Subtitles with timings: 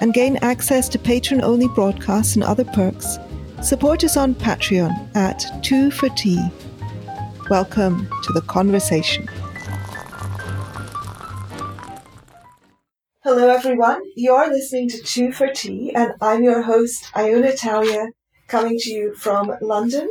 [0.00, 3.18] and gain access to patron only broadcasts and other perks,
[3.62, 6.48] support us on Patreon at 2 for Tea.
[7.50, 9.28] Welcome to the conversation.
[13.24, 14.00] Hello, everyone.
[14.16, 18.08] You're listening to Two for Tea, and I'm your host, Iona Italia,
[18.46, 20.08] coming to you from London.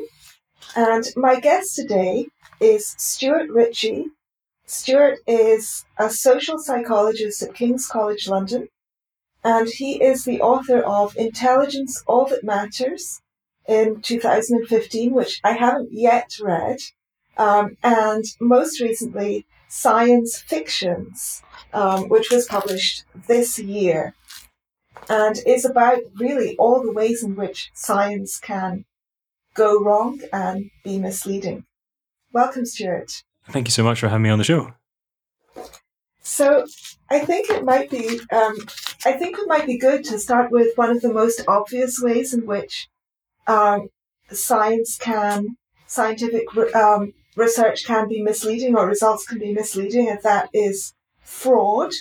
[0.75, 2.28] And my guest today
[2.59, 4.08] is Stuart Ritchie.
[4.66, 8.67] Stuart is a social psychologist at King's College London,
[9.48, 13.22] and he is the author of Intelligence All That Matters
[13.66, 16.80] in 2015, which I haven't yet read,
[17.38, 24.14] um, and most recently, Science Fictions, um, which was published this year
[25.09, 28.84] and is about really all the ways in which science can
[29.53, 31.64] go wrong and be misleading.
[32.34, 33.23] Welcome, Stuart.
[33.50, 34.73] Thank you so much for having me on the show.
[36.22, 36.66] So,
[37.09, 38.58] I think it might be, um,
[39.08, 42.33] I think it might be good to start with one of the most obvious ways
[42.33, 42.89] in which
[43.47, 43.88] um,
[44.30, 45.55] science can,
[45.86, 46.44] scientific
[46.75, 51.94] um, research can be misleading or results can be misleading, and that is fraud.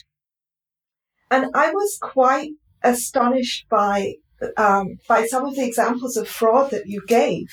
[1.30, 2.50] And I was quite
[2.82, 4.14] astonished by
[4.56, 7.46] um, by some of the examples of fraud that you gave.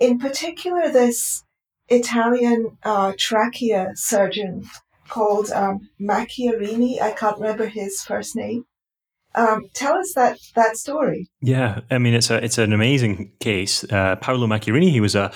[0.00, 1.44] In particular, this
[1.88, 4.68] Italian uh, trachea surgeon
[5.08, 7.00] called um, Macchiarini.
[7.00, 8.64] I can't remember his first name.
[9.36, 11.28] Um, tell us that that story.
[11.42, 13.84] Yeah, I mean it's a it's an amazing case.
[13.84, 15.30] Uh, Paolo Macchiarini, he was a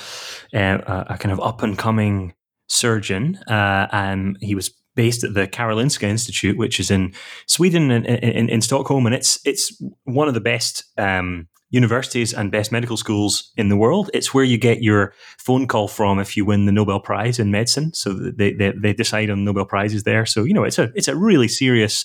[0.55, 2.35] a, a kind of up and coming
[2.69, 7.13] surgeon, uh, and he was based at the Karolinska Institute, which is in
[7.47, 12.51] Sweden in, in, in Stockholm, and it's it's one of the best um, universities and
[12.51, 14.11] best medical schools in the world.
[14.13, 17.51] It's where you get your phone call from if you win the Nobel Prize in
[17.51, 17.93] medicine.
[17.95, 20.27] So they they, they decide on Nobel prizes there.
[20.27, 22.05] So you know it's a it's a really serious,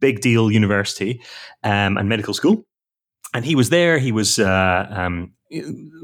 [0.00, 1.20] big deal university
[1.62, 2.64] um, and medical school.
[3.34, 3.98] And he was there.
[3.98, 5.32] He was uh, um,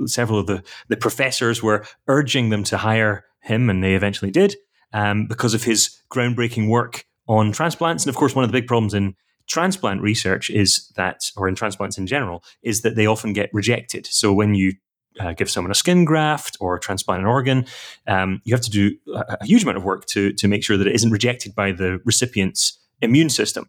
[0.07, 4.57] several of the the professors were urging them to hire him, and they eventually did
[4.93, 8.05] um, because of his groundbreaking work on transplants.
[8.05, 9.15] And of course, one of the big problems in
[9.47, 14.07] transplant research is that, or in transplants in general, is that they often get rejected.
[14.07, 14.75] So when you
[15.21, 17.67] uh, give someone a skin graft or transplant an organ,
[18.07, 20.77] um, you have to do a, a, huge amount of work to to make sure
[20.77, 23.69] that it isn't rejected by the recipient's immune system.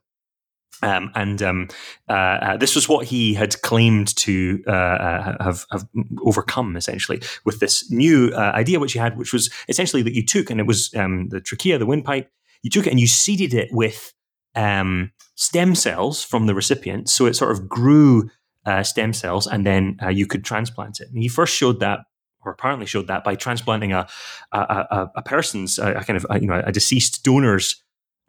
[0.83, 1.69] Um, and um,
[2.09, 5.87] uh, uh, this was what he had claimed to uh, uh have, have,
[6.25, 10.25] overcome, essentially, with this new uh, idea which he had, which was essentially that you
[10.25, 12.29] took, and it was um, the trachea, the windpipe,
[12.63, 14.13] you took it and you seeded it with
[14.55, 17.09] um, stem cells from the recipient.
[17.09, 18.29] So it sort of grew
[18.65, 21.07] uh, stem cells, and then you could transplant it.
[21.07, 21.99] And he first showed that
[22.45, 24.05] or apparently showed that by transplanting a
[24.51, 27.81] a, a, a person's a, kind of you know a deceased donor's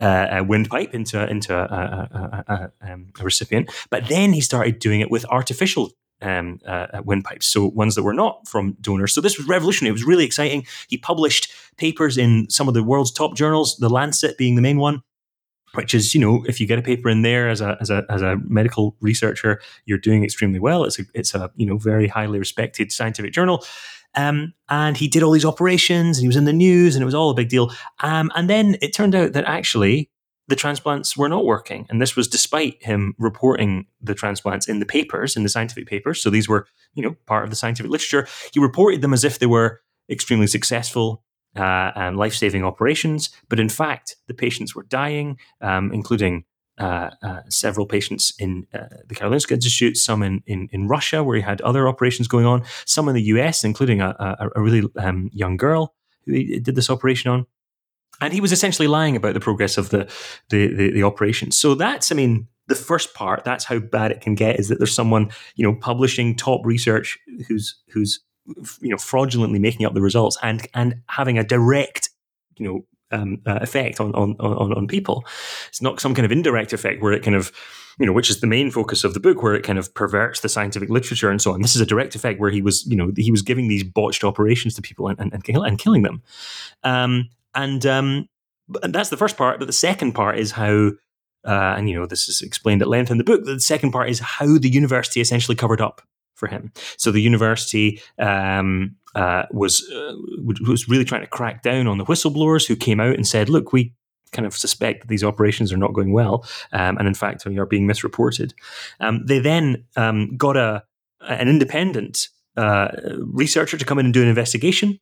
[0.05, 3.73] uh, a windpipe into into a, a, a, um, a, recipient.
[3.89, 8.13] But then he started doing it with artificial um, uh, windpipes, so ones that were
[8.13, 9.15] not from donors.
[9.15, 9.91] So this was revolutionary.
[9.91, 10.67] It was really exciting.
[10.89, 14.79] He published papers in some of the world's top journals, The Lancet being the main
[14.79, 15.03] one.
[15.73, 18.05] Which is, you know, if you get a paper in there as a as a
[18.09, 20.85] as a medical researcher, you're doing extremely well.
[20.85, 23.65] It's a it's a you know very highly respected scientific journal.
[24.17, 27.07] Um, and he did all these operations and he was in the news and it
[27.07, 27.73] was all a big deal.
[28.01, 30.11] Um, and then it turned out that actually
[30.49, 31.87] the transplants were not working.
[31.89, 36.21] And this was despite him reporting the transplants in the papers, in the scientific papers.
[36.21, 38.29] So these were, you know, part of the scientific literature.
[38.53, 39.81] He reported them as if they were
[40.11, 41.25] extremely successful
[41.57, 43.31] uh, and life saving operations.
[43.49, 46.45] But in fact, the patients were dying, um, including
[46.79, 51.37] uh, uh, several patients in uh, the Karolinska Institute, some in, in, in, Russia, where
[51.37, 54.89] he had other operations going on, some in the US, including a, a, a really
[54.97, 55.95] um, young girl
[56.25, 57.47] who he did this operation on.
[58.21, 60.11] And he was essentially lying about the progress of the,
[60.49, 61.51] the, the, the operation.
[61.51, 64.79] So that's, I mean, the first part, that's how bad it can get, is that
[64.79, 68.21] there's someone, you know, publishing top research who's who's
[68.81, 72.11] you know fraudulently making up the results and and having a direct
[72.57, 75.25] you know um, uh, effect on, on on on people.
[75.69, 77.53] It's not some kind of indirect effect where it kind of
[77.99, 80.41] you know, which is the main focus of the book, where it kind of perverts
[80.41, 81.63] the scientific literature and so on.
[81.63, 84.25] This is a direct effect where he was, you know, he was giving these botched
[84.25, 86.23] operations to people and and, and, kill, and killing them,
[86.83, 88.29] um, and um,
[88.83, 89.59] and that's the first part.
[89.59, 90.93] But the second part is how
[91.45, 93.45] uh, and you know this is explained at length in the book.
[93.45, 96.03] The second part is how the university essentially covered up
[96.35, 96.73] for him.
[96.97, 100.15] So the university um, uh, was uh,
[100.67, 103.73] was really trying to crack down on the whistleblowers who came out and said, "Look,
[103.73, 103.95] we."
[104.33, 107.67] Kind of suspect that these operations are not going well, um, and in fact are
[107.67, 108.53] being misreported.
[108.99, 110.83] Um, they then um, got a
[111.21, 112.89] an independent uh,
[113.21, 114.99] researcher to come in and do an investigation.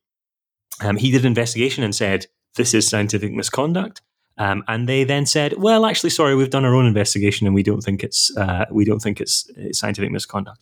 [0.81, 4.01] Um, he did an investigation and said this is scientific misconduct.
[4.37, 7.63] Um, and they then said, "Well, actually, sorry, we've done our own investigation, and we
[7.63, 10.59] don't think it's uh, we don't think it's, it's scientific misconduct."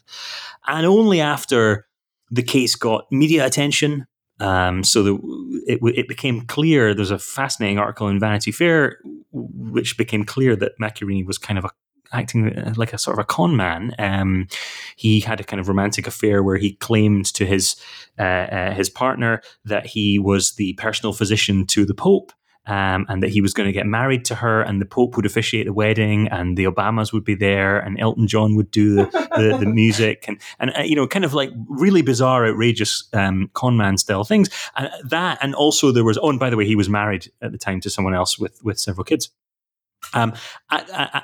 [0.68, 1.88] And only after
[2.32, 4.08] the case got media attention,
[4.40, 6.96] um, so the, it, it became clear.
[6.96, 8.98] There's a fascinating article in Vanity Fair,
[9.32, 11.70] which became clear that Macchiarini was kind of a
[12.14, 13.96] acting uh, like a sort of a con man.
[14.00, 14.48] Um,
[14.96, 17.76] he had a kind of romantic affair where he claimed to his
[18.20, 22.32] uh, uh, his partner that he was the personal physician to the Pope,
[22.68, 25.26] um, and that he was going to get married to her, and the Pope would
[25.26, 29.30] officiate the wedding, and the Obamas would be there, and Elton John would do the,
[29.36, 33.50] the, the music, and and uh, you know, kind of like really bizarre, outrageous um,
[33.54, 34.50] con man style things.
[34.76, 36.18] And that, and also there was.
[36.22, 38.60] Oh, and by the way, he was married at the time to someone else with
[38.64, 39.30] with several kids.
[40.14, 40.34] Um,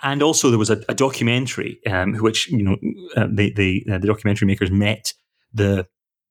[0.04, 2.78] and also there was a, a documentary um, which you know
[3.16, 5.13] uh, the the, uh, the documentary makers met
[5.54, 5.88] the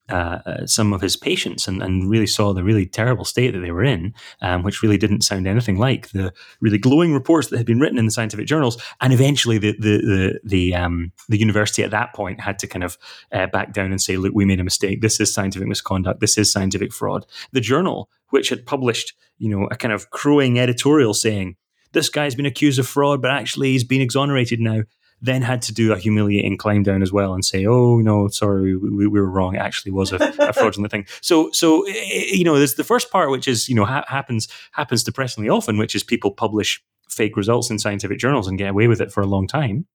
[0.08, 3.60] uh, uh, some of his patients and, and really saw the really terrible state that
[3.60, 7.56] they were in, um, which really didn't sound anything like the really glowing reports that
[7.56, 8.80] had been written in the scientific journals.
[9.00, 12.84] And eventually, the the the the, um, the university at that point had to kind
[12.84, 12.96] of
[13.32, 15.00] uh, back down and say, "Look, we made a mistake.
[15.00, 16.20] This is scientific misconduct.
[16.20, 20.58] This is scientific fraud." The journal, which had published, you know, a kind of crowing
[20.58, 21.56] editorial saying,
[21.92, 24.82] "This guy's been accused of fraud, but actually he's been exonerated now."
[25.22, 28.76] Then had to do a humiliating climb down as well and say, "Oh no, sorry,
[28.76, 29.54] we, we were wrong.
[29.54, 33.10] It actually was a, a fraudulent thing." So, so eh, you know, there's the first
[33.10, 37.36] part, which is you know ha- happens happens depressingly often, which is people publish fake
[37.36, 39.86] results in scientific journals and get away with it for a long time.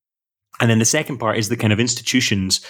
[0.59, 2.61] And then the second part is the kind of institutions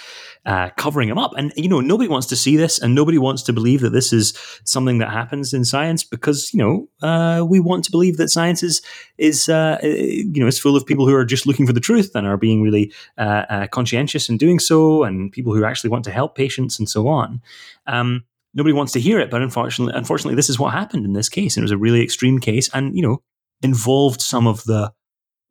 [0.46, 1.32] uh, covering them up.
[1.36, 4.12] And, you know, nobody wants to see this and nobody wants to believe that this
[4.12, 8.28] is something that happens in science because, you know, uh, we want to believe that
[8.28, 8.82] science is,
[9.18, 12.12] is uh, you know, is full of people who are just looking for the truth
[12.14, 16.04] and are being really uh, uh, conscientious in doing so and people who actually want
[16.04, 17.40] to help patients and so on.
[17.86, 18.24] Um,
[18.54, 21.56] nobody wants to hear it, but unfortunately, unfortunately, this is what happened in this case.
[21.56, 23.22] And it was a really extreme case and, you know,
[23.62, 24.92] involved some of the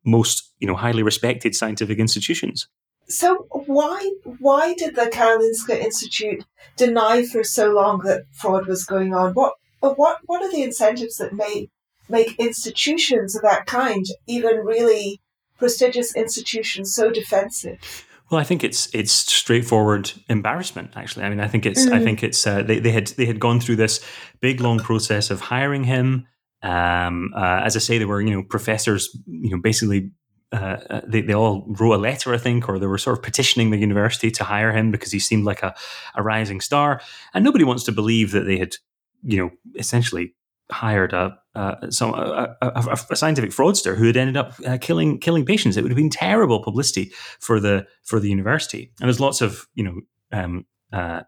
[0.04, 2.68] most you know highly respected scientific institutions.
[3.08, 6.46] So why why did the Karolinska Institute
[6.78, 9.34] deny for so long that fraud was going on?
[9.34, 11.70] What what what are the incentives that may
[12.10, 15.20] make institutions of that kind, even really
[15.58, 18.06] prestigious institutions, so defensive?
[18.30, 20.92] Well, I think it's it's straightforward embarrassment.
[20.96, 21.92] Actually, I mean, I think it's mm.
[21.92, 24.00] I think it's uh, they, they had they had gone through this
[24.40, 26.28] big long process of hiring him,
[26.64, 30.12] um, uh, as I say, there were you know professors, you know, basically
[30.54, 33.24] uh, uh, they, they all wrote a letter, I think, or they were sort of
[33.24, 35.74] petitioning the university to hire him because he seemed like a,
[36.16, 37.02] a rising star.
[37.34, 38.76] And nobody wants to believe that they had,
[39.24, 40.36] you know, essentially
[40.70, 45.20] hired a uh, some a, a, a, scientific fraudster who had ended up uh, killing
[45.20, 45.78] killing patients.
[45.78, 48.92] It would have been terrible publicity for the for the university.
[49.00, 51.22] And there's lots of you know um, uh,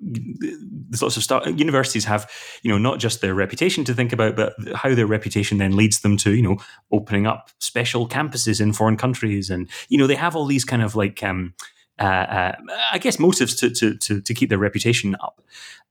[0.00, 1.46] there's lots of stuff.
[1.46, 2.30] Universities have,
[2.62, 6.00] you know, not just their reputation to think about, but how their reputation then leads
[6.00, 6.56] them to, you know,
[6.90, 10.82] opening up special campuses in foreign countries, and you know, they have all these kind
[10.82, 11.54] of like, um,
[11.98, 12.52] uh, uh,
[12.92, 15.40] I guess, motives to, to to to keep their reputation up,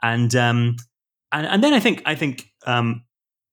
[0.01, 0.75] and um,
[1.31, 3.03] and and then I think I think um,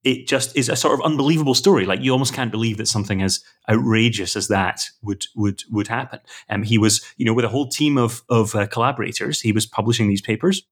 [0.02, 1.84] it just is a sort of unbelievable story.
[1.86, 6.20] Like you almost can't believe that something as outrageous as that would would would happen.
[6.48, 9.52] And um, he was, you know, with a whole team of of uh, collaborators, he
[9.52, 10.62] was publishing these papers,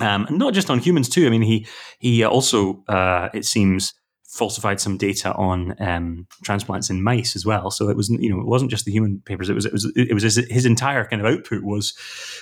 [0.00, 1.26] um, and not just on humans too.
[1.26, 1.66] I mean, he
[1.98, 3.94] he also, uh, it seems,
[4.34, 7.70] falsified some data on um, transplants in mice as well.
[7.70, 9.48] So it was, you know, it wasn't just the human papers.
[9.48, 11.94] It was, it was, it was his, his entire kind of output was,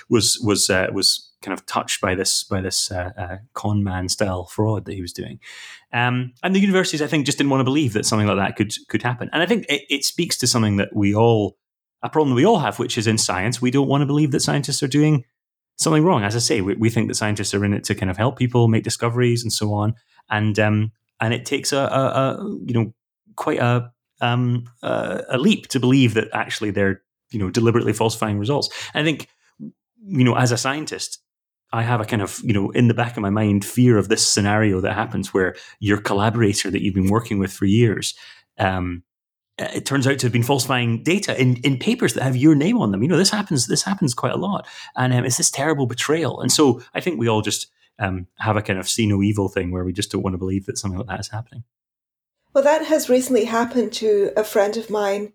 [0.09, 4.09] was, was, uh, was kind of touched by this, by this uh, uh, con man
[4.09, 5.39] style fraud that he was doing.
[5.91, 8.55] Um, and the universities, I think, just didn't want to believe that something like that
[8.55, 9.29] could could happen.
[9.31, 11.57] And I think it, it speaks to something that we all,
[12.01, 14.41] a problem we all have, which is in science, we don't want to believe that
[14.41, 15.23] scientists are doing
[15.77, 16.23] something wrong.
[16.23, 18.37] As I say, we, we think that scientists are in it to kind of help
[18.37, 19.95] people make discoveries and so on.
[20.29, 22.93] And um, and it takes a, a, a you know
[23.35, 28.69] quite a um, a leap to believe that actually they're you know deliberately falsifying results.
[28.93, 31.19] And I think you know as a scientist,
[31.73, 34.07] I have a kind of you know in the back of my mind fear of
[34.07, 38.13] this scenario that happens where your collaborator that you've been working with for years.
[38.57, 39.03] Um,
[39.59, 42.79] it turns out to have been falsifying data in, in papers that have your name
[42.79, 43.03] on them.
[43.03, 43.67] You know, this happens.
[43.67, 46.41] This happens quite a lot, and um, it's this terrible betrayal.
[46.41, 47.67] And so, I think we all just
[47.99, 50.39] um, have a kind of see no evil thing where we just don't want to
[50.39, 51.63] believe that something like that is happening.
[52.53, 55.33] Well, that has recently happened to a friend of mine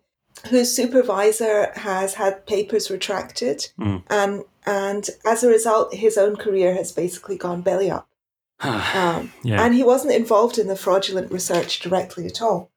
[0.49, 4.03] whose supervisor has had papers retracted, Mm.
[4.09, 8.07] and and as a result, his own career has basically gone belly up.
[8.61, 9.63] Um, yeah.
[9.63, 12.71] And he wasn't involved in the fraudulent research directly at all.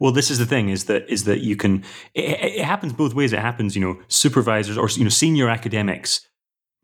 [0.00, 1.84] Well, this is the thing: is that is that you can.
[2.14, 3.32] It, it happens both ways.
[3.32, 6.26] It happens, you know, supervisors or you know senior academics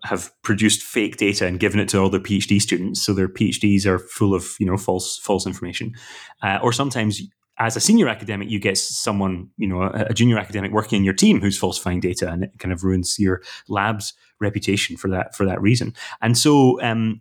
[0.05, 3.87] have produced fake data and given it to all their PhD students, so their PhDs
[3.87, 5.95] are full of you know false false information.
[6.43, 7.21] Uh, or sometimes,
[7.59, 11.05] as a senior academic, you get someone you know a, a junior academic working in
[11.05, 15.35] your team who's falsifying data, and it kind of ruins your lab's reputation for that
[15.35, 15.95] for that reason.
[16.21, 17.21] And so, um,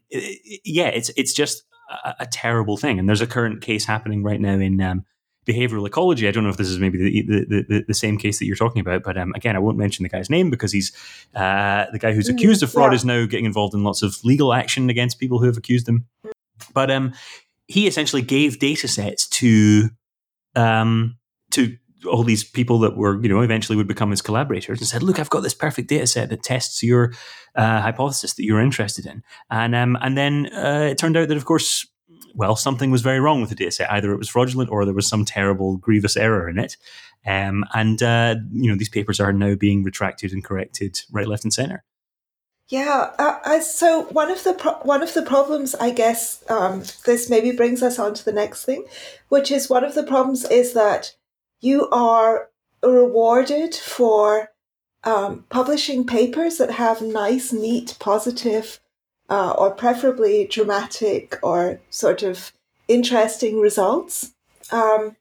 [0.63, 1.63] yeah, it's it's just
[2.03, 2.99] a, a terrible thing.
[2.99, 4.81] And there's a current case happening right now in.
[4.81, 5.05] Um,
[5.45, 6.27] behavioral ecology.
[6.27, 8.55] I don't know if this is maybe the the, the, the same case that you're
[8.55, 10.91] talking about, but um, again, I won't mention the guy's name because he's
[11.35, 12.95] uh, the guy who's Mm, accused of fraud yeah.
[12.95, 16.07] is now getting involved in lots of legal action against people who have accused him.
[16.73, 17.13] But um,
[17.67, 19.89] he essentially gave data sets to
[20.55, 21.17] um,
[21.51, 25.03] to all these people that were, you know, eventually would become his collaborators and said,
[25.03, 27.13] look, I've got this perfect data set that tests your
[27.55, 29.23] uh, hypothesis that you're interested in.
[29.49, 31.87] And, um, and then uh, it turned out that, of course,
[32.35, 33.91] well, something was very wrong with the data set.
[33.91, 36.77] Either it was fraudulent or there was some terrible, grievous error in it.
[37.25, 41.43] Um, and, uh, you know, these papers are now being retracted and corrected right, left,
[41.43, 41.83] and center.
[42.67, 43.11] Yeah.
[43.19, 47.29] Uh, I, so one of the pro- one of the problems, I guess, um, this
[47.29, 48.85] maybe brings us on to the next thing,
[49.29, 51.15] which is one of the problems is that
[51.59, 52.49] you are
[52.83, 54.49] rewarded for
[55.03, 58.79] um, publishing papers that have nice, neat, positive,
[59.29, 62.51] uh, or preferably dramatic or sort of
[62.87, 64.33] interesting results.
[64.71, 65.15] Um,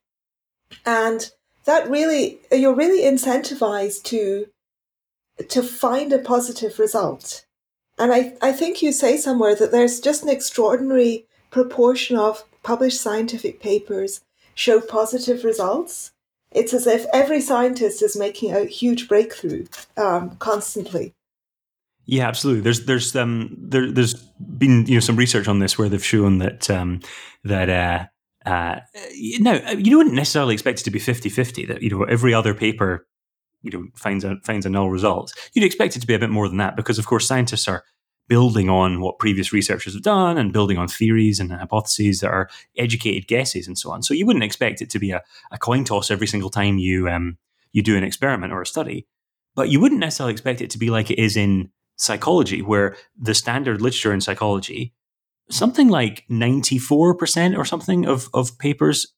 [0.87, 1.31] and
[1.67, 4.47] that really, you're really incentivized to
[5.49, 7.45] to find a positive result.
[7.99, 13.00] And I, I think you say somewhere that there's just an extraordinary proportion of published
[13.00, 14.21] scientific papers
[14.55, 16.12] show positive results.
[16.50, 21.14] It's as if every scientist is making a huge breakthrough um, constantly.
[22.07, 22.62] Yeah, absolutely.
[22.62, 26.38] There's there's um there there's been you know some research on this where they've shown
[26.38, 27.00] that um
[27.45, 28.81] that uh uh
[29.41, 33.07] no you wouldn't necessarily expect it to be 50-50 that you know every other paper
[33.64, 35.33] you know finds a finds a null result.
[35.54, 37.85] You'd expect it to be a bit more than that because of course scientists are
[38.28, 42.49] building on what previous researchers have done and building on theories and hypotheses that are
[42.78, 44.02] educated guesses and so on.
[44.02, 47.09] So you wouldn't expect it to be a, a coin toss every single time you
[47.09, 47.38] um
[47.73, 49.06] you do an experiment or a study.
[49.54, 53.35] But you wouldn't necessarily expect it to be like it is in psychology, where the
[53.35, 54.94] standard literature in psychology,
[55.50, 59.12] something like 94% or something of, of papers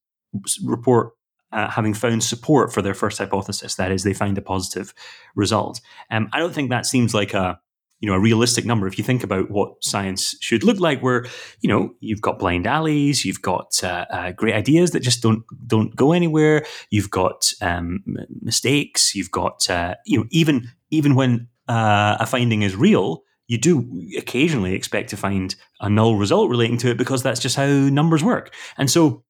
[0.62, 1.12] report
[1.52, 3.74] uh, having found support for their first hypothesis.
[3.76, 4.92] That is, they find a positive
[5.34, 5.80] result.
[6.10, 7.60] Um, I don't think that seems like a
[8.00, 11.24] you know a realistic number if you think about what science should look like where
[11.60, 15.44] you know you've got blind alleys you've got uh, uh, great ideas that just don't
[15.66, 18.04] don't go anywhere you've got um,
[18.42, 23.56] mistakes you've got uh, you know even even when uh, a finding is real you
[23.56, 23.88] do
[24.18, 28.22] occasionally expect to find a null result relating to it because that's just how numbers
[28.22, 29.24] work and so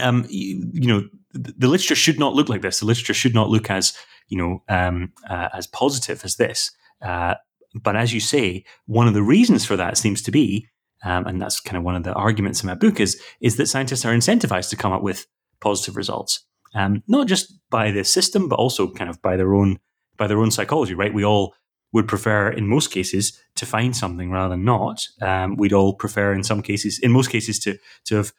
[0.00, 3.50] um, you, you know the, literature should not look like this the literature should not
[3.50, 3.94] look as
[4.28, 6.70] you know um, uh, as positive as this
[7.02, 7.34] uh,
[7.74, 10.68] but as you say, one of the reasons for that seems to be,
[11.04, 13.66] um, and that's kind of one of the arguments in my book, is is that
[13.66, 15.26] scientists are incentivized to come up with
[15.60, 19.78] positive results, um, not just by the system, but also kind of by their own
[20.16, 20.94] by their own psychology.
[20.94, 21.14] Right?
[21.14, 21.54] We all
[21.92, 25.06] would prefer, in most cases, to find something rather than not.
[25.20, 28.32] Um, we'd all prefer, in some cases, in most cases, to to have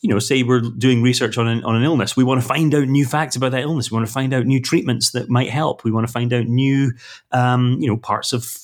[0.00, 2.74] you know, say we're doing research on an, on an illness, we want to find
[2.74, 3.90] out new facts about that illness.
[3.90, 5.84] We want to find out new treatments that might help.
[5.84, 6.92] We want to find out new,
[7.32, 8.56] um, you know, parts of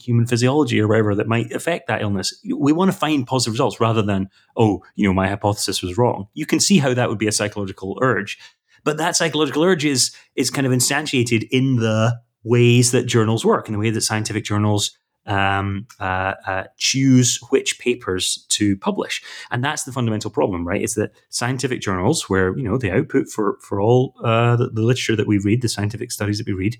[0.00, 2.42] human physiology or whatever that might affect that illness.
[2.56, 6.26] We want to find positive results rather than, oh, you know, my hypothesis was wrong.
[6.34, 8.38] You can see how that would be a psychological urge,
[8.82, 13.68] but that psychological urge is is kind of instantiated in the ways that journals work,
[13.68, 14.98] in the way that scientific journals
[15.30, 20.82] um, uh, uh, choose which papers to publish, and that's the fundamental problem, right?
[20.82, 24.82] Is that scientific journals, where you know the output for for all uh, the, the
[24.82, 26.76] literature that we read, the scientific studies that we read,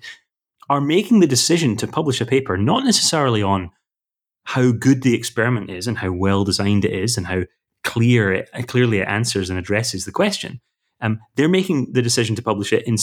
[0.69, 3.71] are making the decision to publish a paper not necessarily on
[4.43, 7.43] how good the experiment is and how well designed it is and how
[7.83, 10.61] clear it clearly it answers and addresses the question.
[11.01, 12.95] Um, they're making the decision to publish it in,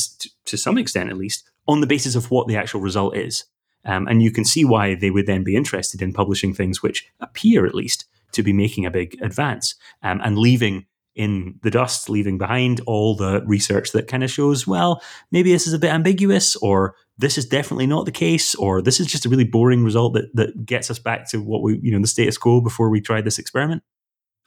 [0.45, 3.45] to some extent, at least, on the basis of what the actual result is.
[3.85, 7.07] Um, and you can see why they would then be interested in publishing things which
[7.21, 12.09] appear, at least, to be making a big advance um, and leaving in the dust,
[12.09, 15.93] leaving behind all the research that kind of shows, well, maybe this is a bit
[15.93, 19.83] ambiguous, or this is definitely not the case, or this is just a really boring
[19.83, 22.89] result that, that gets us back to what we, you know, the status quo before
[22.89, 23.83] we tried this experiment.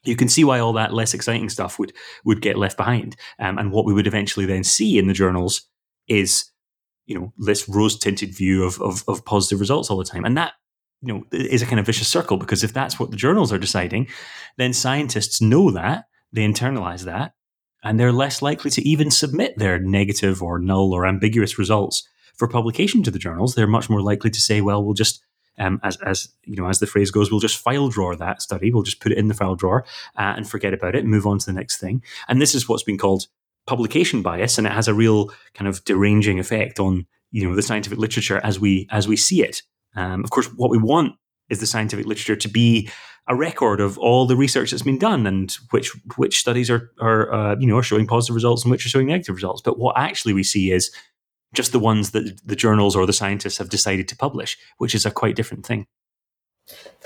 [0.03, 1.93] you can see why all that less exciting stuff would
[2.25, 3.15] would get left behind.
[3.39, 5.63] Um, and what we would eventually then see in the journals
[6.07, 6.50] is,
[7.11, 10.37] you know, this rose tinted view of, of, of positive results all the time, and
[10.37, 10.53] that
[11.01, 13.57] you know is a kind of vicious circle because if that's what the journals are
[13.57, 14.07] deciding,
[14.57, 17.33] then scientists know that they internalize that,
[17.83, 22.47] and they're less likely to even submit their negative or null or ambiguous results for
[22.47, 23.55] publication to the journals.
[23.55, 25.21] They're much more likely to say, well, we'll just
[25.59, 28.71] um, as, as you know, as the phrase goes, we'll just file drawer that study.
[28.71, 29.83] We'll just put it in the file drawer
[30.15, 32.01] uh, and forget about it and move on to the next thing.
[32.29, 33.27] And this is what's been called
[33.71, 37.61] publication bias, and it has a real kind of deranging effect on you know the
[37.61, 39.61] scientific literature as we as we see it.
[39.95, 41.15] Um, of course, what we want
[41.49, 42.89] is the scientific literature to be
[43.29, 47.33] a record of all the research that's been done and which which studies are are
[47.33, 49.61] uh, you know are showing positive results and which are showing negative results.
[49.61, 50.93] But what actually we see is
[51.53, 55.05] just the ones that the journals or the scientists have decided to publish, which is
[55.05, 55.85] a quite different thing.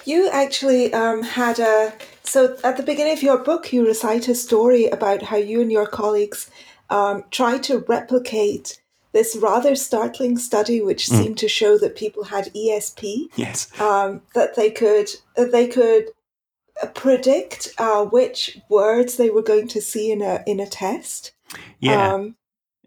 [0.05, 1.93] You actually um, had a
[2.24, 5.71] so at the beginning of your book, you recite a story about how you and
[5.71, 6.50] your colleagues
[6.89, 8.81] um, tried to replicate
[9.13, 11.17] this rather startling study, which mm.
[11.17, 13.29] seemed to show that people had ESP.
[13.35, 16.09] Yes, um, that they could that they could
[16.83, 21.31] uh, predict uh, which words they were going to see in a in a test.
[21.79, 22.13] Yeah.
[22.13, 22.35] Um,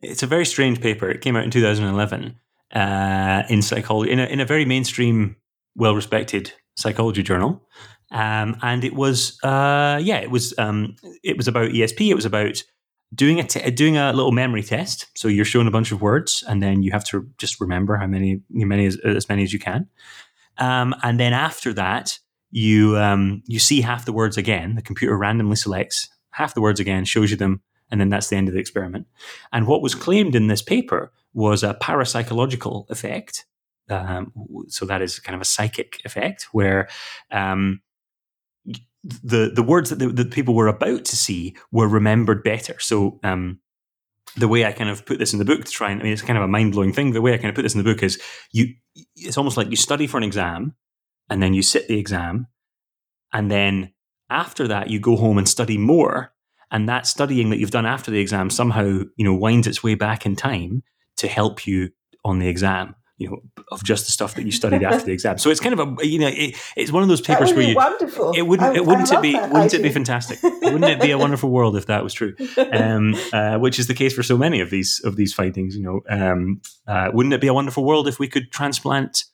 [0.02, 1.08] it's a very strange paper.
[1.08, 2.38] It came out in 2011
[2.72, 5.34] uh, in psychology, in a, in a very mainstream,
[5.74, 7.62] well respected psychology journal.
[8.10, 12.08] Um, and it was, uh, yeah, it was, um, it was about ESP.
[12.08, 12.62] It was about
[13.14, 15.06] doing a doing a little memory test.
[15.14, 18.06] So you're shown a bunch of words, and then you have to just remember how
[18.06, 19.88] many, many as, as many as you can.
[20.56, 22.18] Um, and then after that,
[22.50, 24.74] you um, you see half the words again.
[24.74, 28.36] The computer randomly selects half the words again, shows you them and then that's the
[28.36, 29.06] end of the experiment.
[29.52, 33.46] And what was claimed in this paper was a parapsychological effect.
[33.90, 34.32] Um,
[34.68, 36.88] so that is kind of a psychic effect where
[37.30, 37.80] um,
[39.04, 42.78] the the words that the, the, people were about to see were remembered better.
[42.80, 43.60] So um,
[44.36, 46.12] the way I kind of put this in the book to try and I mean
[46.12, 47.12] it's kind of a mind blowing thing.
[47.12, 48.20] The way I kind of put this in the book is
[48.52, 48.74] you
[49.16, 50.74] it's almost like you study for an exam
[51.30, 52.46] and then you sit the exam
[53.32, 53.92] and then
[54.30, 56.32] after that you go home and study more
[56.70, 58.84] and that studying that you've done after the exam somehow
[59.16, 60.82] you know winds its way back in time
[61.16, 61.90] to help you
[62.24, 63.38] on the exam you know
[63.70, 65.38] of just the stuff that you studied after the exam.
[65.38, 67.74] So it's kind of a you know it, it's one of those papers where you
[67.74, 68.32] wonderful.
[68.32, 70.42] it wouldn't it wouldn't it be wouldn't it be fantastic?
[70.42, 72.34] Wouldn't it be a wonderful world if that was true?
[72.72, 75.82] Um, uh, which is the case for so many of these of these findings you
[75.82, 79.24] know um, uh, wouldn't it be a wonderful world if we could transplant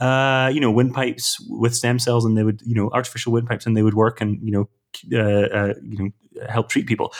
[0.00, 3.76] uh, you know windpipes with stem cells and they would you know artificial windpipes and
[3.76, 4.68] they would work and you know
[5.12, 7.12] uh, uh, you know help treat people.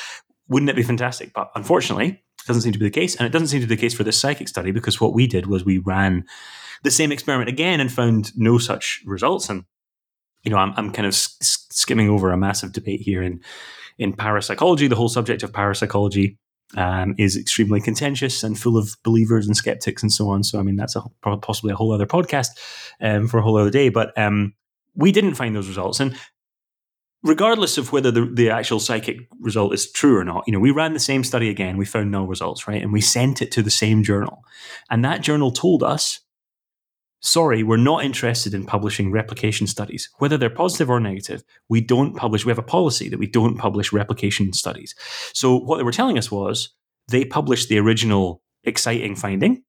[0.49, 1.33] Wouldn't it be fantastic?
[1.33, 3.81] But unfortunately, doesn't seem to be the case, and it doesn't seem to be the
[3.81, 6.25] case for this psychic study because what we did was we ran
[6.83, 9.49] the same experiment again and found no such results.
[9.49, 9.65] And
[10.45, 13.41] you know, I'm, I'm kind of skimming over a massive debate here in
[13.99, 14.89] in parapsychology.
[14.89, 16.37] The whole subject of parapsychology
[16.77, 20.43] um, is extremely contentious and full of believers and skeptics and so on.
[20.43, 22.49] So, I mean, that's a, possibly a whole other podcast
[23.01, 23.89] um, for a whole other day.
[23.89, 24.55] But um,
[24.95, 26.17] we didn't find those results, and
[27.25, 30.71] regardless of whether the, the actual psychic result is true or not, you know, we
[30.71, 32.83] ran the same study again, we found no results, right?
[32.83, 34.45] And we sent it to the same journal.
[34.91, 36.21] And that journal told us,
[37.21, 40.11] sorry, we're not interested in publishing replication studies.
[40.19, 43.57] Whether they're positive or negative, we don't publish, we have a policy that we don't
[43.57, 44.95] publish replication studies.
[45.33, 46.75] So what they were telling us was
[47.09, 49.65] they published the original exciting finding,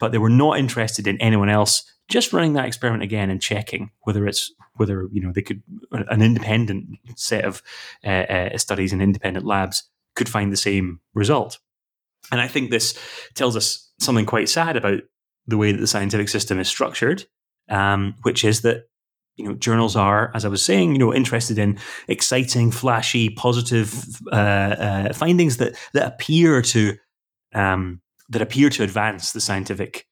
[0.00, 3.90] but they were not interested in anyone else just running that experiment again and checking
[4.02, 7.62] whether it's whether you know they could an independent set of
[8.04, 11.58] uh, uh, studies and independent labs could find the same result.
[12.32, 12.98] And I think this
[13.34, 15.02] tells us something quite sad about
[15.46, 17.24] the way that the scientific system is structured,
[17.68, 18.88] um, which is that
[19.36, 24.20] you know journals are, as I was saying, you know, interested in exciting, flashy, positive
[24.32, 26.96] uh, uh findings that that appear to
[27.54, 30.05] um, that appear to advance the scientific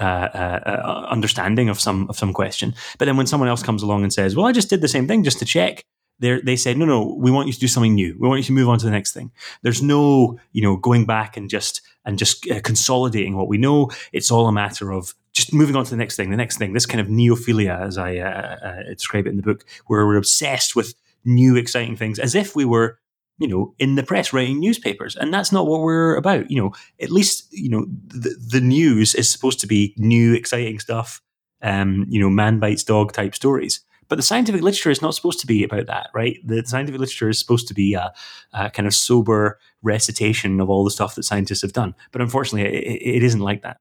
[0.00, 2.74] uh, uh, uh, understanding of some of some question.
[2.98, 5.06] But then when someone else comes along and says, "Well, I just did the same
[5.06, 5.84] thing just to check,"
[6.18, 8.16] they they say, "No, no, we want you to do something new.
[8.18, 9.30] We want you to move on to the next thing."
[9.62, 13.90] There's no, you know, going back and just and just uh, consolidating what we know.
[14.12, 16.72] It's all a matter of just moving on to the next thing, the next thing.
[16.72, 20.16] This kind of neophilia, as I uh, uh, describe it in the book, where we're
[20.16, 22.98] obsessed with new exciting things, as if we were
[23.40, 25.16] you know, in the press writing newspapers.
[25.16, 26.50] And that's not what we're about.
[26.50, 30.78] You know, at least, you know, the, the news is supposed to be new, exciting
[30.78, 31.22] stuff,
[31.62, 33.80] um, you know, man bites dog type stories.
[34.08, 36.36] But the scientific literature is not supposed to be about that, right?
[36.44, 38.12] The scientific literature is supposed to be a,
[38.52, 41.94] a kind of sober recitation of all the stuff that scientists have done.
[42.12, 43.78] But unfortunately, it, it isn't like that.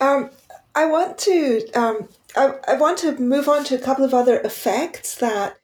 [0.00, 0.30] Um,
[0.74, 4.40] I want to um, I, I want to move on to a couple of other
[4.40, 5.58] effects that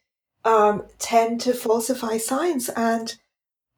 [0.44, 2.68] um, tend to falsify science.
[2.70, 3.14] And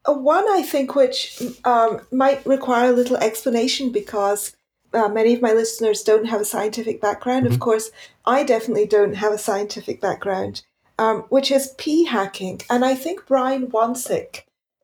[0.07, 4.57] one, I think, which um, might require a little explanation because
[4.92, 7.44] uh, many of my listeners don't have a scientific background.
[7.44, 7.55] Mm-hmm.
[7.55, 7.90] Of course,
[8.24, 10.62] I definitely don't have a scientific background,
[10.98, 12.62] um, which is p hacking.
[12.70, 14.42] And I think Brian Wansink,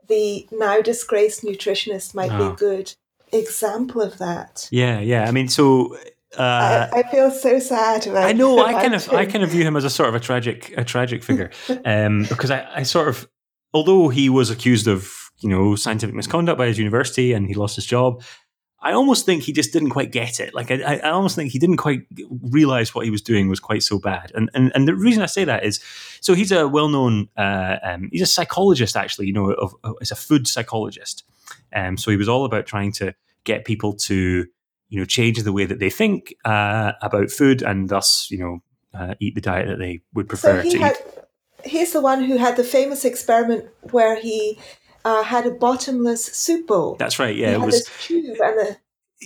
[0.08, 2.38] the now disgraced nutritionist, might oh.
[2.38, 2.54] be a ah.
[2.54, 2.94] good
[3.32, 4.68] example of that.
[4.70, 5.24] Yeah, yeah.
[5.26, 5.96] I mean, so
[6.38, 8.24] uh, I, I, feel so sad about.
[8.24, 8.64] I know.
[8.64, 9.08] I kind of.
[9.10, 11.50] I kind of view him as a sort of a tragic, a tragic figure,
[11.84, 13.28] um, because I, I sort of,
[13.74, 17.76] although he was accused of, you know, scientific misconduct by his university and he lost
[17.76, 18.22] his job,
[18.80, 20.54] I almost think he just didn't quite get it.
[20.54, 22.00] Like I, I almost think he didn't quite
[22.42, 24.32] realize what he was doing was quite so bad.
[24.34, 25.80] And and and the reason I say that is,
[26.20, 29.26] so he's a well-known, uh, um, he's a psychologist actually.
[29.26, 31.24] You know, of, of, a food psychologist.
[31.74, 33.14] Um, so he was all about trying to
[33.44, 34.46] get people to
[34.92, 38.58] you know change the way that they think uh, about food and thus you know
[38.94, 41.24] uh, eat the diet that they would prefer so to had, eat.
[41.64, 44.58] He's the one who had the famous experiment where he
[45.06, 46.96] uh, had a bottomless soup bowl.
[46.96, 47.34] That's right.
[47.34, 48.76] Yeah, he it was tube and the.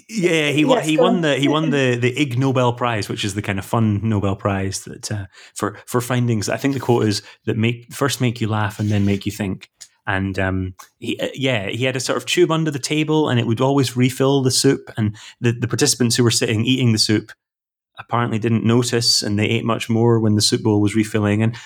[0.09, 0.83] Yeah, he won.
[0.83, 3.65] he won the he won the the Ig Nobel Prize, which is the kind of
[3.65, 6.49] fun Nobel Prize that uh, for for findings.
[6.49, 9.33] I think the quote is that make first make you laugh and then make you
[9.33, 9.71] think
[10.07, 13.41] and um, he, uh, yeah, he had a sort of tube under the table, and
[13.41, 14.91] it would always refill the soup.
[14.97, 17.33] And the, the participants who were sitting eating the soup
[17.99, 21.43] apparently didn't notice, and they ate much more when the soup bowl was refilling.
[21.43, 21.57] And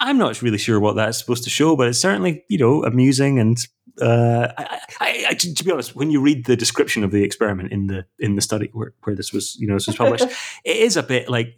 [0.00, 3.38] I'm not really sure what that's supposed to show, but it's certainly you know amusing.
[3.38, 3.58] And
[4.00, 7.72] uh, I, I, I, to be honest, when you read the description of the experiment
[7.72, 10.24] in the in the study where, where this was you know this was published,
[10.64, 11.54] it is a bit like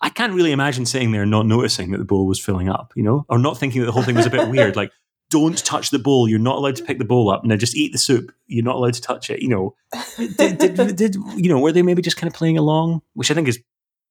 [0.00, 3.02] I can't really imagine sitting there not noticing that the bowl was filling up, you
[3.02, 4.76] know, or not thinking that the whole thing was a bit weird.
[4.76, 4.92] Like,
[5.34, 6.28] don't touch the bowl.
[6.28, 7.44] You're not allowed to pick the bowl up.
[7.44, 8.32] Now just eat the soup.
[8.46, 9.42] You're not allowed to touch it.
[9.42, 9.74] You know,
[10.16, 11.58] did, did, did, you know?
[11.58, 13.02] Were they maybe just kind of playing along?
[13.14, 13.60] Which I think is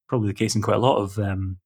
[0.10, 1.58] probably the case in quite a lot of um,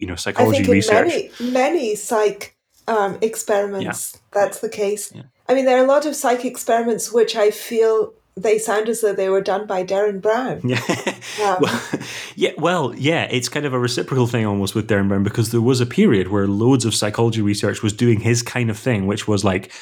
[0.00, 1.06] you know psychology research.
[1.06, 2.56] Many, many psych
[2.88, 4.20] um, experiments, yeah.
[4.32, 5.12] that's the case.
[5.14, 5.22] Yeah.
[5.48, 9.00] I mean, there are a lot of psych experiments which I feel they sound as
[9.00, 10.60] though they were done by Derren Brown.
[11.38, 11.54] Yeah.
[11.54, 11.82] Um, well,
[12.36, 15.60] yeah, well, yeah, it's kind of a reciprocal thing almost with Derren Brown because there
[15.60, 19.26] was a period where loads of psychology research was doing his kind of thing, which
[19.28, 19.72] was like,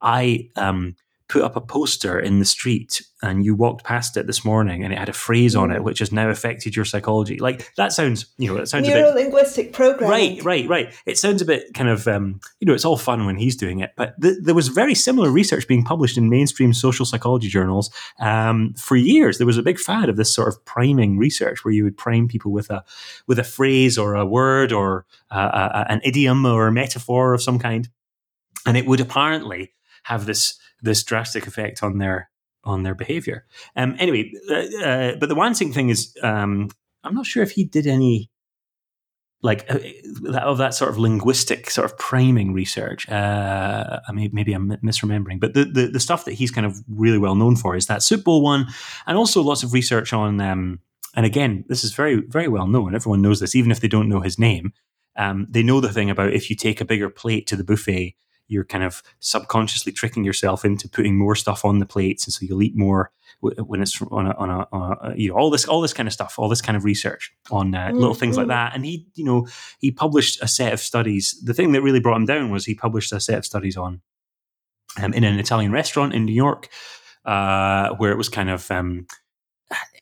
[0.00, 0.96] I um,
[1.28, 4.92] put up a poster in the street and you walked past it this morning and
[4.92, 5.82] it had a phrase on it mm.
[5.82, 7.38] which has now affected your psychology.
[7.38, 10.44] Like that sounds you know it sounds neuro linguistic programming.
[10.44, 10.94] Right right right.
[11.06, 13.80] It sounds a bit kind of um, you know it's all fun when he's doing
[13.80, 17.90] it but th- there was very similar research being published in mainstream social psychology journals
[18.20, 19.38] um, for years.
[19.38, 22.28] There was a big fad of this sort of priming research where you would prime
[22.28, 22.84] people with a
[23.26, 27.42] with a phrase or a word or uh, a, an idiom or a metaphor of
[27.42, 27.88] some kind.
[28.64, 29.72] And it would apparently
[30.04, 32.30] have this this drastic effect on their
[32.64, 33.46] on their behavior.
[33.76, 36.68] Um, anyway, uh, uh, but the Wansink thing is, um,
[37.04, 38.30] I'm not sure if he did any
[39.42, 39.78] like uh,
[40.38, 43.08] of that sort of linguistic sort of priming research.
[43.08, 46.82] Uh, I mean, maybe I'm misremembering, but the, the, the stuff that he's kind of
[46.88, 48.66] really well known for is that Soup Bowl one,
[49.06, 50.40] and also lots of research on.
[50.40, 50.80] Um,
[51.14, 52.94] and again, this is very very well known.
[52.94, 54.72] Everyone knows this, even if they don't know his name.
[55.16, 58.14] Um, they know the thing about if you take a bigger plate to the buffet,
[58.48, 62.44] you're kind of subconsciously tricking yourself into putting more stuff on the plates, and so
[62.44, 65.66] you'll eat more when it's on a, on a, on a, you know all this
[65.66, 67.98] all this kind of stuff, all this kind of research on uh, mm-hmm.
[67.98, 68.50] little things like mm-hmm.
[68.50, 68.74] that.
[68.74, 69.46] And he, you know,
[69.78, 71.40] he published a set of studies.
[71.44, 74.00] The thing that really brought him down was he published a set of studies on
[75.02, 76.68] um, in an Italian restaurant in New York,
[77.24, 79.06] uh, where it was kind of um,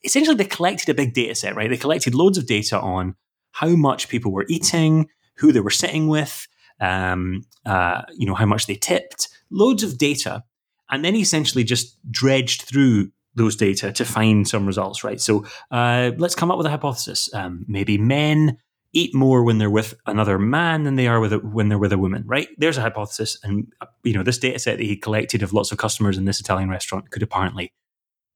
[0.04, 1.70] essentially they collected a big data set, right?
[1.70, 3.16] They collected loads of data on
[3.52, 6.46] how much people were eating, who they were sitting with,
[6.80, 10.42] um, uh, you know, how much they tipped, loads of data.
[10.90, 15.20] And then he essentially just dredged through those data to find some results, right?
[15.20, 17.32] So uh, let's come up with a hypothesis.
[17.34, 18.58] Um, maybe men
[18.92, 21.92] eat more when they're with another man than they are with a, when they're with
[21.92, 22.48] a woman, right?
[22.58, 25.72] There's a hypothesis, and uh, you know this data set that he collected of lots
[25.72, 27.72] of customers in this Italian restaurant could apparently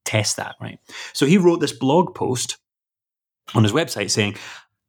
[0.04, 0.80] test that, right?
[1.12, 2.58] So he wrote this blog post
[3.54, 4.36] on his website saying,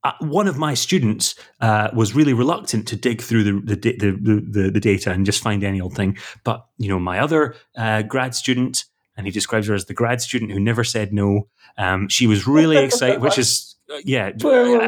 [0.04, 4.42] uh, one of my students uh, was really reluctant to dig through the the, the
[4.50, 6.18] the, the data and just find any old thing.
[6.44, 8.86] But you know, my other uh, grad student,
[9.18, 11.48] and he describes her as the grad student who never said no.
[11.78, 14.28] Um, she was really excited, which is uh, yeah,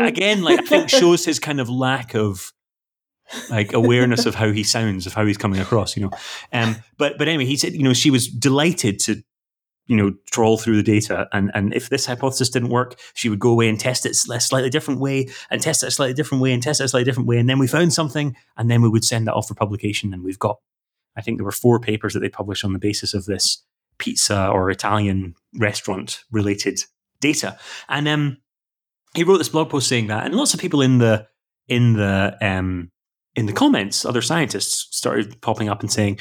[0.05, 2.53] again, like I think shows his kind of lack of
[3.49, 6.11] like awareness of how he sounds, of how he's coming across, you know.
[6.53, 9.23] Um, but but anyway, he said, you know, she was delighted to
[9.91, 11.27] you know, trawl through the data.
[11.33, 14.39] And, and if this hypothesis didn't work, she would go away and test it a
[14.39, 17.03] slightly different way and test it a slightly different way and test it a slightly
[17.03, 17.37] different way.
[17.37, 20.13] And then we found something and then we would send that off for publication.
[20.13, 20.59] And we've got,
[21.17, 23.65] I think there were four papers that they published on the basis of this
[23.97, 26.79] pizza or Italian restaurant related
[27.19, 27.59] data.
[27.89, 28.37] And um,
[29.13, 30.23] he wrote this blog post saying that.
[30.23, 31.27] And lots of people in the,
[31.67, 32.91] in the um,
[33.35, 36.19] in the comments, other scientists started popping up and saying,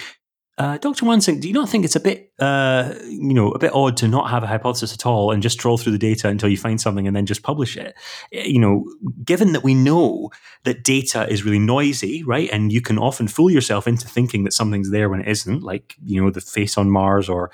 [0.61, 1.07] uh, Dr.
[1.07, 4.07] Wansink, do you not think it's a bit, uh, you know, a bit odd to
[4.07, 6.79] not have a hypothesis at all and just troll through the data until you find
[6.79, 7.95] something and then just publish it?
[8.31, 8.85] Eh, you know,
[9.25, 10.29] given that we know
[10.65, 14.53] that data is really noisy, right, and you can often fool yourself into thinking that
[14.53, 17.51] something's there when it isn't, like you know, the face on Mars or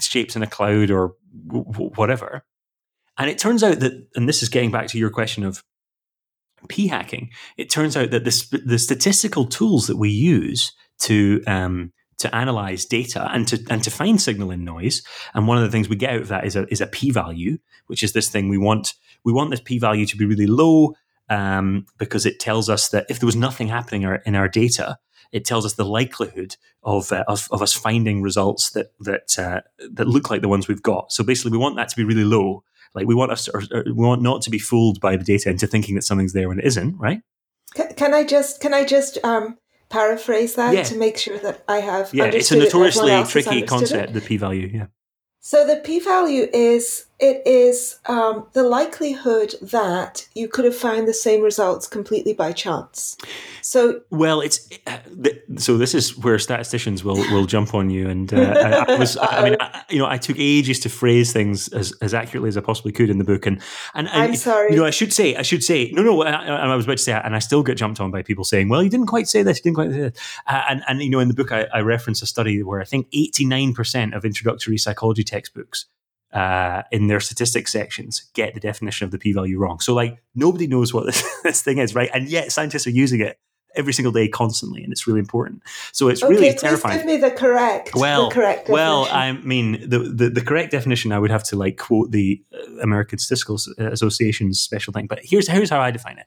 [0.00, 1.16] shapes in a cloud or
[1.48, 2.44] w- whatever.
[3.18, 5.64] And it turns out that, and this is getting back to your question of
[6.68, 7.30] p hacking.
[7.56, 11.92] It turns out that the, the statistical tools that we use to um,
[12.24, 15.02] to analyze data and to and to find signal in noise.
[15.34, 17.10] And one of the things we get out of that is a is a p
[17.10, 20.46] value, which is this thing we want we want this p value to be really
[20.46, 20.94] low
[21.28, 24.98] um, because it tells us that if there was nothing happening in our, data,
[25.32, 29.60] it tells us the likelihood of, uh, of, of us finding results that that uh,
[29.92, 31.12] that look like the ones we've got.
[31.12, 32.62] So basically, we want that to be really low.
[32.94, 35.50] Like we want us, or, or we want not to be fooled by the data
[35.50, 36.96] into thinking that something's there when it isn't.
[36.98, 37.22] Right?
[37.74, 39.58] Can, can I just can I just um,
[39.98, 40.82] paraphrase that Yeah.
[40.90, 43.62] to make sure that I have Yeah, it's a understood it and everyone notoriously tricky
[43.74, 44.68] concept, the p-value.
[44.78, 44.86] Yeah.
[45.40, 46.82] So the p-value is
[47.20, 52.52] it is um, the likelihood that you could have found the same results completely by
[52.52, 53.16] chance.
[53.62, 55.78] So Well, it's uh, th- so.
[55.78, 59.16] This is where statisticians will will jump on you, and uh, I, I was.
[59.16, 62.56] I mean, I, you know, I took ages to phrase things as, as accurately as
[62.56, 63.60] I possibly could in the book, and
[63.94, 64.72] and, and I'm sorry.
[64.72, 66.22] You know, I should say, I should say, no, no.
[66.22, 68.68] I, I was about to say, and I still get jumped on by people saying,
[68.68, 71.10] "Well, you didn't quite say this, you didn't quite say this." Uh, and and you
[71.10, 74.14] know, in the book, I, I reference a study where I think eighty nine percent
[74.14, 75.86] of introductory psychology textbooks.
[76.34, 79.78] Uh, in their statistics sections, get the definition of the p-value wrong.
[79.78, 82.10] So, like, nobody knows what this, this thing is, right?
[82.12, 83.38] And yet, scientists are using it
[83.76, 85.62] every single day, constantly, and it's really important.
[85.92, 86.96] So, it's okay, really terrifying.
[86.98, 89.06] give me the correct Well, the correct Well.
[89.12, 92.80] I mean, the, the, the correct definition, I would have to like quote the uh,
[92.82, 95.06] American Statistical uh, Association's special thing.
[95.06, 96.26] But here's here's how I define it: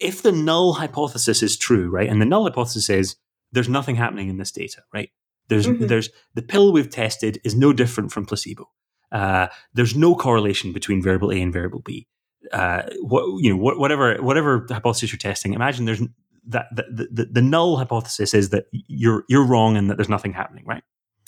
[0.00, 3.16] if the null hypothesis is true, right, and the null hypothesis is
[3.52, 5.08] there's nothing happening in this data, right?
[5.48, 5.88] There's Mhm.
[5.88, 8.68] there's the pill we've tested is no different from placebo.
[9.14, 12.08] Uh, there's no correlation between variable A and variable B.
[12.52, 16.02] Uh, what you know, what, whatever whatever hypothesis you're testing, imagine there's
[16.46, 20.32] that the, the, the null hypothesis is that you're you're wrong and that there's nothing
[20.32, 20.82] happening, right?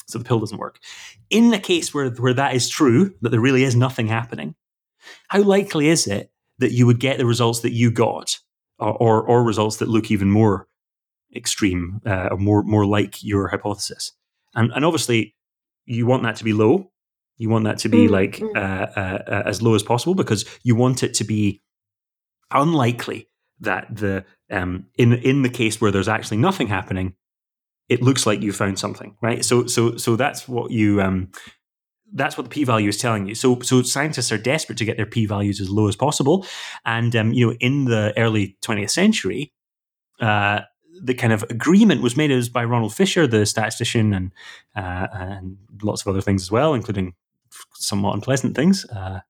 [0.08, 0.78] So the pill doesn't work.
[1.30, 4.56] In the case where where that is true, that there really is nothing happening,
[5.28, 8.38] how likely is it that you would get the results that you got,
[8.78, 10.66] or or, or results that look even more
[11.34, 14.12] extreme uh, or more more like your hypothesis?
[14.54, 15.34] And and obviously,
[15.84, 16.90] you want that to be low.
[17.38, 18.56] You want that to be Mm, like mm.
[18.56, 21.60] uh, uh, uh, as low as possible because you want it to be
[22.50, 23.28] unlikely
[23.60, 27.14] that the um, in in the case where there's actually nothing happening,
[27.88, 29.44] it looks like you found something, right?
[29.44, 31.30] So so so that's what you um,
[32.12, 33.34] that's what the p value is telling you.
[33.34, 36.46] So so scientists are desperate to get their p values as low as possible,
[36.84, 39.52] and um, you know in the early 20th century.
[40.20, 40.60] Uh,
[41.02, 44.32] the kind of agreement was made as by Ronald Fisher, the statistician, and
[44.74, 47.12] uh, and lots of other things as well, including
[47.78, 48.84] somewhat unpleasant things.
[48.86, 49.20] Uh,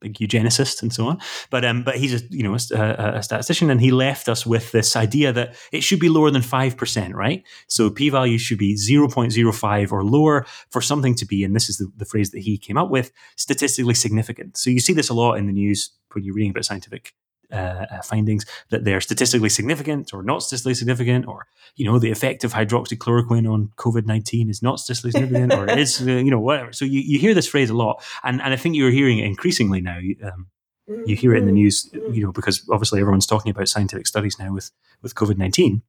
[0.00, 1.18] big eugenicist and so on.
[1.50, 4.72] But um, but he's a you know a, a statistician, and he left us with
[4.72, 7.42] this idea that it should be lower than five percent, right?
[7.68, 11.44] So p value should be zero point zero five or lower for something to be,
[11.44, 14.56] and this is the, the phrase that he came up with, statistically significant.
[14.56, 17.12] So you see this a lot in the news when you're reading about scientific.
[17.50, 22.10] Uh, uh, findings that they're statistically significant or not statistically significant, or you know the
[22.10, 26.30] effect of hydroxychloroquine on COVID nineteen is not statistically significant, or it is uh, you
[26.30, 26.74] know whatever.
[26.74, 29.24] So you, you hear this phrase a lot, and and I think you're hearing it
[29.24, 29.98] increasingly now.
[30.22, 30.48] Um,
[31.06, 32.14] you hear it in the Mm, news, mm.
[32.14, 35.80] you know, because obviously everyone's talking about scientific studies now with with COVID nineteen.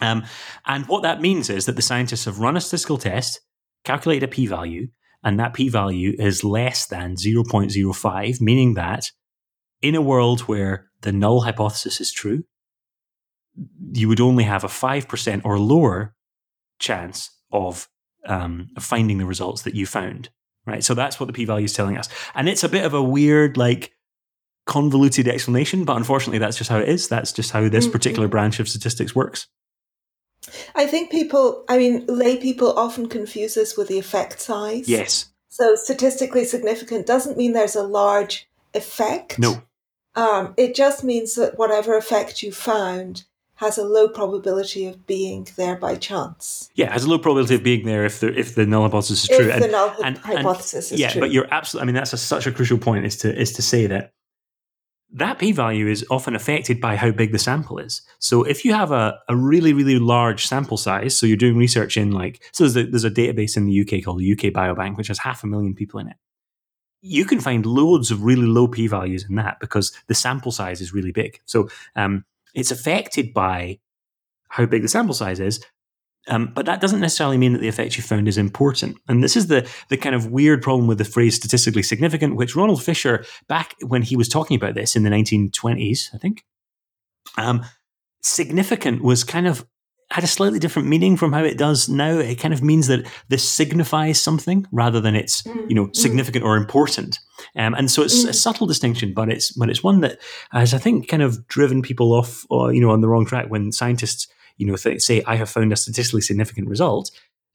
[0.00, 0.24] Um,
[0.64, 3.40] and what that means is that the scientists have run a statistical test,
[3.84, 4.88] calculated a p value,
[5.22, 9.10] and that p value is less than zero point zero five, meaning that
[9.82, 12.44] in a world where the null hypothesis is true,
[13.92, 16.14] you would only have a five percent or lower
[16.78, 17.88] chance of
[18.26, 20.30] um, finding the results that you found.
[20.66, 20.84] Right.
[20.84, 22.08] So that's what the p value is telling us.
[22.34, 23.92] And it's a bit of a weird, like,
[24.66, 27.08] convoluted explanation, but unfortunately, that's just how it is.
[27.08, 29.48] That's just how this Mm, particular branch of statistics works.
[30.74, 34.88] I think people, I mean, lay people often confuse this with the effect size.
[34.88, 35.32] Yes.
[35.48, 39.38] So statistically significant doesn't mean there's a large effect.
[39.38, 39.62] No.
[40.16, 43.24] Um, it just means that whatever effect you found
[43.56, 46.70] has a low probability of being there by chance.
[46.74, 49.30] Yeah, has a low probability of being there if the if the null hypothesis is
[49.30, 49.46] If true.
[49.46, 51.20] the And- null and- and- hypothesis is yeah, true.
[51.20, 51.82] but you're absolutely.
[51.82, 54.12] I mean, that's a, such a crucial point is to is to say that
[55.12, 58.00] that p value is often affected by how big the sample is.
[58.18, 61.96] So if you have a, a really really large sample size, so you're doing research
[61.98, 64.96] in like so there's a, there's a database in the UK called the UK Biobank
[64.96, 66.16] which has half a million people in it.
[67.02, 70.80] You can find loads of really low p values in that because the sample size
[70.80, 71.40] is really big.
[71.46, 73.78] So um, it's affected by
[74.48, 75.64] how big the sample size is.
[76.28, 78.98] Um, but that doesn't necessarily mean that the effect you found is important.
[79.08, 82.54] And this is the the kind of weird problem with the phrase statistically significant, which
[82.54, 86.44] Ronald Fisher, back when he was talking about this in the 1920s, I think,
[87.38, 87.64] um,
[88.22, 89.66] significant was kind of
[90.10, 92.18] had a slightly different meaning from how it does now.
[92.18, 96.56] It kind of means that this signifies something rather than it's you know significant or
[96.56, 97.18] important.
[97.56, 100.18] Um, and so it's a subtle distinction, but it's but it's one that
[100.50, 103.46] has I think kind of driven people off, or, you know, on the wrong track
[103.48, 107.10] when scientists you know th- say I have found a statistically significant result.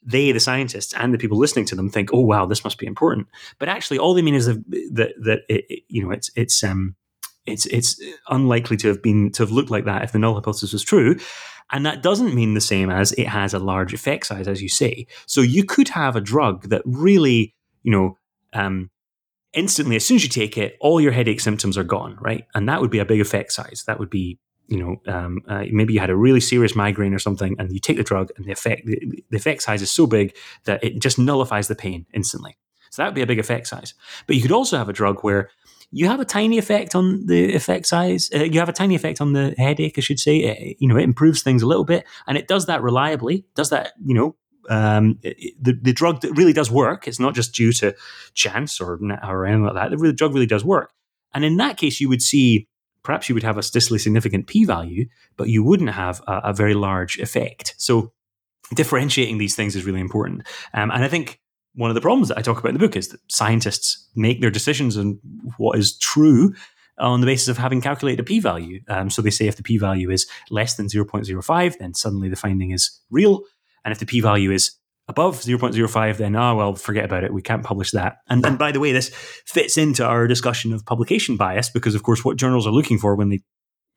[0.08, 2.86] They, the scientists, and the people listening to them think, "Oh, wow, this must be
[2.86, 3.28] important."
[3.60, 4.64] But actually, all they mean is that
[4.94, 6.96] that, that it, it, you know it's it's um
[7.46, 10.74] it's it's unlikely to have been to have looked like that if the null hypothesis
[10.74, 11.18] was true.
[11.72, 14.70] And that doesn't mean the same as it has a large effect size, as you
[14.70, 15.08] say.
[15.26, 18.18] So you could have a drug that really, you know,
[18.54, 18.92] um,
[19.54, 22.46] instantly, as soon as you take it, all your headache symptoms are gone, right?
[22.54, 23.84] And that would be a big effect size.
[23.88, 27.20] That would be, you know, um, uh, maybe you had a really serious migraine or
[27.20, 30.06] something, and you take the drug, and the effect the, the effect size is so
[30.06, 32.58] big that it just nullifies the pain instantly.
[32.92, 33.94] So that would be a big effect size.
[34.28, 35.50] But you could also have a drug where
[35.92, 38.30] you have a tiny effect on the effect size.
[38.34, 40.38] Uh, you have a tiny effect on the headache, I should say.
[40.38, 43.46] It, you know, it improves things a little bit, and it does that reliably.
[43.56, 44.36] Does that, you know,
[44.70, 47.08] um, the the drug really does work.
[47.08, 47.96] It's not just due to
[48.34, 49.92] chance or or anything like that.
[49.92, 50.92] The, the drug really does work,
[51.34, 52.68] and in that case, you would see
[53.04, 55.06] perhaps you would have a statistically significant p-value,
[55.38, 57.76] but you wouldn't have a, a very large effect.
[57.78, 58.12] So
[58.74, 61.40] differentiating these things is really important, um, and I think
[61.76, 64.42] one of the problems that I talk about in the book is that scientists make
[64.42, 65.20] their decisions on
[65.58, 66.54] what is true
[66.98, 68.82] on the basis of having calculated a p-value.
[68.88, 72.72] Um, so they say if the p-value is less than 0.05, then suddenly the finding
[72.72, 73.42] is real.
[73.84, 74.72] And if the p-value is
[75.08, 77.34] above 0.05, then, oh, well, forget about it.
[77.34, 78.18] We can't publish that.
[78.30, 79.10] And, and by the way, this
[79.46, 83.16] fits into our discussion of publication bias because, of course, what journals are looking for
[83.16, 83.44] when they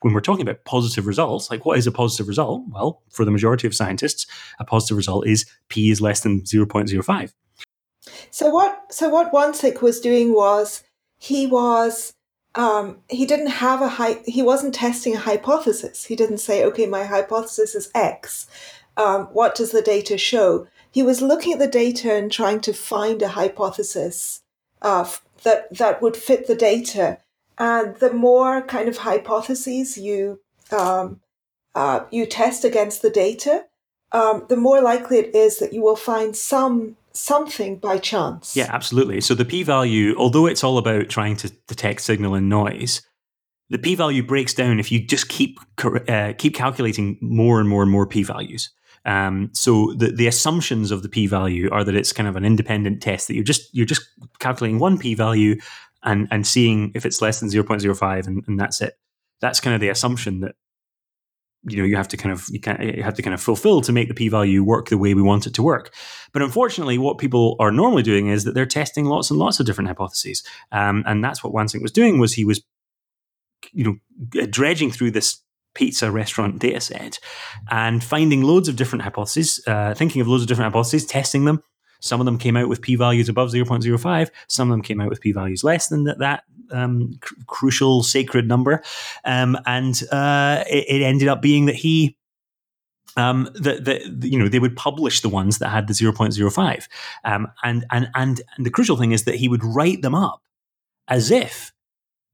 [0.00, 2.62] when we're talking about positive results, like what is a positive result?
[2.68, 4.26] Well, for the majority of scientists,
[4.60, 7.32] a positive result is p is less than 0.05.
[8.30, 10.82] So what so what Wansink was doing was
[11.18, 12.14] he was
[12.54, 16.04] um, he didn't have a hy- he wasn't testing a hypothesis.
[16.04, 18.46] He didn't say, okay, my hypothesis is X.
[18.96, 20.66] Um, what does the data show?
[20.90, 24.42] He was looking at the data and trying to find a hypothesis
[24.82, 25.08] uh,
[25.44, 27.18] that that would fit the data.
[27.58, 31.20] And the more kind of hypotheses you um,
[31.74, 33.66] uh, you test against the data,
[34.12, 38.56] um, the more likely it is that you will find some something by chance.
[38.56, 39.20] Yeah, absolutely.
[39.20, 43.02] So the p value, although it's all about trying to detect signal and noise,
[43.70, 45.58] the p value breaks down if you just keep
[46.08, 48.70] uh, keep calculating more and more and more p values.
[49.04, 52.44] Um, so the, the assumptions of the p value are that it's kind of an
[52.44, 54.02] independent test that you're just you're just
[54.38, 55.56] calculating one p value
[56.02, 58.94] and and seeing if it's less than 0.05 and, and that's it.
[59.40, 60.56] That's kind of the assumption that
[61.64, 63.80] you know you have to kind of you can you have to kind of fulfill
[63.80, 65.92] to make the p-value work the way we want it to work.
[66.32, 69.66] But unfortunately what people are normally doing is that they're testing lots and lots of
[69.66, 70.42] different hypotheses.
[70.72, 72.62] Um, and that's what Wansink was doing was he was
[73.72, 75.42] you know dredging through this
[75.74, 77.18] pizza restaurant data set
[77.70, 81.62] and finding loads of different hypotheses uh, thinking of loads of different hypotheses testing them
[82.00, 84.30] some of them came out with p values above 0.05.
[84.46, 88.02] Some of them came out with p values less than that, that um, cr- crucial
[88.02, 88.82] sacred number.
[89.24, 92.16] Um, and uh, it, it, ended up being that he.
[93.16, 96.88] Um, that, that you know they would publish the ones that had the 0.05
[97.24, 100.42] um, and, and and and the crucial thing is that he would write them up
[101.08, 101.72] as if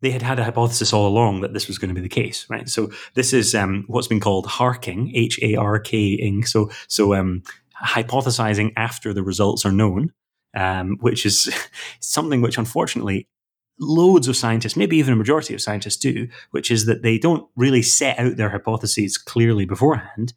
[0.05, 2.45] they had had a hypothesis all along that this was going to be the case,
[2.51, 2.69] right?
[2.69, 6.45] So this is um, what's been called harking, H A R K ing.
[6.45, 7.43] So so um,
[7.85, 10.13] hypothesizing after the results are known,
[10.55, 11.53] um, which is
[12.01, 13.29] something which unfortunately
[13.79, 17.49] loads of scientists, maybe even a majority of scientists do, which is that they don't
[17.57, 20.33] really set out their hypotheses clearly beforehand.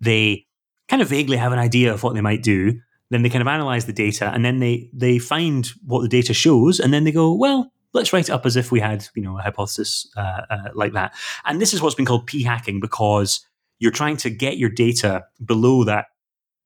[0.00, 0.46] They
[0.88, 2.80] kind of vaguely have an idea of what they might do.
[3.10, 6.34] Then they kind of analyze the data and then they, they find what the data
[6.34, 6.80] shows.
[6.80, 9.38] And then they go, well, let's write it up as if we had, you know,
[9.38, 11.14] a hypothesis uh, uh, like that.
[11.44, 13.46] And this is what's been called p hacking because
[13.78, 16.06] you're trying to get your data below that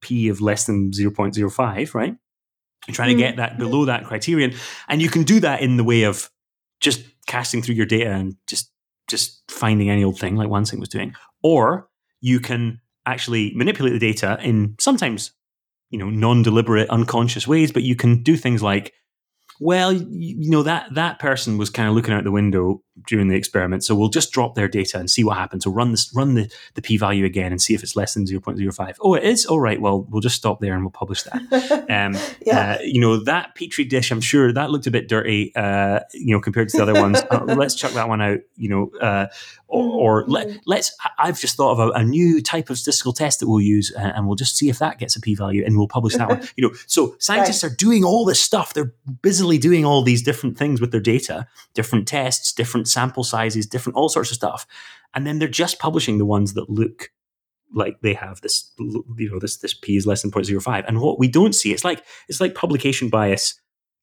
[0.03, 2.15] p of less than 0.05, right?
[2.87, 3.39] You're trying to get mm-hmm.
[3.39, 4.55] that below that criterion.
[4.89, 6.31] And you can do that in the way of
[6.81, 8.71] just casting through your data and just
[9.09, 11.15] just finding any old thing like Wansink was doing.
[11.43, 11.89] Or
[12.21, 15.33] you can actually manipulate the data in sometimes,
[15.91, 18.93] you know, non-deliberate, unconscious ways, but you can do things like,
[19.61, 23.37] well, you know, that that person was kind of looking out the window during the
[23.37, 23.85] experiment.
[23.85, 25.67] So we'll just drop their data and see what happens.
[25.67, 28.27] We'll run this, run the, the p value again and see if it's less than
[28.27, 28.97] 0.05.
[29.01, 29.47] Oh, it is?
[29.47, 29.81] All right.
[29.81, 31.83] Well, we'll just stop there and we'll publish that.
[31.93, 32.77] Um, yeah.
[32.79, 36.35] Uh, you know, that Petri dish, I'm sure that looked a bit dirty, uh, you
[36.35, 37.21] know, compared to the other ones.
[37.31, 39.27] Uh, let's chuck that one out, you know, uh,
[39.73, 40.57] or, or mm-hmm.
[40.67, 43.61] let, us I've just thought of a, a, new type of statistical test that we'll
[43.61, 46.15] use uh, and we'll just see if that gets a p value and we'll publish
[46.17, 46.43] that one.
[46.57, 47.73] You know, so scientists right.
[47.73, 48.75] are doing all this stuff.
[48.75, 53.67] They're busily doing all these different things with their data, different tests, different sample sizes,
[53.67, 54.67] different all sorts of stuff.
[55.15, 57.11] And then they're just publishing the ones that look
[57.75, 60.85] like they have this, you know, this this p is less than 0.05.
[60.87, 63.61] And what we don't see, it's like it's like publication bias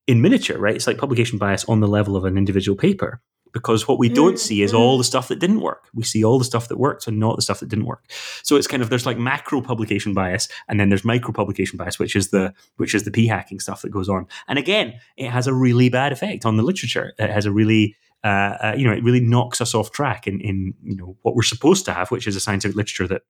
[0.07, 0.75] in miniature, right?
[0.75, 3.21] It's like publication bias on the level of an individual paper
[3.51, 4.99] because what we don't mm, see is all mm.
[4.99, 5.87] the stuff that didn't work.
[5.93, 8.03] We see all the stuff that worked and not the stuff that didn't work.
[8.43, 11.99] So it's kind of there's like macro publication bias and then there's micro publication bias,
[11.99, 14.27] which is the which is the p hacking stuff that goes on.
[14.47, 17.13] And again, it has a really bad effect on the literature.
[17.17, 20.39] It has a really uh, uh, you know it really knocks us off track in
[20.41, 23.21] in you know what we're supposed to have, which is a scientific literature that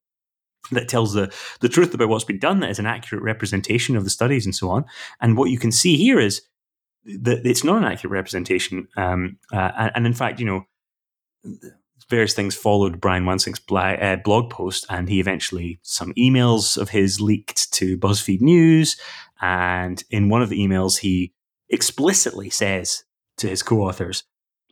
[0.72, 4.04] that tells the, the truth about what's been done, that is an accurate representation of
[4.04, 4.86] the studies and so on.
[5.20, 6.42] And what you can see here is
[7.06, 8.88] that it's not an accurate representation.
[8.98, 10.66] Um, uh, and in fact, you know,
[12.10, 17.22] various things followed Brian Wansink's uh, blog post, and he eventually some emails of his
[17.22, 19.00] leaked to BuzzFeed News,
[19.42, 21.34] and in one of the emails he
[21.70, 23.04] explicitly says
[23.38, 24.24] to his co-authors,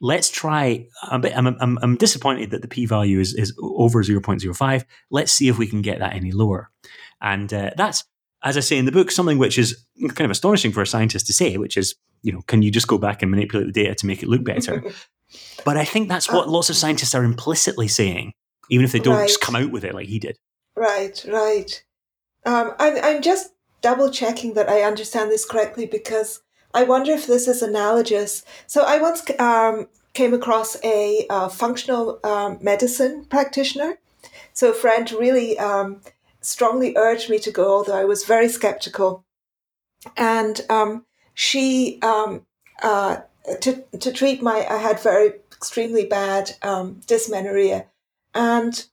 [0.02, 0.88] "Let's try.
[1.04, 1.26] I'm,
[1.60, 4.86] I'm, I'm disappointed that the p-value is is over 0.05.
[5.10, 6.70] Let's see if we can get that any lower."
[7.22, 8.04] And uh, that's
[8.44, 11.28] as I say in the book, something which is kind of astonishing for a scientist
[11.28, 13.96] to say, which is you know, can you just go back and manipulate the data
[13.96, 14.84] to make it look better?
[15.66, 18.34] but I think that's what uh, lots of scientists are implicitly saying,
[18.70, 19.28] even if they don't right.
[19.28, 20.38] just come out with it like he did.
[20.76, 21.84] Right, right.
[22.46, 26.42] Um, I'm, I'm just double checking that I understand this correctly because
[26.74, 28.44] I wonder if this is analogous.
[28.68, 33.98] So I once um, came across a uh, functional um, medicine practitioner.
[34.54, 36.02] So a friend really um,
[36.42, 39.24] strongly urged me to go, although I was very skeptical.
[40.16, 42.46] And um, she um,
[42.82, 43.18] uh,
[43.62, 47.86] to to treat my I had very extremely bad um, dysmenorrhea,
[48.34, 48.86] and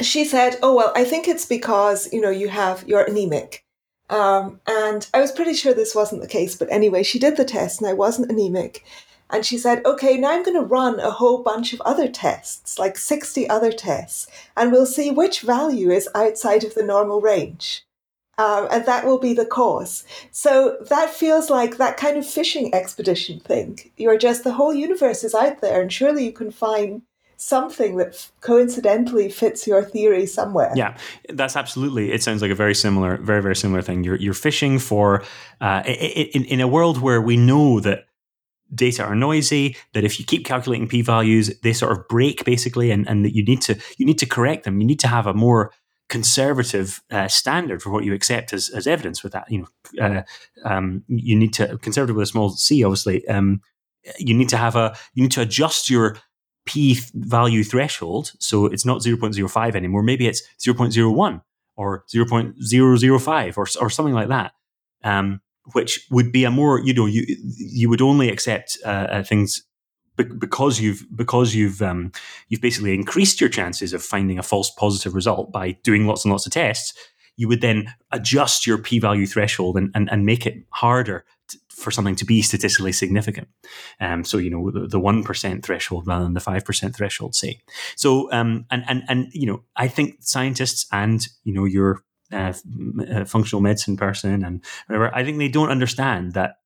[0.00, 3.64] she said, "Oh well, I think it's because you know you have you're anemic."
[4.10, 7.44] Um, and I was pretty sure this wasn't the case, but anyway, she did the
[7.44, 8.84] test and I wasn't anemic.
[9.30, 12.78] And she said, okay, now I'm going to run a whole bunch of other tests,
[12.78, 17.86] like 60 other tests, and we'll see which value is outside of the normal range
[18.40, 20.04] um, and that will be the cause.
[20.30, 23.78] So that feels like that kind of fishing expedition thing.
[23.98, 27.02] You're just the whole universe is out there, and surely you can find
[27.40, 30.72] something that coincidentally fits your theory somewhere.
[30.74, 30.96] Yeah,
[31.28, 32.12] that's absolutely.
[32.12, 34.04] It sounds like a very similar, very very similar thing.
[34.04, 35.22] You're you're fishing for
[35.60, 38.06] uh, in in a world where we know that
[38.72, 42.92] data are noisy that if you keep calculating p values they sort of break basically
[42.92, 45.26] and, and that you need to you need to correct them you need to have
[45.26, 45.72] a more
[46.10, 49.50] conservative uh, standard for what you accept as, as evidence with that.
[49.50, 49.66] You
[49.98, 50.22] know, uh,
[50.64, 52.84] um, you need to conservative with a small c.
[52.84, 53.62] Obviously, um,
[54.18, 56.18] you need to have a you need to adjust your
[56.66, 60.02] p value threshold so it's not 0.05 anymore.
[60.02, 61.42] Maybe it's 0.01
[61.76, 64.52] or 0.005 or or something like that.
[65.02, 65.40] Um,
[65.72, 67.24] which would be a more you know you
[67.56, 69.62] you would only accept uh, uh things
[70.16, 72.12] because you've because you've um,
[72.48, 76.32] you've basically increased your chances of finding a false positive result by doing lots and
[76.32, 76.92] lots of tests,
[77.36, 81.24] you would then adjust your p-value threshold and, and, and make it harder
[81.80, 83.48] for something to be statistically significant.
[84.00, 87.60] Um, so you know the one percent threshold rather than the five percent threshold, say.
[87.96, 92.02] So um, and and and you know I think scientists and you know your
[92.32, 92.52] uh,
[93.10, 96.56] uh, functional medicine person and whatever, I think they don't understand that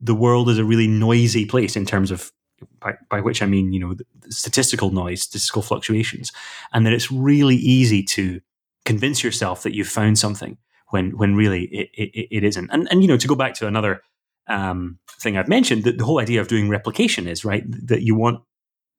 [0.00, 2.32] the world is a really noisy place in terms of
[2.80, 3.94] by, by which I mean, you know,
[4.28, 6.32] statistical noise, statistical fluctuations,
[6.72, 8.40] and that it's really easy to
[8.84, 10.56] convince yourself that you've found something
[10.88, 12.70] when when really it, it, it isn't.
[12.70, 14.02] And and you know, to go back to another
[14.50, 18.14] um, thing I've mentioned, that the whole idea of doing replication is right that you
[18.14, 18.40] want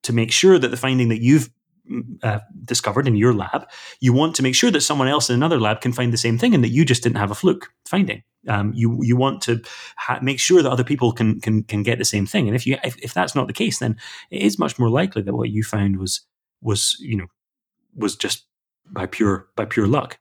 [0.04, 1.50] to make sure that the finding that you've
[2.24, 3.68] uh, discovered in your lab,
[4.00, 6.38] you want to make sure that someone else in another lab can find the same
[6.38, 8.24] thing and that you just didn't have a fluke finding.
[8.48, 9.62] Um, you you want to
[9.98, 12.66] ha- make sure that other people can can can get the same thing, and if
[12.66, 13.98] you if, if that's not the case, then
[14.32, 16.22] it is much more likely that what you found was
[16.60, 17.28] was you know
[17.96, 18.46] was just
[18.90, 20.18] by pure by pure luck.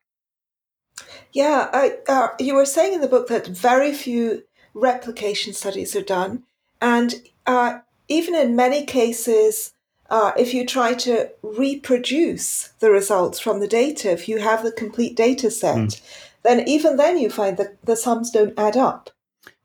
[1.33, 4.43] Yeah, I, uh, you were saying in the book that very few
[4.75, 6.45] replication studies are done,
[6.81, 9.73] and uh, even in many cases,
[10.11, 14.73] uh, if you try to reproduce the results from the data, if you have the
[14.73, 16.01] complete data set, mm.
[16.43, 19.11] then even then you find that the sums don't add up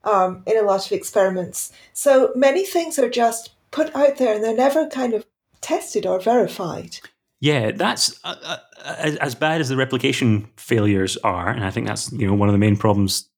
[0.04, 1.72] um, in a lot of experiments.
[1.92, 5.26] So many things are just put out there and they're never kind of
[5.60, 6.98] tested or verified.
[7.40, 11.86] Yeah, that's uh, uh, as, as bad as the replication failures are, and I think
[11.86, 13.28] that's you know one of the main problems,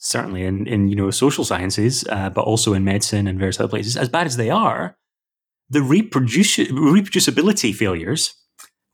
[0.00, 3.68] certainly in in you know social sciences, uh, but also in medicine and various other
[3.68, 3.96] places.
[3.96, 4.96] As bad as they are,
[5.68, 8.34] the reproduci- reproducibility failures,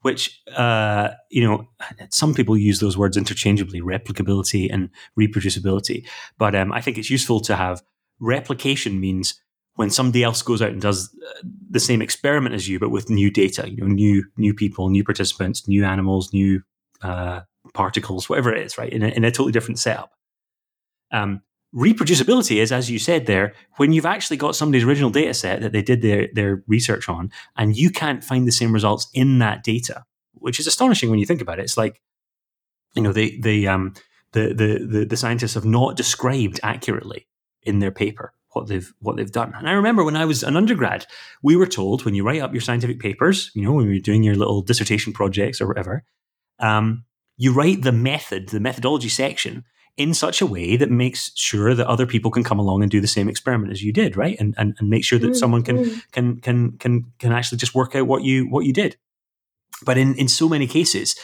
[0.03, 1.69] which uh, you know
[2.11, 7.41] some people use those words interchangeably, replicability and reproducibility, but um, I think it's useful
[7.41, 7.83] to have
[8.21, 9.41] replication means
[9.77, 13.11] when somebody else goes out and does uh, the same experiment as you, but with
[13.11, 16.63] new data, you know, new new people, new participants, new animals, new
[17.03, 17.41] uh,
[17.75, 20.13] particles, whatever it is, right, in a, in a totally different setup.
[21.17, 21.43] Um,
[21.75, 25.73] reproducibility is, as you said there, when you've actually got somebody's original data set that
[25.73, 29.65] they did their, their research on, and you can't find the same results in that
[29.65, 30.05] data,
[30.35, 31.63] which is astonishing when you think about it.
[31.63, 32.01] It's like,
[32.95, 33.95] you know, they, they, um,
[34.33, 37.27] the, the, the, the scientists have not described accurately
[37.63, 39.53] in their paper what they've what they've done.
[39.55, 41.07] And I remember when I was an undergrad,
[41.43, 44.23] we were told when you write up your scientific papers, you know, when you're doing
[44.23, 46.05] your little dissertation projects or whatever,
[46.59, 47.05] um,
[47.37, 49.65] you write the method, the methodology section
[49.97, 53.01] in such a way that makes sure that other people can come along and do
[53.01, 54.37] the same experiment as you did, right?
[54.39, 56.13] And and, and make sure that mm, someone can mm.
[56.13, 58.97] can can can can actually just work out what you what you did.
[59.85, 61.17] But in in so many cases,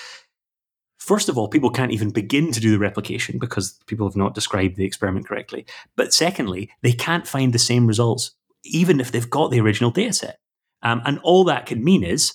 [1.03, 4.37] First of all, people can't even begin to do the replication because people have not
[4.37, 5.67] described the experiment correctly.
[5.97, 10.13] But secondly, they can't find the same results, even if they've got the original data
[10.13, 10.39] set.
[10.81, 12.35] Um, and all that can mean is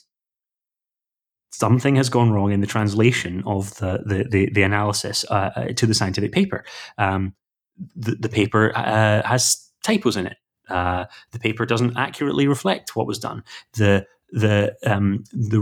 [1.51, 5.65] something has gone wrong in the translation of the, the, the, the analysis uh, uh
[5.73, 6.63] to the scientific paper.
[6.97, 7.33] Um,
[7.95, 10.37] the, the paper uh, has typos in it.
[10.69, 13.43] Uh, the paper doesn't accurately reflect what was done.
[13.73, 15.59] The the um, the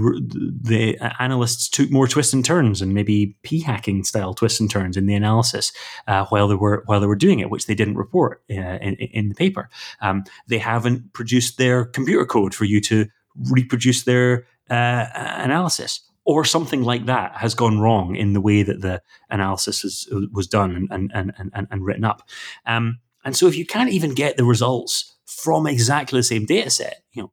[0.61, 4.97] the analysts took more twists and turns and maybe p hacking style twists and turns
[4.97, 5.71] in the analysis
[6.07, 8.95] uh, while they were while they were doing it, which they didn't report uh, in,
[8.95, 9.69] in, the paper.
[10.01, 13.05] Um, they haven't produced their computer code for you to
[13.51, 16.01] reproduce their uh, analysis.
[16.28, 18.99] Or something like that has gone wrong in the way that the
[19.30, 22.28] analysis is, was done and, and, and, and, written up.
[22.66, 26.72] Um, and so, if you can't even get the results from exactly the same data
[26.72, 27.32] set, you know,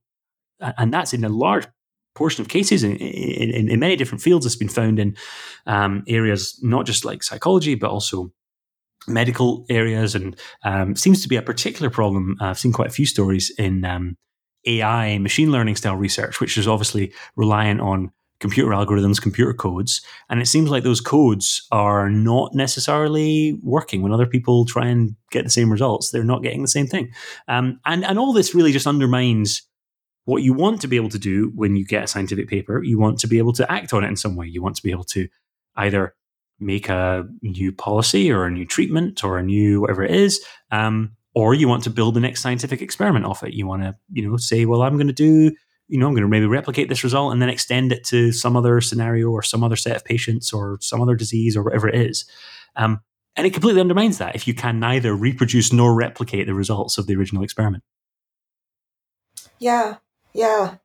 [0.76, 1.66] and that's in a large
[2.14, 4.46] portion of cases in, in, in many different fields.
[4.46, 5.16] It's been found in
[5.66, 8.32] um, areas not just like psychology, but also
[9.08, 12.36] medical areas, and um, seems to be a particular problem.
[12.40, 14.16] I've seen quite a few stories in um,
[14.66, 20.42] AI, machine learning style research, which is obviously reliant on computer algorithms, computer codes, and
[20.42, 25.44] it seems like those codes are not necessarily working when other people try and get
[25.44, 26.10] the same results.
[26.10, 27.12] They're not getting the same thing,
[27.48, 29.62] um, and and all this really just undermines
[30.24, 32.98] what you want to be able to do when you get a scientific paper, you
[32.98, 34.46] want to be able to act on it in some way.
[34.46, 35.28] You want to be able to
[35.76, 36.14] either
[36.60, 41.16] make a new policy or a new treatment or a new whatever it is, um,
[41.34, 43.54] or you want to build the next scientific experiment off it.
[43.54, 45.54] You want to, you know, say, well, I'm going to do,
[45.88, 48.56] you know, I'm going to maybe replicate this result and then extend it to some
[48.56, 51.94] other scenario or some other set of patients or some other disease or whatever it
[51.94, 52.24] is.
[52.76, 53.00] Um,
[53.36, 57.06] and it completely undermines that if you can neither reproduce nor replicate the results of
[57.06, 57.82] the original experiment.
[59.58, 59.96] Yeah,
[60.34, 60.76] yeah.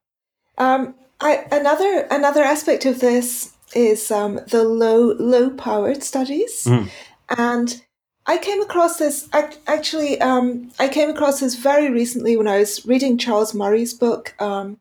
[0.58, 6.89] Um, I, another another aspect of this is um, the low low powered studies, mm.
[7.38, 7.82] and
[8.28, 10.19] I came across this actually.
[10.19, 14.80] Um, I came across this very recently when I was reading Charles Murray's book, um,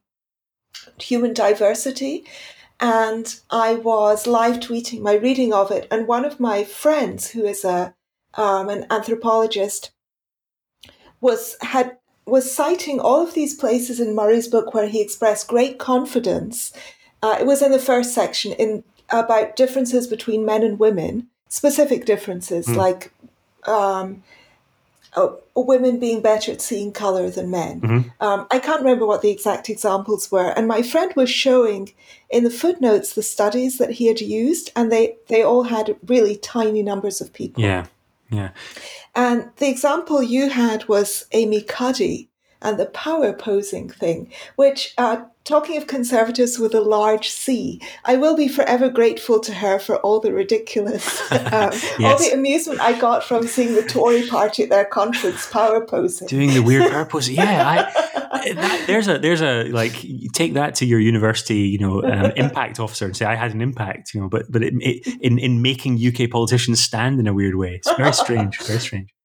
[1.01, 2.25] Human Diversity,
[2.81, 5.87] and I was live tweeting my reading of it.
[5.91, 7.95] And one of my friends, who is a
[8.35, 9.93] um, an anthropologist,
[11.21, 15.79] was had was citing all of these places in Murray's book where he expressed great
[15.79, 16.73] confidence.
[17.23, 22.05] Uh, it was in the first section in about differences between men and women, specific
[22.05, 22.75] differences mm.
[22.75, 23.13] like
[23.67, 24.23] um,
[25.15, 27.81] uh, women being better at seeing color than men.
[27.81, 28.09] Mm-hmm.
[28.21, 31.93] Um, I can't remember what the exact examples were, and my friend was showing
[32.31, 36.37] in the footnotes the studies that he had used, and they they all had really
[36.37, 37.63] tiny numbers of people.
[37.63, 37.87] Yeah,
[38.31, 38.51] yeah.
[39.15, 42.29] And the example you had was Amy Cuddy
[42.61, 48.17] and the power posing thing, which, uh, talking of conservatives with a large C, I
[48.17, 52.01] will be forever grateful to her for all the ridiculous, um, yes.
[52.01, 56.29] all the amusement I got from seeing the Tory party at their conference power posing.
[56.29, 57.37] Doing the weird power posing.
[57.37, 57.91] Yeah,
[58.33, 62.33] I, that, there's a, there's a, like, take that to your university, you know, um,
[62.37, 65.39] impact officer and say, I had an impact, you know, but, but it, it, in,
[65.39, 67.77] in making UK politicians stand in a weird way.
[67.77, 69.16] It's very strange, very strange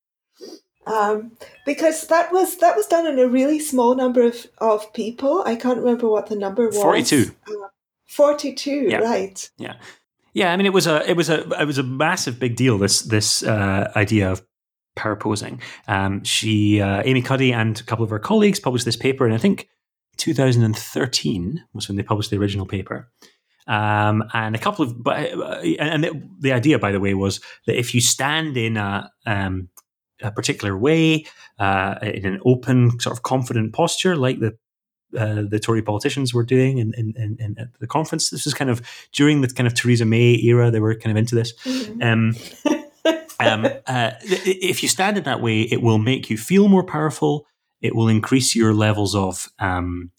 [0.86, 1.32] um,
[1.66, 5.44] because that was that was done in a really small number of, of people.
[5.46, 6.78] I can't remember what the number was.
[6.78, 7.32] Forty two.
[7.48, 7.68] Uh,
[8.08, 8.88] Forty two.
[8.90, 8.98] Yeah.
[8.98, 9.50] Right.
[9.58, 9.76] Yeah.
[10.34, 10.52] Yeah.
[10.52, 12.78] I mean, it was a it was a it was a massive big deal.
[12.78, 14.42] This this uh, idea of
[14.96, 15.62] power posing.
[15.88, 19.34] Um, she, uh, Amy Cuddy, and a couple of her colleagues published this paper, and
[19.34, 19.70] I think
[20.18, 23.10] 2013 was when they published the original paper.
[23.68, 27.40] Um, and a couple of, but uh, and the, the, idea, by the way, was
[27.68, 29.70] that if you stand in a, um,
[30.22, 31.26] a particular way,
[31.60, 34.58] uh, in an open, sort of confident posture, like the
[35.18, 38.30] uh, the Tory politicians were doing in, in, in, in, at the conference.
[38.30, 40.72] This was kind of during the kind of Theresa May era.
[40.72, 41.54] They were kind of into this.
[41.66, 42.02] Mm-hmm.
[42.02, 42.36] Um,
[43.40, 47.46] um, uh, if you stand in that way, it will make you feel more powerful.
[47.82, 50.12] It will increase your levels of um,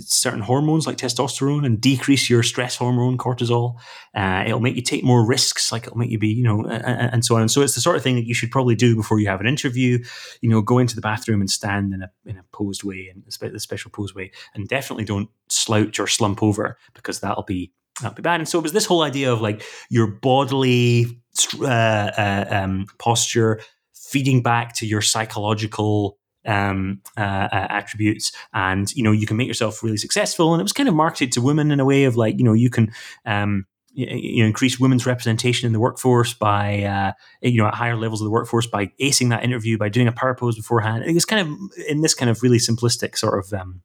[0.00, 3.76] certain hormones like testosterone and decrease your stress hormone cortisol.
[4.14, 7.12] Uh, it'll make you take more risks, like it'll make you be, you know, and,
[7.12, 7.42] and, so on.
[7.42, 9.40] And so it's the sort of thing that you should probably do before you have
[9.40, 10.02] an interview.
[10.40, 13.22] You know, go into the bathroom and stand in a in a posed way, in
[13.24, 18.14] the special posed way, and definitely don't slouch or slump over because that'll be that'll
[18.14, 18.40] be bad.
[18.40, 21.20] And so it was this whole idea of like your bodily
[21.60, 23.60] uh, uh, um, posture
[23.94, 29.48] feeding back to your psychological um, uh, uh, attributes, and you know you can make
[29.48, 30.52] yourself really successful.
[30.52, 32.52] And it was kind of marketed to women in a way of like you know
[32.52, 32.92] you can.
[33.24, 33.66] Um,
[33.96, 38.20] you know, increase women's representation in the workforce by, uh, you know, at higher levels
[38.20, 41.04] of the workforce by acing that interview, by doing a power pose beforehand.
[41.04, 43.82] It was kind of in this kind of really simplistic sort of, um,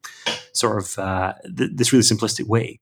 [0.51, 2.79] sort of uh, th- this really simplistic way.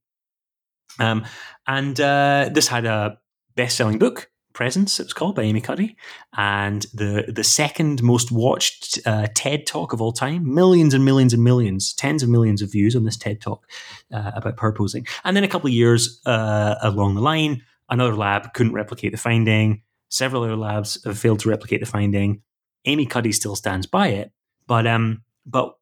[1.00, 1.26] Um,
[1.68, 3.18] and uh, this had a
[3.56, 5.96] best-selling book Presence, it was called by Amy Cuddy,
[6.36, 11.32] and the the second most watched uh, TED talk of all time, millions and millions
[11.32, 13.68] and millions, tens of millions of views on this TED talk
[14.12, 15.06] uh, about power posing.
[15.24, 19.20] And then a couple of years uh, along the line, another lab couldn't replicate the
[19.20, 19.84] finding.
[20.10, 22.42] Several other labs have failed to replicate the finding.
[22.86, 24.32] Amy Cuddy still stands by it,
[24.66, 25.78] but um, but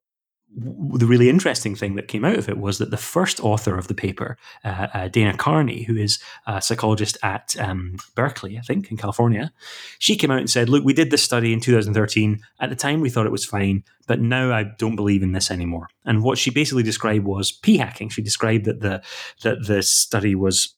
[0.58, 3.90] the really interesting thing that came out of it was that the first author of
[3.90, 8.90] the paper, uh, uh, Dana Carney, who is a psychologist at um, Berkeley, I think,
[8.90, 9.52] in California,
[10.00, 12.40] she came out and said, Look, we did this study in 2013.
[12.62, 15.52] At the time, we thought it was fine, but now I don't believe in this
[15.52, 15.90] anymore.
[16.06, 18.10] And what she basically described was p hacking.
[18.10, 19.04] She described that the,
[19.44, 20.74] that the study was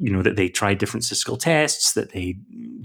[0.00, 2.36] you know that they tried different statistical tests that they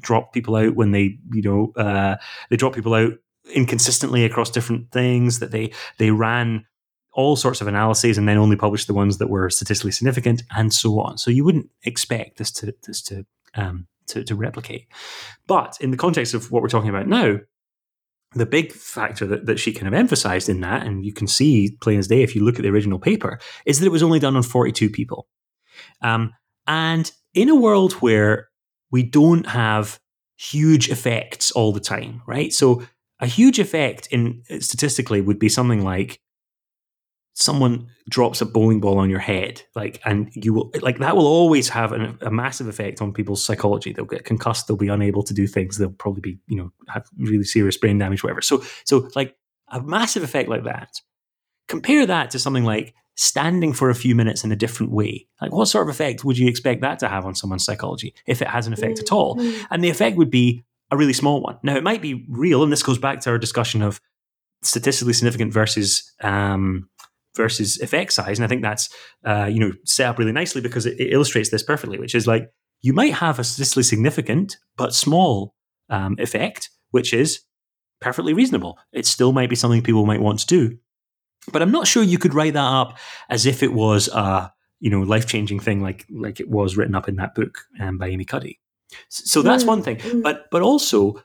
[0.01, 2.15] dropped people out when they you know uh,
[2.49, 3.13] they dropped people out
[3.53, 6.65] inconsistently across different things that they they ran
[7.13, 10.73] all sorts of analyses and then only published the ones that were statistically significant and
[10.73, 11.17] so on.
[11.17, 13.25] So you wouldn't expect this to this to
[13.55, 14.87] um, to, to replicate.
[15.47, 17.37] But in the context of what we're talking about now,
[18.35, 21.77] the big factor that, that she kind of emphasized in that, and you can see
[21.81, 24.19] plain as day if you look at the original paper, is that it was only
[24.19, 25.27] done on 42 people.
[26.01, 26.33] Um,
[26.65, 28.49] and in a world where
[28.91, 29.99] we don't have
[30.35, 32.51] huge effects all the time, right?
[32.51, 32.83] So
[33.23, 36.19] a huge effect in statistically would be something like
[37.35, 41.25] someone drops a bowling ball on your head like and you will like that will
[41.25, 43.93] always have an, a massive effect on people's psychology.
[43.93, 47.07] They'll get concussed they'll be unable to do things they'll probably be you know have
[47.17, 48.41] really serious brain damage whatever.
[48.41, 49.37] So so like
[49.69, 50.99] a massive effect like that
[51.69, 55.27] compare that to something like standing for a few minutes in a different way.
[55.41, 58.41] Like what sort of effect would you expect that to have on someone's psychology if
[58.41, 59.37] it has an effect at all?
[59.37, 59.63] Mm-hmm.
[59.71, 61.57] and the effect would be a really small one.
[61.63, 63.99] Now, it might be real, and this goes back to our discussion of
[64.61, 66.89] statistically significant versus um,
[67.35, 68.89] versus effect size, and I think that's
[69.25, 71.99] uh, you know set up really nicely because it, it, illustrates this perfectly.
[71.99, 72.49] Which is like
[72.81, 75.55] you might have a statistically significant but small
[75.89, 77.41] um, effect, which is
[77.99, 78.77] perfectly reasonable.
[78.91, 80.77] It still might be something people might want to do,
[81.51, 82.97] but I'm not sure you could write that up
[83.29, 86.95] as if it was a you know life changing thing like like it was written
[86.95, 88.59] up in that book um, by Amy Cuddy.
[89.09, 89.67] So that's mm.
[89.67, 89.97] one thing.
[89.97, 90.23] Mm.
[90.23, 91.23] But but also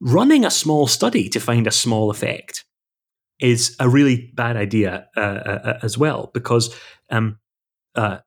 [0.00, 2.64] running a small study to find a small effect
[3.40, 6.74] is a really bad idea uh, uh, uh as well because
[7.10, 7.38] um,
[7.94, 8.18] uh,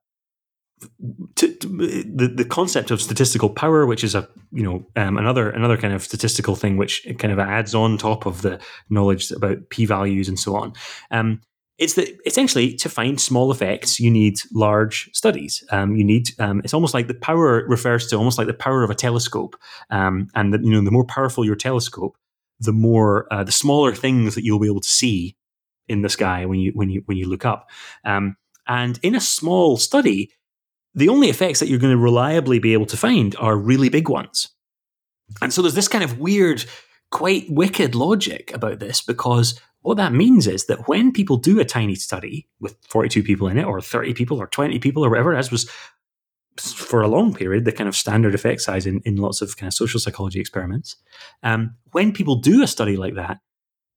[1.35, 5.49] to, to, the the concept of statistical power, which is a you know um, another
[5.49, 9.69] another kind of statistical thing, which kind of adds on top of the knowledge about
[9.69, 10.73] p values and so on.
[11.11, 11.41] Um,
[11.81, 15.63] it's that essentially to find small effects, you need large studies.
[15.71, 18.83] Um, you need um, it's almost like the power refers to almost like the power
[18.83, 19.55] of a telescope,
[19.89, 22.15] um, and the, you know the more powerful your telescope,
[22.59, 25.35] the more uh, the smaller things that you'll be able to see
[25.87, 27.71] in the sky when you when you when you look up.
[28.05, 30.29] Um, and in a small study,
[30.93, 34.07] the only effects that you're going to reliably be able to find are really big
[34.07, 34.49] ones.
[35.41, 36.63] And so there's this kind of weird,
[37.09, 41.65] quite wicked logic about this because what that means is that when people do a
[41.65, 45.33] tiny study with 42 people in it, or 30 people, or 20 people, or whatever,
[45.35, 45.69] as was
[46.59, 49.67] for a long period, the kind of standard effect size in, in lots of kind
[49.67, 50.97] of social psychology experiments,
[51.43, 53.39] um, when people do a study like that,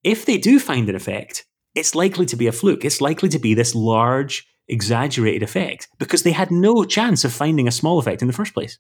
[0.03, 2.85] if they do find an effect, it's likely to be a fluke.
[2.85, 7.69] It's likely to be this large, exaggerated effect because they had no chance of finding
[7.69, 8.79] a small effect in the first place.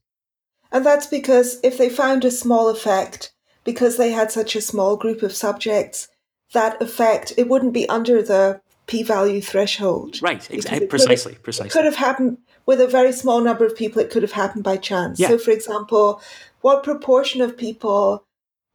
[0.73, 3.33] And that's because if they found a small effect,
[3.65, 6.09] because they had such a small group of subjects,
[6.55, 10.21] that effect it wouldn't be under the p-value threshold.
[10.21, 11.69] Right, exactly, precisely, precisely.
[11.69, 14.01] It could have happened with a very small number of people.
[14.01, 15.19] It could have happened by chance.
[15.19, 15.29] Yeah.
[15.29, 16.21] So, for example,
[16.61, 18.25] what proportion of people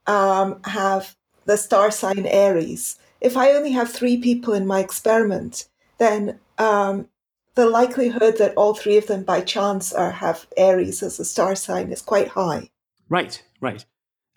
[0.08, 1.16] um, have
[1.46, 2.98] the star sign Aries?
[3.22, 5.68] If I only have three people in my experiment,
[5.98, 7.08] then um,
[7.56, 11.56] the likelihood that all three of them by chance are have Aries as a star
[11.56, 12.70] sign is quite high.
[13.10, 13.86] Right, right.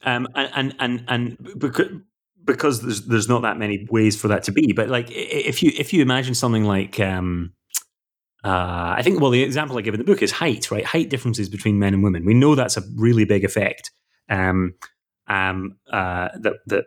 [0.04, 1.60] Um, and and and, and
[2.44, 4.72] because there's there's not that many ways for that to be.
[4.72, 7.52] But like if you if you imagine something like um,
[8.44, 10.84] uh, I think well the example I give in the book is height, right?
[10.84, 12.24] Height differences between men and women.
[12.24, 13.90] We know that's a really big effect.
[14.28, 14.74] Um,
[15.26, 16.84] um, uh, that that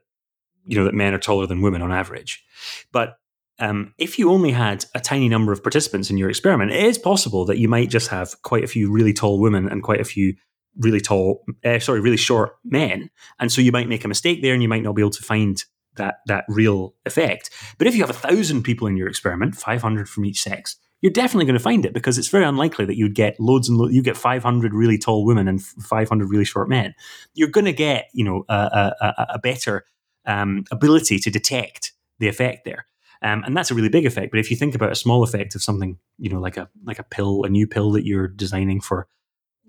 [0.65, 2.43] you know that men are taller than women on average,
[2.91, 3.17] but
[3.59, 6.97] um, if you only had a tiny number of participants in your experiment, it is
[6.97, 10.05] possible that you might just have quite a few really tall women and quite a
[10.05, 10.35] few
[10.77, 13.09] really tall, uh, sorry, really short men,
[13.39, 15.23] and so you might make a mistake there, and you might not be able to
[15.23, 15.63] find
[15.95, 17.49] that that real effect.
[17.77, 20.77] But if you have a thousand people in your experiment, five hundred from each sex,
[21.01, 23.77] you're definitely going to find it because it's very unlikely that you'd get loads and
[23.77, 26.93] lo- you get five hundred really tall women and five hundred really short men.
[27.33, 29.85] You're going to get you know a, a, a better
[30.25, 32.87] um, ability to detect the effect there.
[33.21, 34.31] Um, and that's a really big effect.
[34.31, 36.99] But if you think about a small effect of something, you know, like a like
[36.99, 39.07] a pill, a new pill that you're designing for,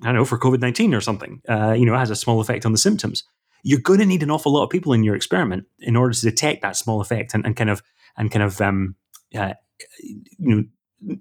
[0.02, 2.66] I don't know, for COVID nineteen or something, uh, you know, has a small effect
[2.66, 3.24] on the symptoms.
[3.62, 6.20] You're going to need an awful lot of people in your experiment in order to
[6.20, 7.82] detect that small effect and, and kind of
[8.16, 8.94] and kind of um,
[9.34, 9.54] uh,
[10.00, 10.64] you know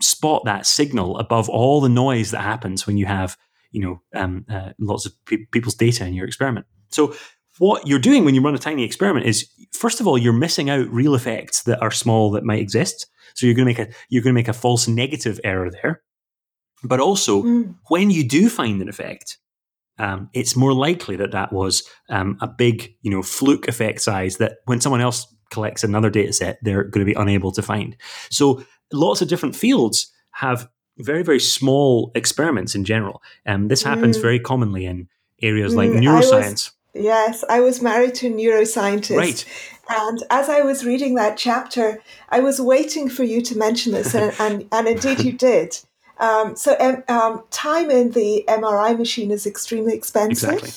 [0.01, 3.37] spot that signal above all the noise that happens when you have
[3.71, 6.65] you know um, uh, lots of pe- people's data in your experiment.
[6.89, 7.15] So
[7.57, 10.69] what you're doing when you run a tiny experiment is first of all you're missing
[10.69, 13.93] out real effects that are small that might exist so you're going to make a
[14.09, 16.01] you're going to make a false negative error there
[16.87, 17.75] but also Mm.
[17.89, 19.37] when you do find an effect
[19.97, 24.37] um, it's more likely that that was um, a big you know fluke effect size
[24.37, 27.95] that when someone else collects another data set they're going to be unable to find
[28.29, 30.67] so lots of different fields have
[30.97, 34.21] very very small experiments in general um, this happens Mm.
[34.21, 35.07] very commonly in
[35.41, 39.17] areas like Mm, I was- neuroscience Yes, I was married to a neuroscientist.
[39.17, 39.45] Right.
[39.89, 44.15] And as I was reading that chapter, I was waiting for you to mention this,
[44.15, 45.77] and, and, and indeed you did.
[46.17, 50.49] Um, so, um, time in the MRI machine is extremely expensive.
[50.49, 50.71] Exactly.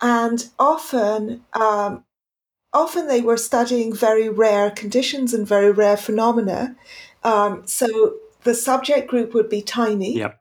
[0.00, 2.04] And often, um,
[2.72, 6.76] often they were studying very rare conditions and very rare phenomena.
[7.24, 8.14] Um, so
[8.44, 10.16] the subject group would be tiny.
[10.16, 10.40] Yep.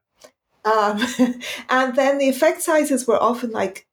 [0.66, 1.02] Um,
[1.70, 3.88] and then the effect sizes were often like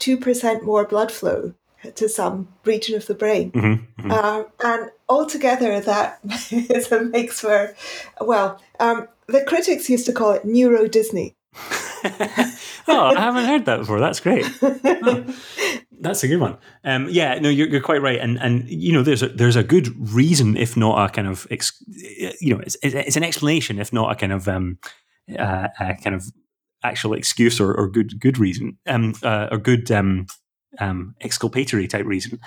[0.00, 1.54] 2% more blood flow
[1.94, 3.52] to some region of the brain.
[3.52, 4.10] Mhm, mhm.
[4.10, 6.18] Uh, and altogether, that
[6.50, 7.74] is a mix for,
[8.20, 11.36] well, um, the critics used to call it Neuro Disney.
[11.54, 14.00] oh, I haven't heard that before.
[14.00, 14.46] That's great.
[14.62, 15.24] Oh,
[16.00, 16.58] that's a good one.
[16.84, 19.64] Um, yeah, no, you're, you're quite right, and and you know, there's a there's a
[19.64, 21.82] good reason, if not a kind of, ex,
[22.40, 24.78] you know, it's, it's an explanation, if not a kind of um,
[25.38, 26.24] uh, a kind of
[26.84, 30.26] actual excuse or, or good good reason, um, uh, or good um,
[30.78, 32.38] um, exculpatory type reason.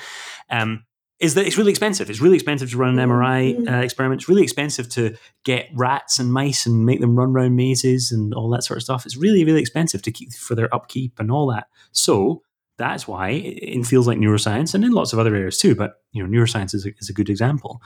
[0.50, 0.86] Um,
[1.22, 2.10] is that it's really expensive.
[2.10, 4.22] It's really expensive to run an MRI uh, experiment.
[4.22, 5.16] It's really expensive to
[5.46, 8.84] get rats and mice and make them run around mazes and all that sort of
[8.84, 9.06] stuff.
[9.06, 11.68] It's really, really expensive to keep for their upkeep and all that.
[11.92, 12.42] So
[12.80, 16.26] that's why in fields like neuroscience and in lots of other areas too, but you
[16.26, 17.82] know, neuroscience is a, is a good example.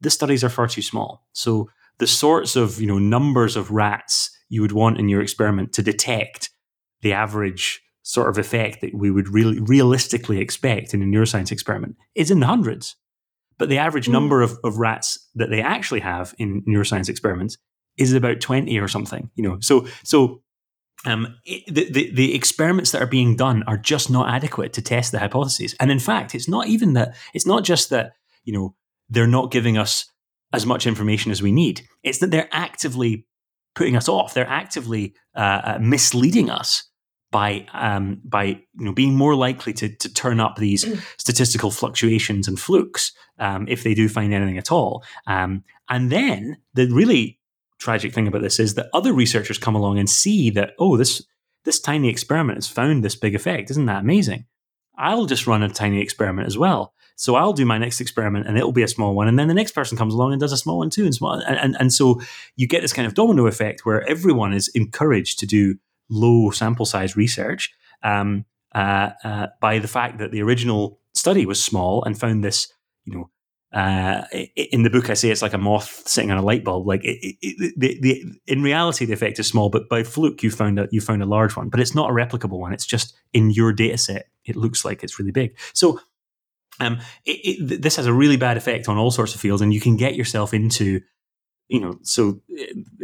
[0.00, 1.26] The studies are far too small.
[1.32, 1.68] So
[1.98, 5.82] the sorts of you know numbers of rats you would want in your experiment to
[5.82, 6.50] detect
[7.02, 11.96] the average sort of effect that we would really realistically expect in a neuroscience experiment
[12.14, 12.94] is in the hundreds.
[13.58, 14.12] But the average Mm.
[14.12, 17.58] number of, of rats that they actually have in neuroscience experiments
[17.96, 19.58] is about 20 or something, you know.
[19.60, 20.40] So so
[21.04, 24.82] um, it, the, the the experiments that are being done are just not adequate to
[24.82, 25.74] test the hypotheses.
[25.80, 28.12] And in fact, it's not even that it's not just that,
[28.44, 28.76] you know,
[29.08, 30.12] they're not giving us
[30.52, 31.82] as much information as we need.
[32.04, 33.26] It's that they're actively
[33.74, 34.32] putting us off.
[34.32, 36.88] They're actively uh, uh, misleading us
[37.30, 40.86] by um, by you know being more likely to to turn up these
[41.18, 45.04] statistical fluctuations and flukes um, if they do find anything at all.
[45.26, 47.38] Um, and then the really
[47.78, 51.22] tragic thing about this is that other researchers come along and see that oh this
[51.64, 53.70] this tiny experiment has found this big effect.
[53.70, 54.46] Isn't that amazing?
[54.96, 56.94] I'll just run a tiny experiment as well.
[57.16, 59.26] So I'll do my next experiment and it'll be a small one.
[59.26, 61.04] And then the next person comes along and does a small one too.
[61.04, 62.20] And small and, and, and so
[62.56, 65.76] you get this kind of domino effect where everyone is encouraged to do
[66.08, 68.44] low sample size research um,
[68.74, 72.72] uh, uh, by the fact that the original study was small and found this,
[73.04, 73.30] you know,
[73.72, 76.86] uh, in the book, I say it's like a moth sitting on a light bulb.
[76.86, 80.50] Like it, it, the, the, in reality, the effect is small, but by fluke, you
[80.50, 81.68] found a, you found a large one.
[81.68, 82.72] But it's not a replicable one.
[82.72, 85.58] It's just in your data set, it looks like it's really big.
[85.74, 86.00] So
[86.80, 87.00] um,
[87.60, 90.14] this has a really bad effect on all sorts of fields, and you can get
[90.14, 91.00] yourself into
[91.68, 92.40] you know, so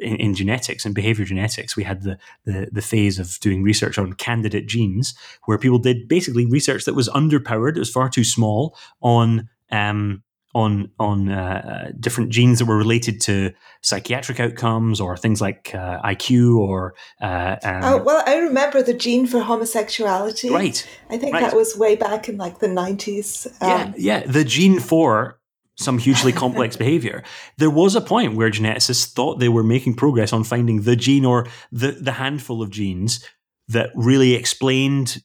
[0.01, 3.99] in, in, genetics and behavior genetics, we had the, the, the phase of doing research
[3.99, 5.15] on candidate genes,
[5.47, 10.23] where people did basically research that was underpowered, it was far too small on um,
[10.55, 16.01] on on uh, different genes that were related to psychiatric outcomes or things like uh,
[16.03, 16.95] IQ or.
[17.21, 20.51] Uh, um, oh well, I remember the gene for homosexuality.
[20.51, 20.87] Right.
[21.11, 21.41] I think right.
[21.41, 23.47] that was way back in like the nineties.
[23.61, 24.27] Um, yeah, yeah.
[24.27, 25.39] The gene for
[25.77, 27.23] some hugely complex behavior.
[27.59, 31.25] There was a point where geneticists thought they were making progress on finding the gene
[31.25, 33.27] or the the handful of genes
[33.69, 35.23] that really explained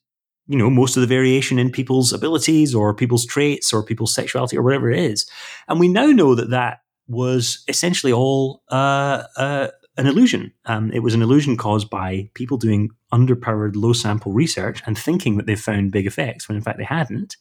[0.47, 4.57] you know most of the variation in people's abilities or people's traits or people's sexuality
[4.57, 5.29] or whatever it is.
[5.67, 9.67] And we now know that that was essentially all uh, uh,
[9.97, 10.53] an illusion.
[10.65, 15.37] Um, it was an illusion caused by people doing underpowered low sample research and thinking
[15.37, 17.37] that they found big effects when in fact they hadn't.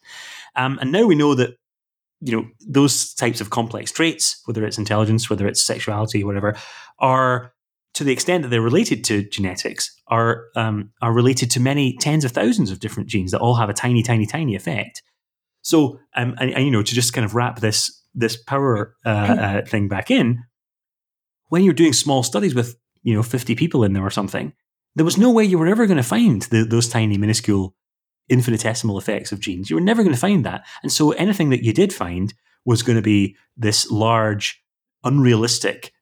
[0.54, 1.56] Um, and now we know that
[2.20, 6.56] you know those types of complex traits whether it's intelligence whether it's sexuality whatever
[6.98, 7.52] are
[7.96, 12.26] to the extent that they're related to genetics, are um, are related to many tens
[12.26, 15.02] of thousands of different genes that all have a tiny, tiny, tiny effect.
[15.62, 19.08] So, um, and, and you know, to just kind of wrap this this power uh,
[19.08, 20.44] uh, thing back in,
[21.48, 24.52] when you're doing small studies with you know 50 people in there or something,
[24.94, 27.74] there was no way you were ever going to find the, those tiny, minuscule,
[28.28, 29.70] infinitesimal effects of genes.
[29.70, 32.82] You were never going to find that, and so anything that you did find was
[32.82, 34.62] going to be this large,
[35.04, 35.92] unrealistic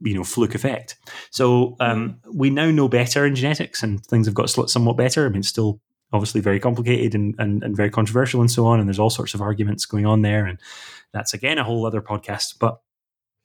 [0.00, 0.96] you know fluke effect.
[1.30, 2.34] So um, mm.
[2.34, 5.26] we now know better in genetics, and things have got somewhat better.
[5.26, 5.80] I mean, it's still
[6.12, 8.78] obviously very complicated and, and, and very controversial and so on.
[8.78, 10.58] And there's all sorts of arguments going on there, and
[11.12, 12.58] that's again a whole other podcast.
[12.58, 12.80] But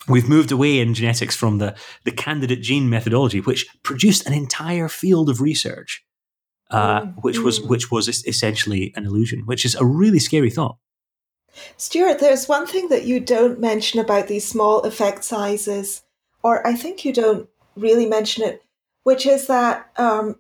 [0.07, 4.89] we've moved away in genetics from the the candidate gene methodology, which produced an entire
[4.89, 6.03] field of research,
[6.69, 7.15] uh, mm.
[7.23, 7.67] which was mm.
[7.67, 10.77] which was essentially an illusion, which is a really scary thought.
[11.75, 16.03] Stuart, there's one thing that you don't mention about these small effect sizes
[16.43, 18.63] or I think you don't really mention it,
[19.03, 20.35] which is that um,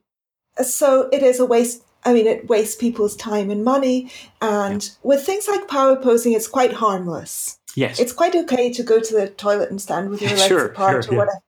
[0.61, 1.83] so it is a waste.
[2.05, 4.09] I mean, it wastes people's time and money.
[4.41, 4.89] And yeah.
[5.03, 7.59] with things like power posing, it's quite harmless.
[7.75, 7.99] Yes.
[7.99, 11.05] It's quite okay to go to the toilet and stand with your legs sure, apart
[11.05, 11.41] sure, or whatever.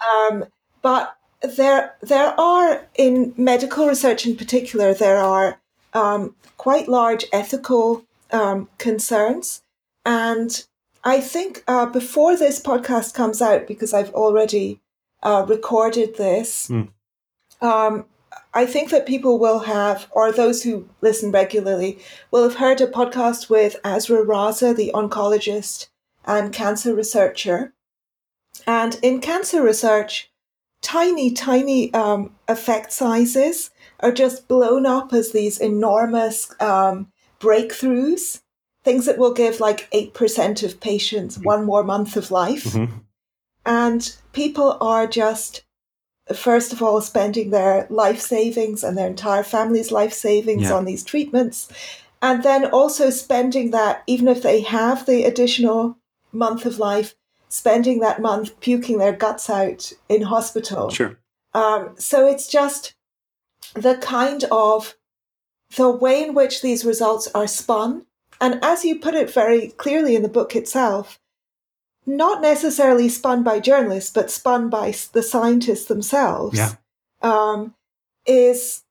[0.00, 0.44] Um,
[0.80, 5.60] but there, there are, in medical research in particular, there are
[5.92, 9.62] um, quite large ethical um, concerns.
[10.04, 10.64] And
[11.04, 14.80] I think uh, before this podcast comes out, because I've already
[15.22, 16.88] uh, recorded this, mm.
[17.60, 18.04] um,
[18.52, 21.98] I think that people will have, or those who listen regularly,
[22.30, 25.88] will have heard a podcast with Azra Raza, the oncologist
[26.24, 27.72] and cancer researcher.
[28.66, 30.30] And in cancer research,
[30.82, 33.70] tiny, tiny um, effect sizes
[34.00, 37.10] are just blown up as these enormous um,
[37.40, 38.40] breakthroughs
[38.86, 42.64] things that will give like 8% of patients one more month of life.
[42.64, 42.98] Mm-hmm.
[43.66, 45.64] And people are just,
[46.32, 50.74] first of all, spending their life savings and their entire family's life savings yeah.
[50.74, 51.68] on these treatments.
[52.22, 55.98] And then also spending that, even if they have the additional
[56.30, 57.16] month of life,
[57.48, 60.90] spending that month puking their guts out in hospital.
[60.90, 61.18] Sure.
[61.54, 62.94] Um, so it's just
[63.74, 64.96] the kind of
[65.76, 68.06] the way in which these results are spun
[68.40, 71.18] and as you put it very clearly in the book itself,
[72.04, 76.74] not necessarily spun by journalists, but spun by the scientists themselves, yeah.
[77.22, 77.74] um,
[78.26, 78.82] is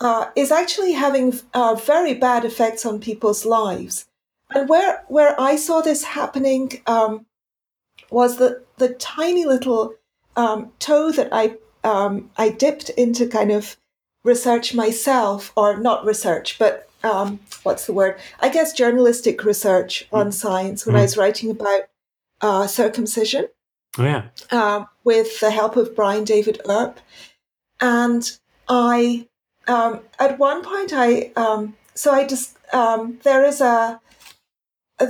[0.00, 4.06] uh, is actually having uh, very bad effects on people's lives.
[4.50, 7.26] And where where I saw this happening um,
[8.10, 9.94] was the the tiny little
[10.36, 13.76] um, toe that I um, I dipped into kind of
[14.24, 18.18] research myself, or not research, but um, what's the word?
[18.40, 20.32] I guess journalistic research on mm.
[20.32, 20.98] science when mm.
[20.98, 21.82] I was writing about
[22.40, 23.48] uh, circumcision.
[23.98, 24.28] Oh, yeah.
[24.50, 27.00] Uh, with the help of Brian David Earp.
[27.80, 28.30] And
[28.68, 29.26] I,
[29.66, 34.00] um, at one point, I, um, so I just, um, there is a,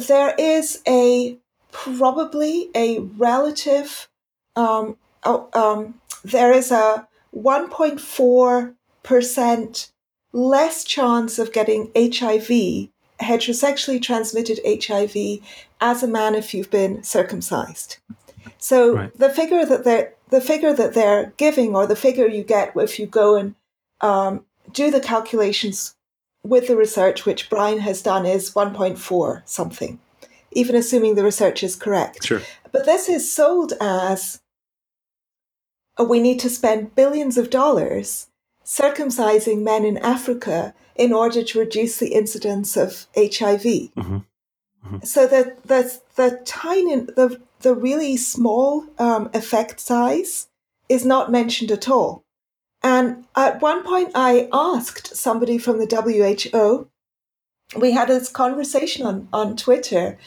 [0.09, 1.37] there is a,
[1.73, 4.09] probably a relative,
[4.57, 9.91] um, oh, um, there is a 1.4%
[10.33, 12.89] less chance of getting HIV,
[13.21, 15.41] heterosexually transmitted HIV,
[15.81, 17.99] as a man if you've been circumcised.
[18.59, 19.17] So right.
[19.17, 23.01] the figure that they're the figure that they're giving, or the figure you get if
[23.01, 23.57] you go and
[24.01, 25.97] um, do the calculations
[26.45, 29.99] with the research, which Brian has done, is 1.4 something.
[30.53, 32.25] Even assuming the research is correct.
[32.25, 32.43] Sure.
[32.73, 34.41] But this is sold as
[35.97, 38.29] oh, we need to spend billions of dollars
[38.65, 43.63] circumcising men in Africa in order to reduce the incidence of HIV.
[43.63, 44.19] Mm-hmm.
[44.87, 44.99] Mm-hmm.
[45.05, 50.49] So the the the tiny the the really small um, effect size
[50.89, 52.25] is not mentioned at all.
[52.83, 56.89] And at one point, I asked somebody from the WHO.
[57.77, 60.19] We had this conversation on, on Twitter,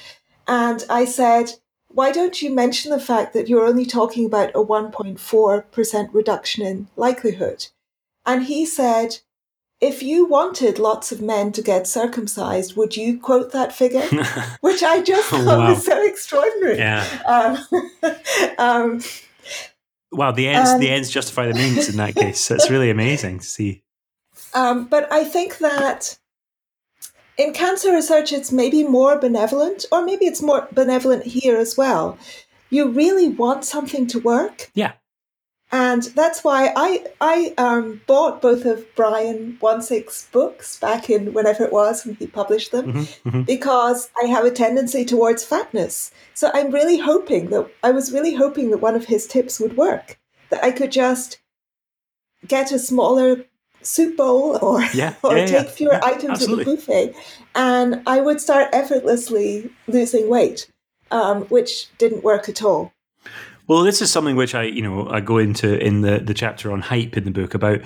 [0.47, 1.51] and I said,
[1.87, 6.87] Why don't you mention the fact that you're only talking about a 1.4% reduction in
[6.95, 7.67] likelihood?
[8.25, 9.17] And he said,
[9.83, 14.01] if you wanted lots of men to get circumcised, would you quote that figure?
[14.61, 15.69] Which I just thought wow.
[15.71, 16.77] was so extraordinary.
[16.77, 17.05] Yeah.
[17.25, 18.15] Um,
[18.57, 19.01] um,
[20.13, 22.47] wow, the ends and, the ends justify the means in that case.
[22.47, 23.83] That's really amazing to see.
[24.53, 26.17] Um, but I think that
[27.37, 32.17] in cancer research, it's maybe more benevolent, or maybe it's more benevolent here as well.
[32.69, 34.71] You really want something to work.
[34.73, 34.93] Yeah.
[35.71, 41.63] And that's why I I um, bought both of Brian Wansink's books back in whenever
[41.63, 43.41] it was when he published them, mm-hmm, mm-hmm.
[43.41, 46.11] because I have a tendency towards fatness.
[46.35, 49.75] So I'm really hoping that I was really hoping that one of his tips would
[49.75, 50.19] work.
[50.51, 51.39] That I could just
[52.47, 53.43] get a smaller
[53.83, 55.71] soup bowl or yeah, or yeah, take yeah.
[55.71, 56.63] fewer items absolutely.
[56.63, 57.15] in the buffet,
[57.55, 60.69] and I would start effortlessly losing weight,
[61.11, 62.93] um, which didn't work at all.
[63.67, 66.71] Well, this is something which I, you know, I go into in the the chapter
[66.71, 67.81] on hype in the book about,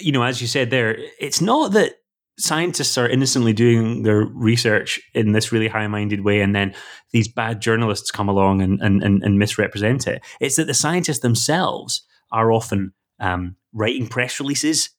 [0.00, 1.96] you know, as you said there, it's not that
[2.38, 6.74] scientists are innocently doing their research in this really high-minded way and then
[7.12, 10.20] these bad journalists come along and, and, and, and misrepresent it.
[10.40, 14.90] It's that the scientists themselves are often um, writing press releases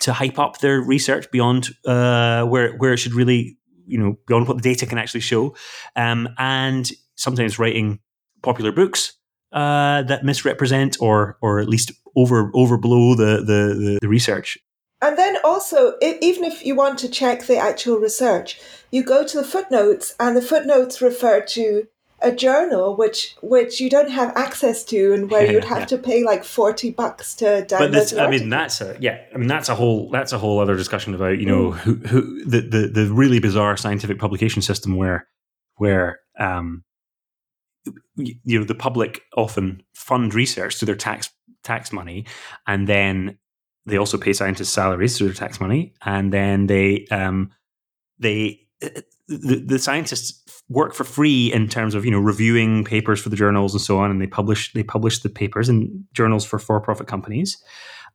[0.00, 4.48] to hype up their research beyond uh, where where it should really, you know, beyond
[4.48, 5.54] what the data can actually show,
[5.96, 8.00] um, and sometimes writing
[8.42, 9.14] popular books
[9.52, 14.58] uh, that misrepresent or or at least over overblow the the, the research.
[15.00, 18.58] And then also, even if you want to check the actual research,
[18.90, 21.88] you go to the footnotes, and the footnotes refer to
[22.24, 25.86] a journal which which you don't have access to, and where Yeah, you'd have yeah.
[25.86, 27.78] to pay like forty bucks to download.
[27.78, 29.20] But this, I mean, that's a yeah.
[29.34, 32.44] I mean, that's a whole that's a whole other discussion about you know who who
[32.44, 35.26] the the, the really bizarre scientific publication system where
[35.76, 36.84] where um
[38.16, 41.30] you know the public often fund research through their tax
[41.62, 42.24] tax money,
[42.66, 43.38] and then
[43.86, 47.50] they also pay scientists salaries through their tax money, and then they um
[48.18, 48.60] they
[49.28, 53.36] the, the scientists work for free in terms of you know reviewing papers for the
[53.36, 57.06] journals and so on and they publish they publish the papers in journals for for-profit
[57.06, 57.62] companies.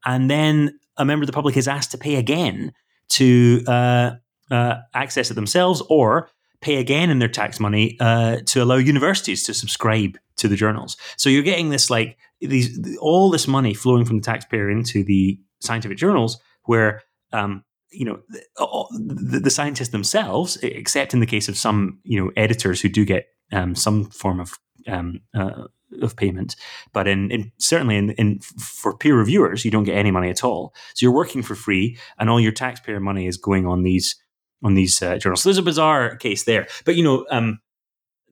[0.05, 2.73] And then a member of the public is asked to pay again
[3.09, 4.11] to uh,
[4.51, 6.29] uh, access it themselves or
[6.61, 10.97] pay again in their tax money uh, to allow universities to subscribe to the journals.
[11.17, 15.39] So you're getting this like these all this money flowing from the taxpayer into the
[15.59, 17.01] scientific journals where
[17.33, 22.31] um, you know the, the, scientists themselves, except in the case of some you know
[22.35, 24.53] editors who do get um, some form of
[24.87, 25.63] um, uh,
[26.01, 26.55] of payment,
[26.93, 30.43] but in, in certainly in, in, for peer reviewers, you don't get any money at
[30.43, 30.73] all.
[30.93, 34.15] So you're working for free, and all your taxpayer money is going on these
[34.63, 35.41] on these uh, journals.
[35.41, 37.25] So there's a bizarre case there, but you know.
[37.31, 37.59] Um,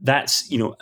[0.01, 0.75] that's you know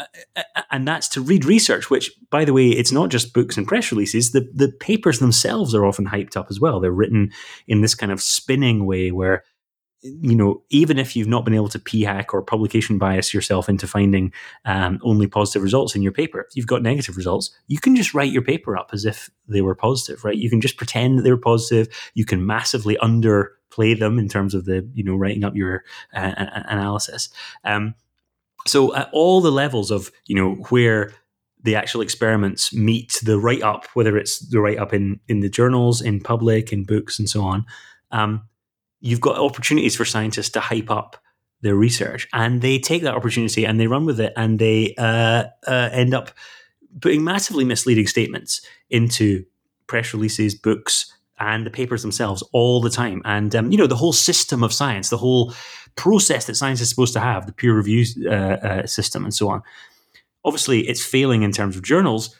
[0.72, 3.91] and that's to read research which by the way it's not just books and press
[3.91, 4.32] releases.
[4.32, 6.80] The the papers themselves are often hyped up as well.
[6.80, 7.32] They're written
[7.68, 9.43] in this kind of spinning way where
[10.01, 13.68] you know even if you've not been able to p hack or publication bias yourself
[13.68, 14.32] into finding
[14.66, 18.13] um, only positive results in your paper if you've got negative results you can just
[18.13, 20.38] write your paper up as if they were positive right?
[20.38, 21.88] You can just pretend that they were positive.
[22.13, 26.34] You can massively underplay them in terms of the you know writing up your uh,
[26.68, 27.30] analysis.
[27.63, 27.95] Um,
[28.66, 31.13] so at all the levels of you know where
[31.66, 35.49] the actual experiments meet the write up, whether it's the write up in in the
[35.49, 37.66] journals, in public, in books, and so on,
[38.11, 38.47] um,
[39.01, 41.18] you've got opportunities for scientists to hype up
[41.61, 45.45] their research, and they take that opportunity and they run with it, and they uh,
[45.68, 46.32] uh, end up
[47.01, 49.43] putting massively misleading statements into
[49.88, 53.22] press releases, books, and the papers themselves all the time.
[53.26, 55.53] And um, you know the whole system of science, the whole
[55.95, 59.49] process that science is supposed to have, the peer review uh, uh, system, and so
[59.49, 59.61] on.
[60.43, 62.35] Obviously, it's failing in terms of journals.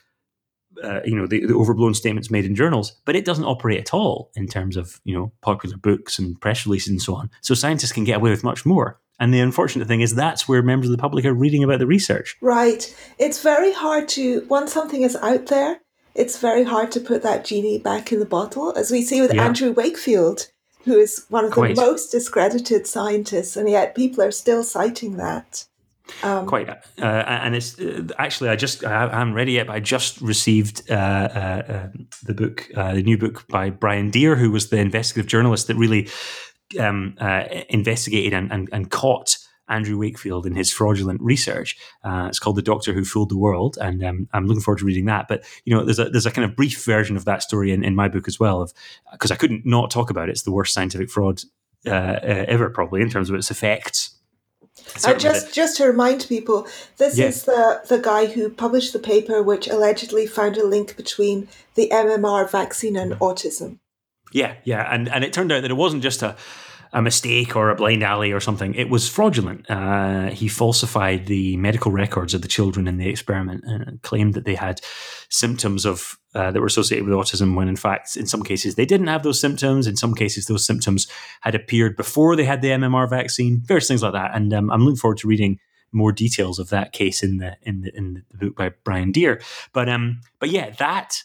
[0.84, 3.94] Uh, you know the, the, overblown statements made in journals, but it doesn't operate at
[3.94, 7.30] all in terms of you know popular books and press releases and so on.
[7.42, 9.00] So scientists can get away with much more.
[9.18, 11.88] And the unfortunate thing is that's where members of the public are reading about the
[11.88, 12.36] research.
[12.42, 12.94] Right.
[13.18, 15.80] It's very hard to once something is out there,
[16.16, 19.34] it's very hard to put that genie back in the bottle, as we see with
[19.34, 19.46] Yeah.
[19.46, 20.48] Andrew Wakefield,
[20.86, 21.76] who is one of Quite.
[21.76, 25.66] the most discredited scientists, and yet people are still citing that.
[26.22, 29.76] Um, Quite, uh, and it's uh, actually I just I haven't read it yet, but
[29.76, 31.88] I just received uh, uh, uh,
[32.24, 35.76] the book, uh, the new book by Brian Deer, who was the investigative journalist that
[35.76, 36.08] really
[36.80, 41.78] um, uh, investigated and, and, and caught Andrew Wakefield in his fraudulent research.
[42.04, 44.86] Uh, it's called "The Doctor Who Fooled the World," and um, I'm looking forward to
[44.86, 45.28] reading that.
[45.28, 47.84] But you know, there's a there's a kind of brief version of that story in,
[47.84, 48.74] in my book as well, of
[49.12, 50.34] because I couldn't not talk about it.
[50.34, 51.42] It's the worst scientific fraud
[51.86, 54.12] uh, uh, ever, probably in terms of its effects.
[55.06, 57.28] Uh, just just to remind people, this Yeah.
[57.28, 61.90] is the the guy who published the paper which allegedly found a link between the
[61.92, 63.80] MMR vaccine and autism.
[64.32, 66.36] Yeah, yeah, and and it turned out that it wasn't just a
[66.96, 68.74] a mistake or a blind alley or something.
[68.74, 69.70] It was fraudulent.
[69.70, 74.46] Uh, he falsified the medical records of the children in the experiment and claimed that
[74.46, 74.80] they had
[75.30, 78.86] symptoms of uh, that were associated with autism when in fact in some cases they
[78.86, 79.88] didn't have those symptoms.
[79.88, 81.06] In some cases those symptoms
[81.42, 83.62] had appeared before they had the MMR vaccine.
[83.66, 84.34] Various things like that.
[84.34, 85.60] And um, I'm looking forward to reading
[85.92, 89.42] more details of that case in the in the in the book by Brian Deer.
[89.74, 91.24] But um, but yeah, that.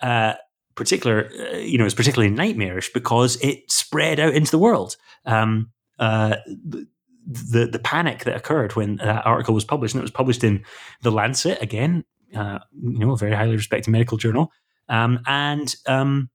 [0.00, 0.32] Uh,
[0.74, 4.96] particular, uh, you know, is particularly nightmarish because it spread out into the world.
[5.26, 6.36] Um, uh,
[7.26, 10.64] the the panic that occurred when that article was published, and it was published in
[11.02, 12.04] the Lancet again,
[12.34, 14.50] uh, you know, a very highly respected medical journal,
[14.88, 16.30] um, and um,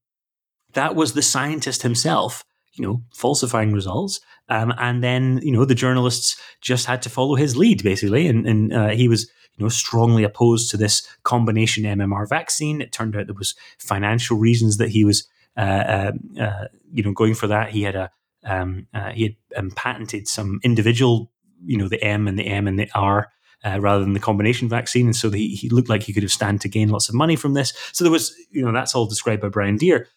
[0.72, 5.74] that was the scientist himself, you know, falsifying results, um, and then you know the
[5.74, 9.68] journalists just had to follow his lead basically, and and uh, he was you know,
[9.68, 12.80] strongly opposed to this combination MMR vaccine.
[12.80, 15.26] It turned out there was financial reasons that he was,
[15.56, 17.70] uh, uh, uh, you know, going for that.
[17.70, 18.10] He had a
[18.44, 21.32] um, uh, he had um, patented some individual,
[21.64, 23.30] you know, the M and the M and the R.
[23.64, 26.30] Uh, rather than the combination vaccine, and so he, he looked like he could have
[26.30, 27.72] stand to gain lots of money from this.
[27.90, 30.08] So there was, you know, that's all described by Brian Deer.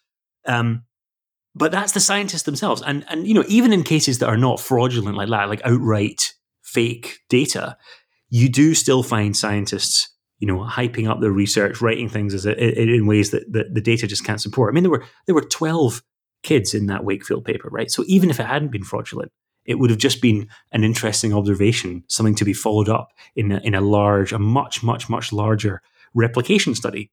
[0.46, 0.84] Um,
[1.54, 4.60] but that's the scientists themselves, and and you know, even in cases that are not
[4.60, 7.76] fraudulent like that, like outright fake data,
[8.30, 10.08] you do still find scientists,
[10.38, 13.80] you know, hyping up their research, writing things as a, in ways that, that the
[13.80, 14.72] data just can't support.
[14.72, 16.02] I mean, there were there were twelve
[16.42, 17.90] kids in that Wakefield paper, right?
[17.90, 19.30] So even if it hadn't been fraudulent,
[19.66, 23.58] it would have just been an interesting observation, something to be followed up in a,
[23.58, 25.82] in a large, a much, much, much larger
[26.14, 27.10] replication study.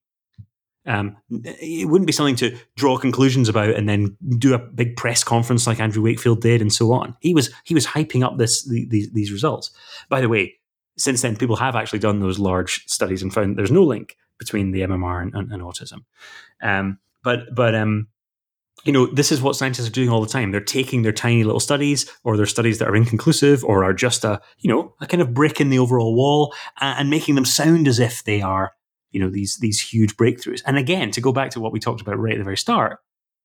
[0.86, 5.22] Um, it wouldn't be something to draw conclusions about and then do a big press
[5.22, 7.18] conference like Andrew Wakefield did and so on.
[7.20, 9.72] He was he was hyping up this these, these results.
[10.08, 10.56] By the way,
[10.98, 14.72] since then, people have actually done those large studies and found there's no link between
[14.72, 16.04] the MMR and, and, and autism.
[16.62, 18.08] Um, but but um,
[18.84, 20.52] you know, this is what scientists are doing all the time.
[20.52, 24.24] They're taking their tiny little studies, or their studies that are inconclusive, or are just
[24.24, 27.46] a you know a kind of brick in the overall wall, and, and making them
[27.46, 28.74] sound as if they are
[29.12, 30.62] you know these these huge breakthroughs.
[30.66, 33.00] And again, to go back to what we talked about right at the very start,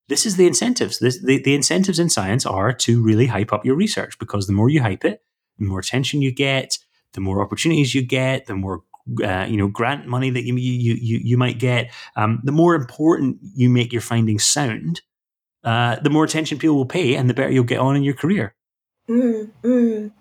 [0.09, 0.99] this is the incentives.
[0.99, 4.53] This, the, the incentives in science are to really hype up your research because the
[4.53, 5.23] more you hype it,
[5.59, 6.79] the more attention you get,
[7.13, 8.83] the more opportunities you get, the more
[9.25, 12.75] uh, you know grant money that you you you, you might get, um, the more
[12.75, 15.03] important you make your findings sound,
[15.65, 18.15] uh, the more attention people will pay, and the better you'll get on in your
[18.15, 18.55] career.
[19.09, 20.13] Mm, mm.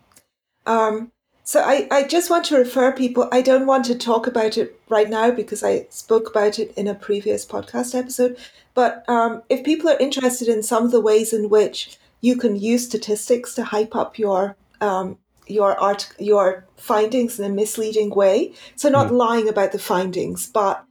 [0.65, 1.11] Um,
[1.43, 3.27] so I, I just want to refer people.
[3.31, 6.87] I don't want to talk about it right now because I spoke about it in
[6.87, 8.37] a previous podcast episode.
[8.73, 12.55] But um, if people are interested in some of the ways in which you can
[12.55, 15.17] use statistics to hype up your um,
[15.51, 20.85] your art your findings in a misleading way, so not lying about the findings, but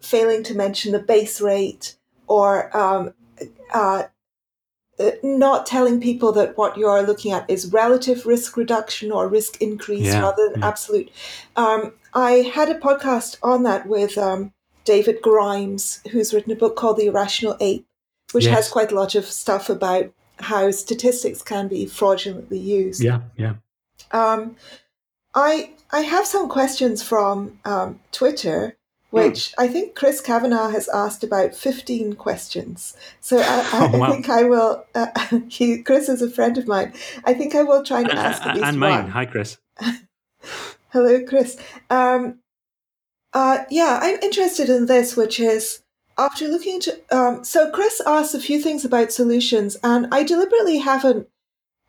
[0.00, 1.96] failing to mention the base rate
[2.26, 3.14] or um,
[3.72, 4.04] uh,
[4.98, 9.60] uh, not telling people that what you're looking at is relative risk reduction or risk
[9.60, 10.68] increase Yeah, rather than yeah.
[10.68, 11.10] absolute.
[11.56, 14.52] Um, I had a podcast on that with um,
[14.84, 17.86] David Grimes, who's written a book called The Irrational Ape,
[18.32, 18.54] which Yes.
[18.54, 23.02] has quite a lot of stuff about how statistics can be fraudulently used.
[23.02, 23.54] Yeah, yeah.
[24.12, 24.56] Um,
[25.34, 28.76] I I have some questions from um, Twitter,
[29.10, 29.18] Hmm.
[29.18, 32.96] which I think Chris Kavanagh has asked about fifteen questions.
[33.20, 34.06] So I, I, Oh, wow.
[34.08, 34.84] I think I will.
[34.94, 35.06] Uh,
[35.48, 36.92] he, Chris is a friend of mine.
[37.24, 39.02] I think I will try and ask at least and mine.
[39.04, 39.10] one.
[39.10, 39.58] Hi, Chris.
[40.90, 41.56] Hello, Chris.
[41.88, 42.38] Um,
[43.32, 45.82] uh, yeah, I'm interested in this, which is
[46.18, 47.00] after looking into.
[47.10, 51.28] Um, so, Chris asked a few things about solutions, and I deliberately haven't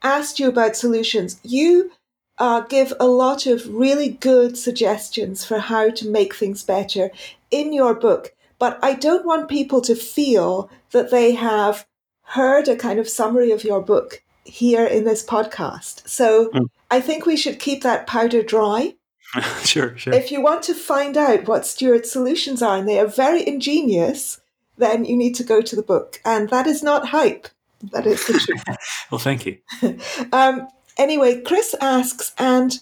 [0.01, 1.39] asked you about solutions.
[1.43, 1.91] You
[2.37, 7.11] uh, give a lot of really good suggestions for how to make things better
[7.51, 11.85] in your book, but I don't want people to feel that they have
[12.23, 16.07] heard a kind of summary of your book here in this podcast.
[16.07, 16.67] So, Mm.
[16.89, 18.95] I think we should keep that powder dry.
[19.63, 20.13] sure, sure.
[20.13, 24.39] If you want to find out what Stuart's solutions are, and they are very ingenious,
[24.77, 26.21] then you need to go to the book.
[26.23, 27.47] And that is not hype.
[27.91, 28.63] That is the truth.
[29.11, 29.57] well, thank you.
[30.31, 30.67] um,
[30.97, 32.79] anyway, Chris asks, and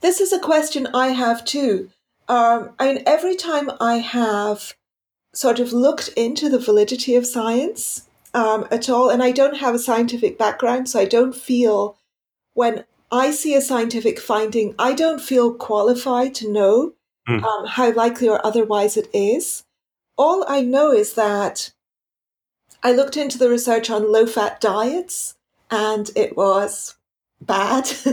[0.00, 1.90] This is a question I have too.
[2.28, 4.74] Um, I mean, every time I have
[5.32, 9.74] sort of looked into the validity of science um, at all, and I don't have
[9.74, 11.96] a scientific background, so I don't feel
[12.54, 16.92] when I see a scientific finding, I don't feel qualified to know
[17.28, 17.44] Mm.
[17.44, 19.62] um, how likely or otherwise it is.
[20.16, 21.72] All I know is that
[22.82, 25.34] I looked into the research on low fat diets
[25.70, 26.94] and it was
[27.40, 27.88] bad.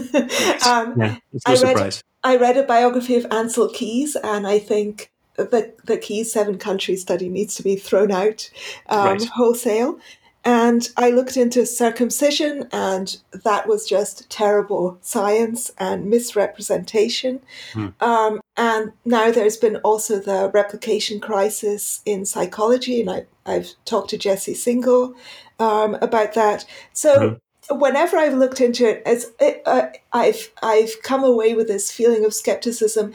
[0.68, 2.04] um, Yeah, it's no I read- surprise.
[2.24, 7.02] I read a biography of Ancel Keys, and I think the the Keys seven Countries
[7.02, 8.50] study needs to be thrown out
[8.88, 9.26] um, Right.
[9.26, 10.00] wholesale.
[10.48, 17.42] And I looked into circumcision, and that was just terrible science and misrepresentation.
[17.74, 17.88] Hmm.
[18.00, 24.12] Um, and now there's been also the replication crisis in psychology, and I, I've talked
[24.12, 25.16] to Jesse Singal
[25.60, 26.66] um, about that.
[26.94, 27.40] So Mhm.
[27.70, 32.26] Whenever I've looked into it, it's, it uh, I've I've come away with this feeling
[32.26, 33.14] of skepticism,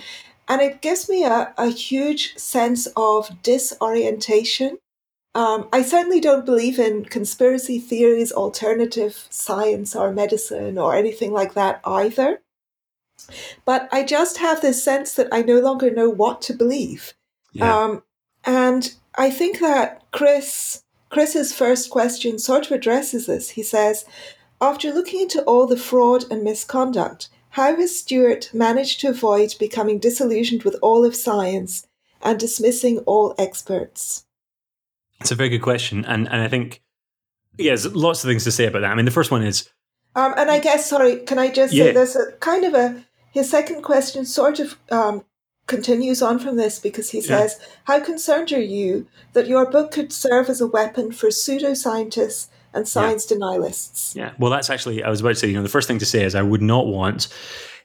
[0.48, 4.78] and it gives me a, a huge sense of disorientation.
[5.35, 11.55] Um, I certainly don't believe in conspiracy theories, alternative science, or medicine, or anything like
[11.55, 12.40] that either.
[13.64, 17.14] But I just have this sense that I no longer know what to believe.
[17.52, 17.77] Yeah.
[17.77, 18.02] Um,
[18.44, 23.51] and I think that Chris Chris's first question sort of addresses this.
[23.51, 24.05] He says,
[24.61, 29.99] after looking into all the fraud and misconduct, how has Stuart managed to avoid becoming
[29.99, 31.87] disillusioned with all of science
[32.23, 34.24] and dismissing all experts?
[35.20, 36.82] It's a very good question, and and I think
[37.59, 38.91] yeah, there's lots of things to say about that.
[38.91, 39.69] I mean, the first one is
[40.16, 41.85] Um, and I guess, sorry, can I just Yeah.
[41.87, 45.24] say there's a kind of a his second question sort of um,
[45.66, 47.27] continues on from this because he Yeah.
[47.27, 52.49] says, "How concerned are you that your book could serve as a weapon for pseudoscientists
[52.72, 54.32] and science denialists?" Yeah.
[54.38, 56.24] Well, that's actually, I was about to say, you know, the first thing to say
[56.24, 57.28] is I would not want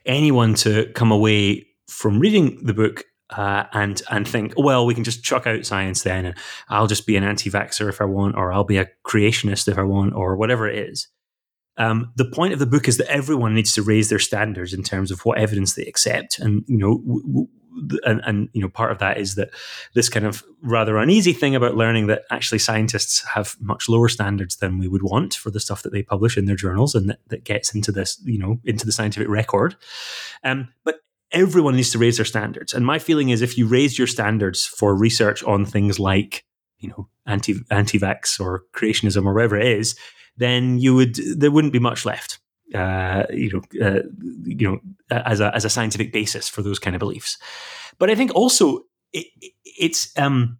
[0.04, 5.04] anyone to come away from reading the book uh, and and think, well, we can
[5.04, 6.36] just chuck out science then, and
[6.68, 9.82] I'll just be an anti-vaxxer if I want, or I'll be a creationist if I
[9.82, 11.08] want, or whatever it is.
[11.78, 14.82] Um, the point of the book is that everyone needs to raise their standards in
[14.82, 17.48] terms of what evidence they accept, and you know, w- w-
[18.04, 19.50] and, and you know, part of that is that
[19.94, 24.56] this kind of rather uneasy thing about learning that actually scientists have much lower standards
[24.56, 27.20] than we would want for the stuff that they publish in their journals, and that,
[27.28, 29.76] that gets into this, you know, into the scientific record.
[30.44, 31.00] Um, but
[31.32, 34.64] everyone needs to raise their standards, and my feeling is if you raise your standards
[34.64, 36.44] for research on things like,
[36.78, 39.96] you know, anti anti-vax or creationism or whatever it is,
[40.36, 42.38] then you would there wouldn't be much left.
[42.74, 44.02] Uh, you know, uh,
[44.44, 44.80] you know,
[45.10, 47.38] as a as a scientific basis for those kind of beliefs.
[47.98, 48.82] But I think also
[49.12, 49.26] it,
[49.64, 50.58] it's um,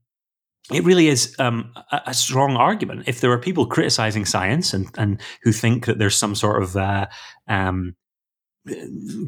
[0.73, 3.05] it really is um, a, a strong argument.
[3.07, 6.77] If there are people criticizing science and and who think that there's some sort of
[6.77, 7.07] uh,
[7.49, 7.97] um,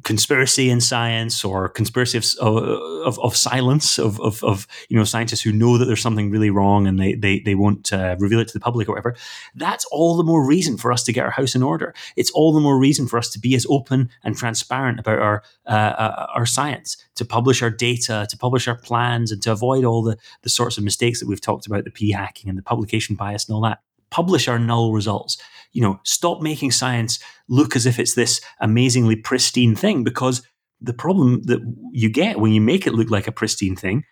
[0.02, 5.42] conspiracy in science or conspiracy of, of, of silence of, of, of, you know scientists
[5.42, 8.48] who know that there's something really wrong and they they, they won't uh, reveal it
[8.48, 9.16] to the public or whatever
[9.54, 11.94] that's all the more reason for us to get our house in order.
[12.16, 15.42] It's all the more reason for us to be as open and transparent about our
[15.66, 19.84] uh, uh, our science to publish our data to publish our plans and to avoid
[19.84, 22.62] all the the sorts of mistakes that we've talked about the p hacking and the
[22.62, 23.80] publication bias and all that.
[24.10, 25.36] Publish our null results
[25.72, 27.18] you know stop making science
[27.48, 30.42] look as if it's this amazingly pristine thing because
[30.80, 31.60] the problem that
[31.92, 34.04] you get when you make it look like a pristine thing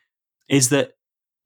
[0.48, 0.92] is that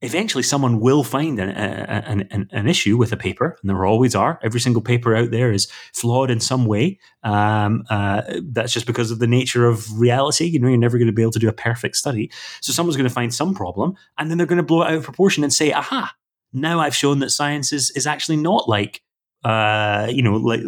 [0.01, 4.39] eventually someone will find an, an, an, issue with a paper, and there always are.
[4.41, 6.99] Every single paper out there is flawed in some way.
[7.23, 10.45] Um, uh, that's just because of the nature of reality.
[10.45, 12.31] You know, you're never going to be able to do a perfect study.
[12.61, 14.97] So someone's going to find some problem, and then they're going to blow it out
[14.97, 16.13] of proportion and say, aha,
[16.51, 19.01] now I've shown that science is, is actually not like
[19.43, 20.61] uh, you know, like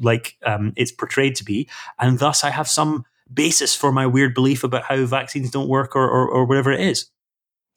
[0.00, 4.34] like um, it's portrayed to be, and thus I have some basis for my weird
[4.34, 7.10] belief about how vaccines don't work or or, or whatever it is.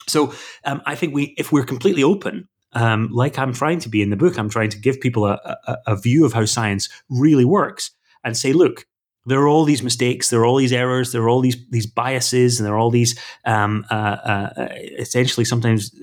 [0.08, 0.34] So
[0.66, 4.10] um, I think we, if we're completely open, um, like I'm trying to be in
[4.10, 7.46] the book, I'm trying to give people a, a, a view of how science really
[7.46, 7.92] works
[8.24, 8.86] and say, look,
[9.26, 11.86] there are all these mistakes, there are all these errors, there are all these these
[11.86, 14.68] biases, and there are all these um, uh, uh,
[14.98, 15.96] essentially sometimes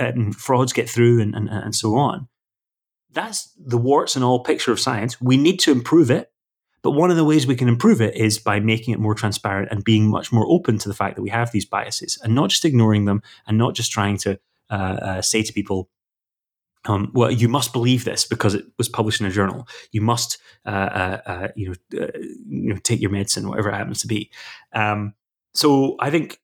[0.00, 2.26] um, frauds get through and, and, and so on
[3.14, 5.20] that's the warts and all picture of science.
[5.20, 6.30] We need to improve it.
[6.82, 9.70] But one of the ways we can improve it is by making it more transparent
[9.70, 12.50] and being much more open to the fact that we have these biases and not
[12.50, 14.38] just ignoring them and not just trying to
[14.68, 15.88] uh, uh, say to people,
[16.84, 19.66] um, well, you must believe this because it was published in a journal.
[19.92, 20.36] You must,
[20.66, 24.30] uh, you know, you know, take your medicine, whatever it happens to be.
[24.74, 25.14] Um,
[25.54, 26.38] so I think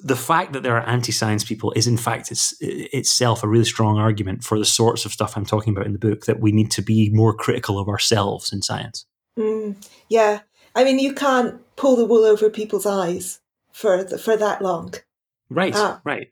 [0.00, 3.98] the fact that there are anti-science people is in fact it's, itself a really strong
[3.98, 6.70] argument for the sorts of stuff I'm talking about in the book that we need
[6.72, 9.06] to be more critical of ourselves in science.
[9.38, 9.76] Mm,
[10.08, 10.40] yeah,
[10.74, 13.40] I mean, you can't pull the wool over people's eyes
[13.72, 14.94] for the, for that long.
[15.50, 16.00] Right, Ah.
[16.04, 16.28] right.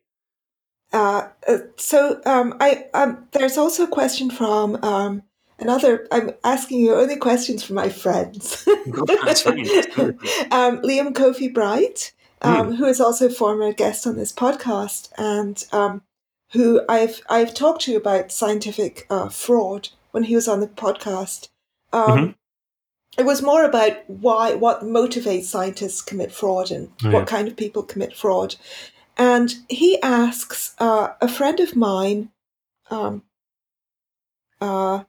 [0.93, 5.22] Uh, uh, so um, I um, there's also a question from um,
[5.59, 6.06] another.
[6.12, 8.66] I'm asking you only questions from my friends.
[10.52, 15.64] Um, Liam Kofi Bright, um, who is also a former guest on this podcast, and
[15.72, 16.02] um,
[16.52, 21.48] who I've I've talked to about scientific uh, fraud when he was on the podcast.
[21.92, 22.34] Um, Mhm.
[23.18, 27.24] It was more about why what motivates scientists commit fraud and Oh, what yeah.
[27.24, 28.56] kind of people commit fraud.
[29.16, 32.28] And he asks uh, a friend of mine.
[32.90, 33.22] Um,
[34.60, 35.04] uh,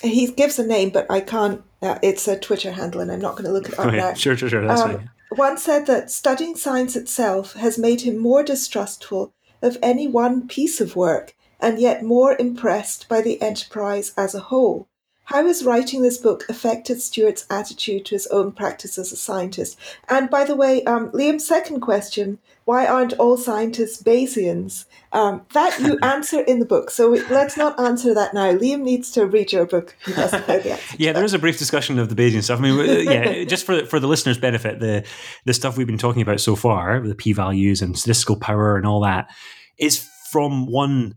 [0.00, 1.62] he gives a name, but I can't.
[1.82, 4.10] Uh, it's a Twitter handle, and I'm not going to look it up Oh, yeah.
[4.10, 4.66] now Sure, sure, sure.
[4.66, 5.10] That's Um, fine.
[5.36, 10.80] Once said that studying science itself has made him more distrustful of any one piece
[10.80, 14.88] of work and yet more impressed by the enterprise as a whole.
[15.24, 19.76] How has writing this book affected Stuart's attitude to his own practice as a scientist?
[20.08, 22.38] And by the way, um, Liam's second question
[22.68, 24.84] why aren't all scientists Bayesians?
[25.12, 26.90] Um, that you answer in the book.
[26.90, 28.52] So we- let's not answer that now.
[28.52, 29.96] Liam needs to read your book.
[30.04, 30.96] He doesn't know the answer.
[30.98, 32.58] Yeah, there is a brief discussion of the Bayesian stuff.
[32.58, 35.06] I mean, yeah, just for for the listeners' benefit, the
[35.46, 38.86] the stuff we've been talking about so far, the p values and statistical power and
[38.86, 39.30] all that,
[39.78, 41.14] is from one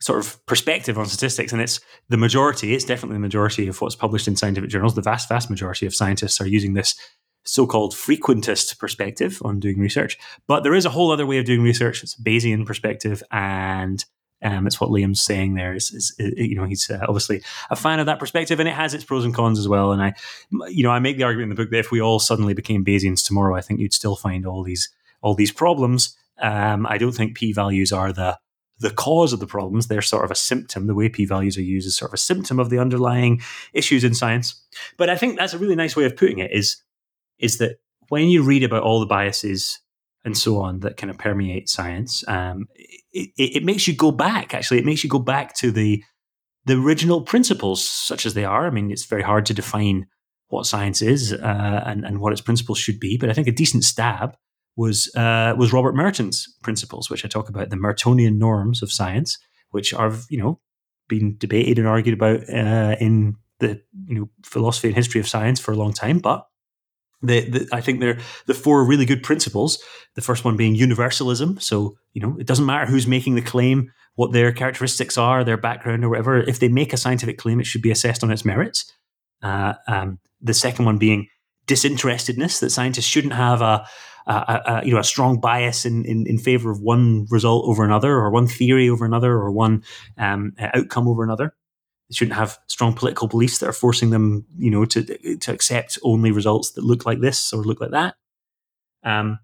[0.00, 1.80] sort of perspective on statistics, and it's
[2.10, 2.74] the majority.
[2.74, 4.94] It's definitely the majority of what's published in scientific journals.
[4.94, 6.94] The vast, vast majority of scientists are using this
[7.44, 10.18] so-called frequentist perspective on doing research.
[10.46, 12.02] But there is a whole other way of doing research.
[12.02, 14.04] It's a Bayesian perspective, and
[14.42, 15.74] um, it's what Liam's saying there.
[15.74, 18.74] Is, is, is you know he's uh, obviously a fan of that perspective, and it
[18.74, 19.92] has its pros and cons as well.
[19.92, 20.14] And I,
[20.68, 22.84] you know, I make the argument in the book that if we all suddenly became
[22.84, 24.88] Bayesians tomorrow, I think you'd still find all these
[25.20, 26.16] all these problems.
[26.40, 28.38] Um, I don't think p values are the
[28.78, 29.86] the cause of the problems.
[29.86, 30.86] They're sort of a symptom.
[30.86, 33.40] The way p values are used is sort of a symptom of the underlying
[33.72, 34.60] issues in science.
[34.96, 36.50] But I think that's a really nice way of putting it.
[36.52, 36.82] Is
[37.42, 37.76] is that
[38.08, 39.80] when you read about all the biases
[40.24, 42.66] and so on that kind of permeate science, um,
[43.12, 44.54] it, it, makes you go back.
[44.54, 46.02] Actually, it makes you go back to the
[46.64, 48.66] the original principles, such as they are.
[48.66, 50.06] I mean, it's very hard to define
[50.48, 53.16] what science is uh, and and what its principles should be.
[53.16, 54.36] But I think a decent stab
[54.76, 59.38] was uh, was Robert Merton's principles, which I talk about the Mertonian norms of science,
[59.70, 60.60] which are you know
[61.08, 65.58] been debated and argued about uh, in the you know philosophy and history of science
[65.58, 66.46] for a long time, but.
[67.22, 69.82] The, the, I think they're the four really good principles.
[70.14, 71.60] The first one being universalism.
[71.60, 75.56] So, you know, it doesn't matter who's making the claim, what their characteristics are, their
[75.56, 76.40] background, or whatever.
[76.40, 78.92] If they make a scientific claim, it should be assessed on its merits.
[79.42, 81.28] Uh, um, the second one being
[81.66, 83.86] disinterestedness, that scientists shouldn't have a,
[84.26, 87.84] a, a, you know a strong bias in, in, in favor of one result over
[87.84, 89.82] another, or one theory over another, or one
[90.18, 91.54] um, outcome over another.
[92.12, 96.30] Shouldn't have strong political beliefs that are forcing them, you know, to to accept only
[96.30, 98.14] results that look like this or look like that.
[99.04, 99.38] Um,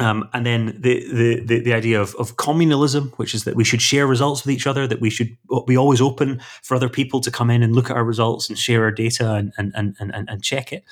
[0.00, 3.64] um, and then the, the the the idea of, of communalism, which is that we
[3.64, 5.36] should share results with each other, that we should
[5.66, 8.58] be always open for other people to come in and look at our results and
[8.58, 10.84] share our data and and and and, and check it.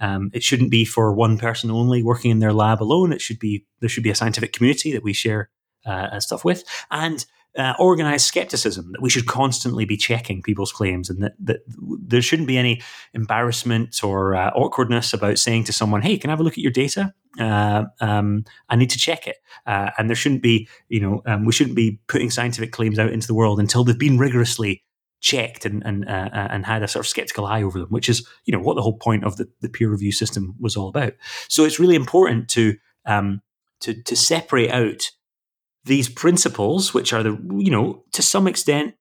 [0.00, 3.12] Um, it shouldn't be for one person only working in their lab alone.
[3.12, 5.48] It should be there should be a scientific community that we share
[5.86, 7.24] uh, stuff with, and
[7.58, 12.22] uh, organized skepticism that we should constantly be checking people's claims and that, that there
[12.22, 12.80] shouldn't be any
[13.12, 16.58] embarrassment or uh, awkwardness about saying to someone, "Hey, can I have a look at
[16.58, 17.12] your data?
[17.38, 21.44] Uh, um, I need to check it." Uh, and there shouldn't be, you know, um,
[21.44, 24.82] we shouldn't be putting scientific claims out into the world until they've been rigorously
[25.20, 28.26] checked and and uh, and had a sort of skeptical eye over them, which is,
[28.46, 31.12] you know, what the whole point of the, the peer review system was all about.
[31.48, 33.42] So it's really important to um,
[33.80, 35.10] to to separate out
[35.84, 38.94] these principles, which are the you know to some extent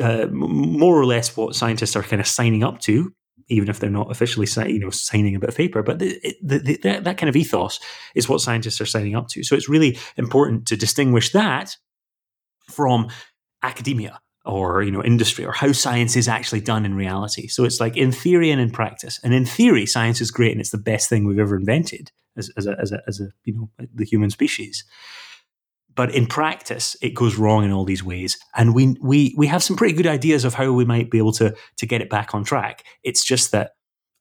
[0.00, 3.12] uh, more or less what scientists are kind of signing up to,
[3.48, 5.82] even if they're not officially you know signing a bit of paper.
[5.82, 7.80] But the, the, the, that, that kind of ethos
[8.14, 9.42] is what scientists are signing up to.
[9.42, 11.76] So it's really important to distinguish that
[12.70, 13.08] from
[13.62, 17.48] academia or you know industry or how science is actually done in reality.
[17.48, 19.20] So it's like in theory and in practice.
[19.22, 22.50] And in theory, science is great and it's the best thing we've ever invented as,
[22.56, 24.84] as a, as a, as a you know the human species
[25.94, 28.38] but in practice it goes wrong in all these ways.
[28.56, 31.32] And we we we have some pretty good ideas of how we might be able
[31.32, 32.84] to to get it back on track.
[33.02, 33.72] It's just that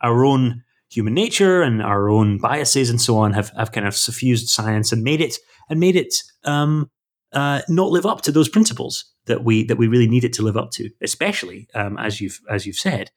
[0.02, 3.96] our own human nature and our own biases and so on have have kind of
[3.96, 5.38] suffused science and made it
[5.70, 6.90] and made it um
[7.34, 10.42] uh, not live up to those principles that we that we really need it to
[10.42, 13.10] live up to especially um, as you've as you've said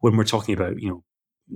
[0.00, 1.04] when we're talking about you know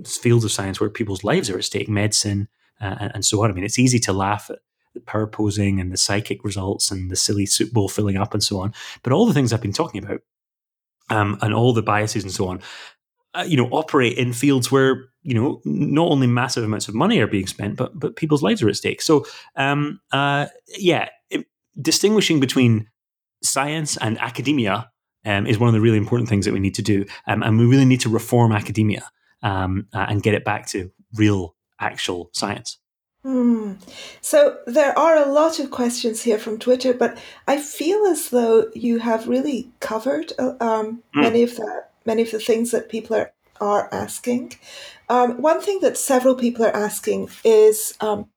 [0.06, 2.46] fields of science where people's lives are at stake medicine
[2.80, 3.50] uh, and, and so on.
[3.50, 4.58] I mean it's easy to laugh at
[4.94, 8.42] the power posing and the psychic results and the silly soup bowl filling up and
[8.42, 8.72] so on.
[9.02, 10.20] But all the things I've been talking about
[11.10, 12.60] um, and all the biases and so on,
[13.34, 17.18] uh, you know, operate in fields where you know not only massive amounts of money
[17.18, 19.02] are being spent, but but people's lives are at stake.
[19.02, 19.26] So,
[19.56, 21.46] um, uh, yeah, it,
[21.80, 22.88] distinguishing between
[23.42, 24.90] science and academia
[25.24, 27.58] um, is one of the really important things that we need to do, um, and
[27.58, 29.10] we really need to reform academia
[29.42, 32.78] um, uh, and get it back to real, actual science.
[33.24, 33.72] Hmm.
[34.20, 37.16] So there are a lot of questions here from Twitter, but
[37.48, 41.22] I feel as though you have really covered uh, um, mm.
[41.22, 43.32] many of the many of the things that people are
[43.62, 44.52] are asking.
[45.08, 48.28] Um, one thing that several people are asking is um,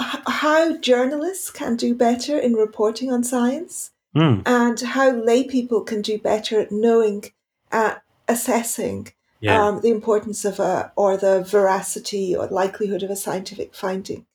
[0.00, 4.42] h- how journalists can do better in reporting on science, mm.
[4.46, 7.24] and how lay people can do better at knowing,
[7.70, 7.96] uh,
[8.26, 9.66] assessing yeah.
[9.66, 14.26] um, the importance of a or the veracity or likelihood of a scientific finding.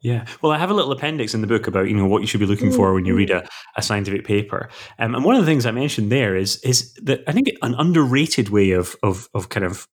[0.00, 2.28] Yeah, well, I have a little appendix in the book about you know what you
[2.28, 4.68] should be looking for when you read a, a scientific paper,
[5.00, 7.74] um, and one of the things I mentioned there is is that I think an
[7.74, 9.88] underrated way of of of kind of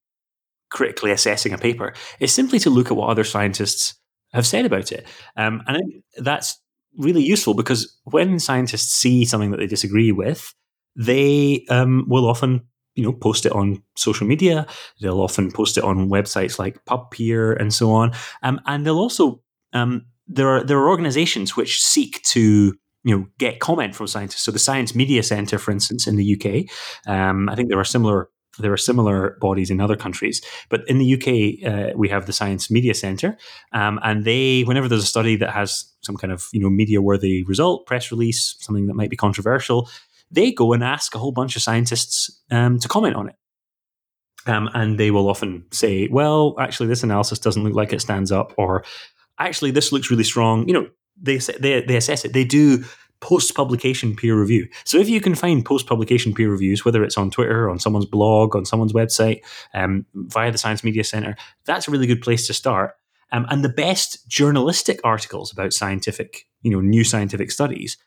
[0.70, 3.96] critically assessing a paper is simply to look at what other scientists
[4.32, 5.82] have said about it, um, and
[6.18, 6.60] that's
[7.00, 10.54] really useful because when scientists see something that they disagree with,
[10.96, 12.62] they um, will often
[12.96, 14.66] you know post it on social media.
[15.02, 18.14] They'll often post it on websites like PubPeer and so on,
[18.44, 19.42] um, and they'll also
[19.74, 22.74] um, there are there are organisations which seek to
[23.04, 24.44] you know get comment from scientists.
[24.44, 26.70] So the Science Media Centre, for instance, in the UK,
[27.10, 30.98] um, I think there are similar there are similar bodies in other countries, but in
[30.98, 33.38] the UK uh, we have the Science Media Centre,
[33.74, 37.02] um, and they whenever there's a study that has some kind of you know media
[37.02, 39.90] worthy result, press release, something that might be controversial,
[40.36, 43.36] they go and ask a whole bunch of scientists um, to comment on it.
[44.48, 48.32] Um, and they will often say, well, actually, this analysis doesn't look like it stands
[48.32, 48.84] up, or
[49.40, 50.68] actually, this looks really strong.
[50.68, 50.90] You know,
[51.20, 52.34] they, they, they assess it.
[52.34, 52.84] They do
[53.22, 54.68] post publication peer review.
[54.84, 58.06] So if you can find post publication peer reviews, whether it's on Twitter, on someone's
[58.06, 59.40] blog, on someone's website,
[59.74, 61.36] um, via the Science Media Center,
[61.66, 62.96] that's a really good place to start.
[63.32, 67.98] Um, and the best journalistic articles about scientific, you know, new scientific studies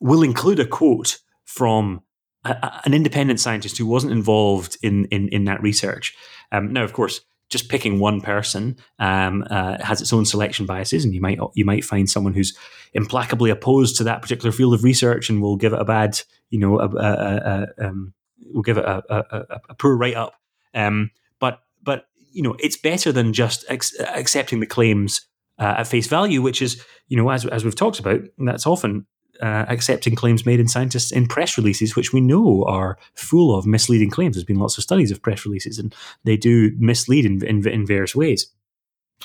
[0.00, 1.20] will include a quote
[1.56, 2.02] from
[2.44, 6.14] a, an independent scientist who wasn't involved in in, in that research.
[6.52, 11.04] Um, now, of course, just picking one person um, uh, has its own selection biases,
[11.04, 12.56] and you might you might find someone who's
[12.94, 16.20] implacably opposed to that particular field of research and will give it a bad,
[16.50, 18.14] you know, a, a, a, um,
[18.52, 20.34] will give it a, poor write up.
[20.74, 25.26] Um, but but you know, it's better than just ex- accepting the claims
[25.58, 29.06] uh, at face value, which is you know, as as we've talked about, that's often
[29.40, 33.66] uh, accepting claims made in scientists in press releases, which we know are full of
[33.66, 34.36] misleading claims.
[34.36, 35.94] There's been lots of studies of press releases, and
[36.24, 38.48] they do mislead in, in, in various ways.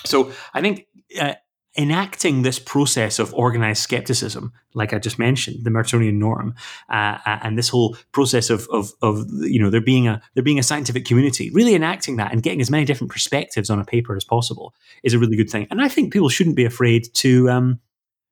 [0.04, 0.86] So I think
[1.20, 1.34] uh,
[1.76, 6.54] enacting this process of organized skepticism, like I just mentioned, the Mertonian norm,
[6.90, 10.44] uh, uh, and this whole process of, of, of you know there being a there
[10.44, 13.84] being a scientific community, really enacting that and getting as many different perspectives on a
[13.84, 15.66] paper as possible is a really good thing.
[15.70, 17.80] And I think people shouldn't be afraid to um,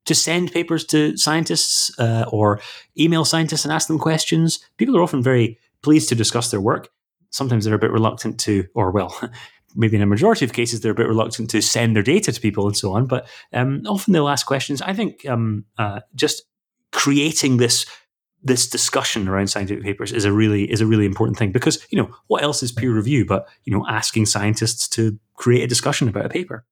[0.06, 2.60] to send papers to scientists uh, or
[2.98, 4.60] email scientists and ask them questions.
[4.76, 6.88] People are often very pleased to discuss their work.
[7.30, 9.18] Sometimes they're a bit reluctant to, or well,
[9.76, 12.40] maybe in a majority of cases, they're a bit reluctant to send their data to
[12.40, 13.06] people and so on.
[13.06, 14.82] But um, often they'll ask questions.
[14.82, 16.42] I think um, uh, just
[16.92, 17.86] creating this
[18.42, 21.98] this discussion around scientific papers is a really is a really important thing because you
[21.98, 26.08] know what else is peer review but you know asking scientists to create a discussion
[26.08, 26.64] about a paper.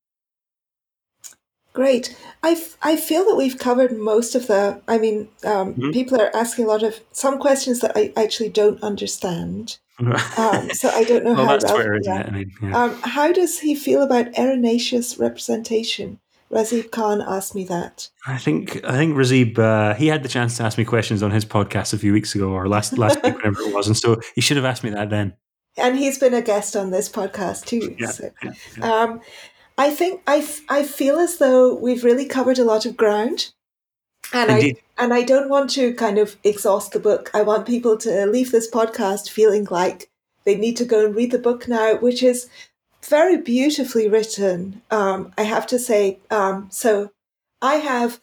[1.78, 2.16] Great.
[2.42, 4.82] I, I feel that we've covered most of the.
[4.88, 5.92] I mean, um, mm-hmm.
[5.92, 9.78] people are asking a lot of some questions that I actually don't understand.
[10.00, 11.56] um, so I don't know well, how.
[11.56, 12.82] That's relevant where, I mean, yeah.
[12.82, 16.18] um, how does he feel about erinaceous representation?
[16.50, 18.08] Razib Khan asked me that.
[18.26, 21.30] I think I think Razib uh, he had the chance to ask me questions on
[21.30, 24.20] his podcast a few weeks ago or last last week whenever it was, and so
[24.34, 25.34] he should have asked me that then.
[25.76, 27.94] And he's been a guest on this podcast too.
[28.00, 28.30] Yeah, so.
[28.42, 28.92] yeah, yeah.
[28.92, 29.20] Um,
[29.78, 33.52] I think I, I feel as though we've really covered a lot of ground.
[34.32, 34.76] And Indeed.
[34.98, 37.30] I and I don't want to kind of exhaust the book.
[37.32, 40.10] I want people to leave this podcast feeling like
[40.44, 42.48] they need to go and read the book now, which is
[43.04, 44.82] very beautifully written.
[44.90, 46.18] Um, I have to say.
[46.30, 47.12] Um, so
[47.62, 48.20] I have,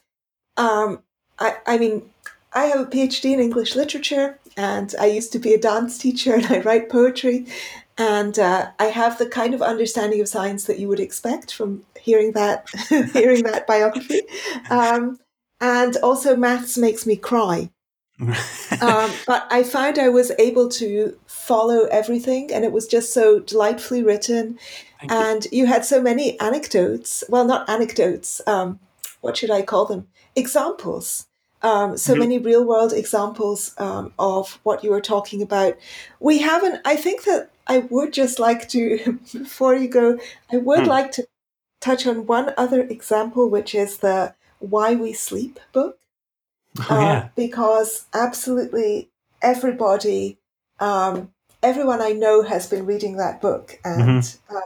[0.58, 1.02] um,
[1.40, 2.10] I, I mean,
[2.54, 6.34] I have a PhD in English literature, and I used to be a dance teacher,
[6.36, 7.48] and I write poetry.
[7.98, 11.84] And uh, I have the kind of understanding of science that you would expect from
[12.00, 12.68] hearing that
[13.14, 14.22] hearing that biography.
[14.70, 15.20] Um,
[15.62, 17.70] and also, maths makes me cry.
[18.20, 23.40] um, but I found I was able to follow everything, and it was just so
[23.40, 24.60] delightfully written.
[25.00, 25.60] Thank and you.
[25.60, 25.66] you.
[25.66, 27.24] had so many anecdotes.
[27.30, 28.42] Well, not anecdotes.
[28.46, 28.80] Um,
[29.22, 30.08] what should I call them?
[30.36, 31.28] Examples
[31.66, 32.20] um, so Mhm.
[32.20, 35.76] many real world examples um, of what you were talking about.
[36.20, 40.20] We haven't, I think that I would just like to, before you go,
[40.52, 40.90] I would Hmm.
[40.90, 41.28] like to
[41.82, 45.98] touch on one other example, which is the Why We Sleep book.
[46.90, 49.10] Oh, Uh, because absolutely
[49.42, 50.38] everybody,
[50.80, 51.32] um,
[51.64, 53.80] everyone I know has been reading that book.
[53.86, 54.56] And Mm-hmm.
[54.58, 54.62] uh,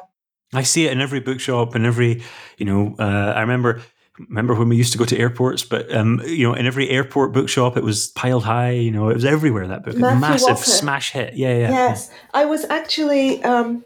[0.54, 2.24] I see it in every bookshop and every,
[2.58, 3.82] you know, uh, I remember
[4.28, 7.32] remember when we used to go to airports, but um, you know, in every airport
[7.34, 8.72] bookshop, it was piled high.
[8.72, 9.68] You know, it was everywhere.
[9.68, 10.64] That book, massive Walker.
[10.64, 11.36] smash hit.
[11.36, 11.70] Yeah, yeah.
[11.72, 13.44] Yes, I was actually.
[13.44, 13.86] Um,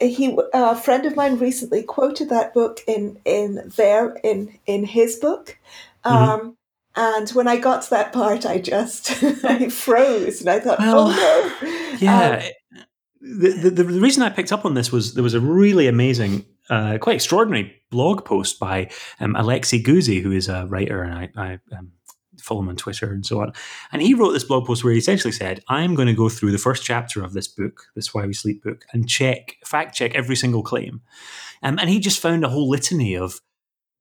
[0.00, 5.16] he a friend of mine recently quoted that book in in there in in his
[5.16, 5.56] book,
[6.04, 6.30] Mm-hmm.
[6.46, 6.56] um,
[6.94, 11.08] and when I got to that part, I just I froze and I thought, Well,
[11.08, 12.42] oh no, Yeah.
[12.44, 12.82] Um,
[13.20, 16.44] the, the, the reason I picked up on this was there was a really amazing,
[16.70, 18.90] uh, quite extraordinary blog post by
[19.20, 21.92] um, Alexey Guzey, who is a writer, and I, I um,
[22.40, 23.52] follow him on Twitter and so on.
[23.92, 26.52] And he wrote this blog post where he essentially said, I'm going to go through
[26.52, 30.14] the first chapter of this book, this Why We Sleep book, and check, fact check
[30.14, 31.02] every single claim.
[31.62, 33.40] Um, and he just found a whole litany of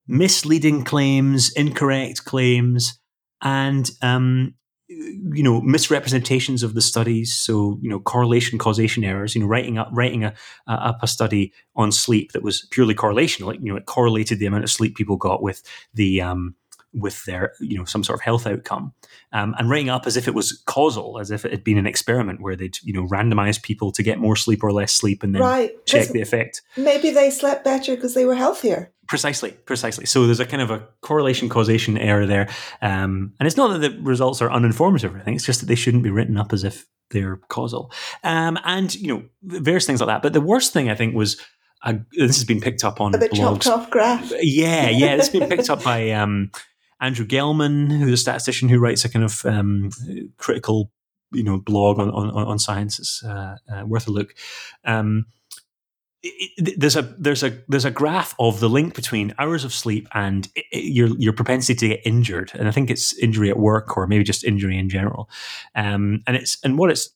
[0.07, 2.99] misleading claims, incorrect claims,
[3.41, 4.55] and um,
[4.89, 7.33] you know misrepresentations of the studies.
[7.33, 9.35] So you know correlation causation errors.
[9.35, 10.33] You know writing up writing a,
[10.67, 13.47] a, up a study on sleep that was purely correlational.
[13.47, 15.61] Like you know it correlated the amount of sleep people got with
[15.93, 16.55] the um,
[16.93, 18.93] with their you know some sort of health outcome,
[19.33, 21.87] um, and writing up as if it was causal, as if it had been an
[21.87, 25.35] experiment where they'd you know randomize people to get more sleep or less sleep, and
[25.35, 25.85] then right.
[25.85, 26.61] check the effect.
[26.77, 28.91] Maybe they slept better because they were healthier.
[29.07, 30.05] Precisely, precisely.
[30.05, 32.49] So there's a kind of a correlation causation error there,
[32.81, 35.35] um, and it's not that the results are uninformative or anything.
[35.35, 37.91] It's just that they shouldn't be written up as if they're causal,
[38.23, 40.21] um, and you know various things like that.
[40.21, 41.39] But the worst thing I think was
[41.83, 43.37] uh, this has been picked up on The blogs.
[43.37, 44.31] chopped off graph.
[44.41, 46.51] Yeah, yeah, this has been picked up by um,
[46.99, 49.89] Andrew Gelman, who's a statistician who writes a kind of um,
[50.37, 50.91] critical,
[51.31, 52.99] you know, blog on on, on science.
[52.99, 54.33] It's uh, uh, worth a look.
[54.83, 55.27] Um,
[56.77, 60.49] there's a there's a there's a graph of the link between hours of sleep and
[60.71, 64.23] your your propensity to get injured, and I think it's injury at work or maybe
[64.23, 65.29] just injury in general.
[65.75, 67.09] Um, and it's and what it's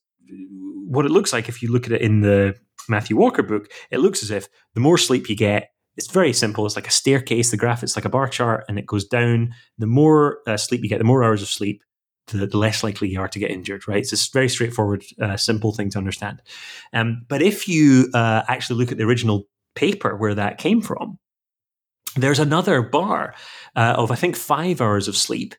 [0.87, 2.55] what it looks like if you look at it in the
[2.87, 6.65] Matthew Walker book, it looks as if the more sleep you get, it's very simple.
[6.65, 7.51] It's like a staircase.
[7.51, 9.53] The graph it's like a bar chart, and it goes down.
[9.77, 11.83] The more uh, sleep you get, the more hours of sleep,
[12.27, 13.87] the, the less likely you are to get injured.
[13.87, 13.99] Right?
[13.99, 16.41] It's a very straightforward, uh, simple thing to understand.
[16.93, 21.19] Um, but if you uh, actually look at the original paper where that came from,
[22.15, 23.33] there's another bar
[23.75, 25.55] uh, of I think five hours of sleep.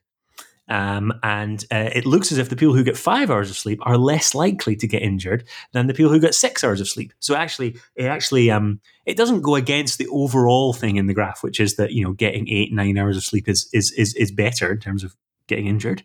[0.69, 3.79] Um, and uh, it looks as if the people who get five hours of sleep
[3.81, 7.11] are less likely to get injured than the people who get six hours of sleep.
[7.19, 11.43] So actually, it actually um, it doesn't go against the overall thing in the graph,
[11.43, 14.31] which is that you know getting eight nine hours of sleep is is is, is
[14.31, 15.15] better in terms of
[15.47, 16.01] getting injured.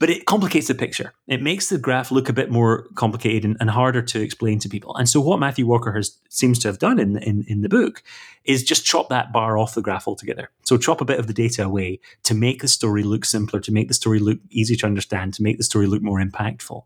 [0.00, 1.12] But it complicates the picture.
[1.28, 4.68] It makes the graph look a bit more complicated and, and harder to explain to
[4.68, 4.96] people.
[4.96, 8.02] And so, what Matthew Walker has seems to have done in, in in the book
[8.44, 10.50] is just chop that bar off the graph altogether.
[10.64, 13.72] So chop a bit of the data away to make the story look simpler, to
[13.72, 16.82] make the story look easy to understand, to make the story look more impactful.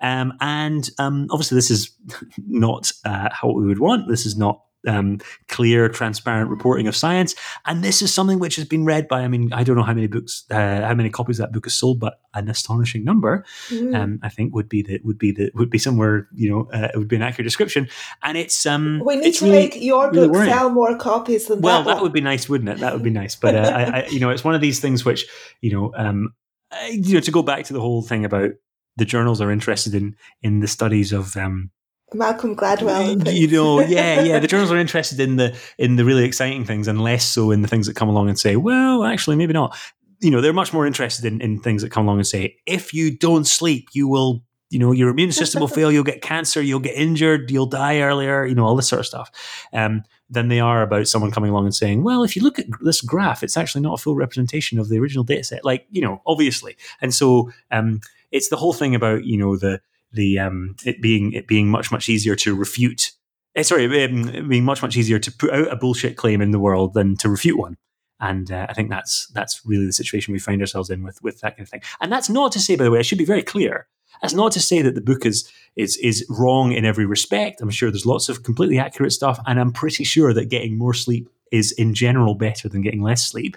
[0.00, 1.90] Um, and um, obviously, this is
[2.46, 4.08] not uh, how we would want.
[4.08, 5.18] This is not um,
[5.48, 7.34] clear, transparent reporting of science.
[7.66, 9.94] And this is something which has been read by, I mean, I don't know how
[9.94, 13.44] many books, uh, how many copies that book has sold, but an astonishing number.
[13.68, 13.94] Mm.
[13.96, 16.88] Um, I think would be the would be the would be somewhere you know uh,
[16.94, 17.88] it would be an accurate description.
[18.22, 20.52] And it's um we need it's to really- make your really book worrying.
[20.54, 22.78] sell more copies than well, that, that would be nice, wouldn't it?
[22.78, 23.36] That would be nice.
[23.36, 25.26] But uh, I, I, you know, it's one of these things which,
[25.60, 26.32] you know, um,
[26.70, 28.50] I- you know, to go back to the whole thing about
[28.96, 31.70] the journals are interested in in the studies of, um,
[32.14, 33.32] Malcolm Gladwell.
[33.32, 36.88] you know, yeah, yeah, the journals are interested in the in the really exciting things,
[36.88, 39.76] and less so in the things that come along and say, well, actually, maybe not.
[40.20, 42.94] You know, they're much more interested in, in things that come along and say, if
[42.94, 46.62] you don't sleep, you will, you know, your immune system will fail, you'll get cancer,
[46.62, 49.30] you'll get injured, you'll die earlier, you know, all this sort of stuff.
[49.72, 52.66] Um, than they are about someone coming along and saying, well, if you look at
[52.80, 55.64] this graph, it's actually not a full representation of the original data set.
[55.64, 56.76] Like, you know, obviously.
[57.02, 59.82] And so um, it's the whole thing about, you know, the
[60.12, 63.12] the um, it being it being much, much easier to refute
[63.54, 66.50] eh, sorry, um, it being much much easier to put out a bullshit claim in
[66.50, 67.76] the world than to refute one.
[68.20, 71.40] And uh, I think that's that's really the situation we find ourselves in with with
[71.40, 71.82] that kind of thing.
[72.00, 73.88] And that's not to say, by the way, I should be very clear.
[74.20, 77.60] That's not to say that the book is is is wrong in every respect.
[77.60, 80.94] I'm sure there's lots of completely accurate stuff, and I'm pretty sure that getting more
[80.94, 83.56] sleep is in general better than getting less sleep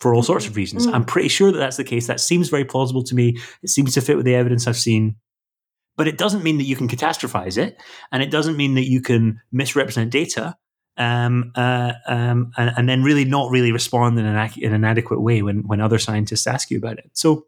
[0.00, 0.86] for all sorts of reasons.
[0.86, 0.94] Mm.
[0.94, 2.06] I'm pretty sure that that's the case.
[2.06, 3.38] That seems very plausible to me.
[3.62, 5.16] It seems to fit with the evidence I've seen.
[6.00, 7.76] But it doesn't mean that you can catastrophize it,
[8.10, 10.56] and it doesn't mean that you can misrepresent data,
[10.96, 15.20] um, uh, um, and, and, then really not really respond in an, in an adequate
[15.20, 17.10] way when, when other scientists ask you about it.
[17.12, 17.44] So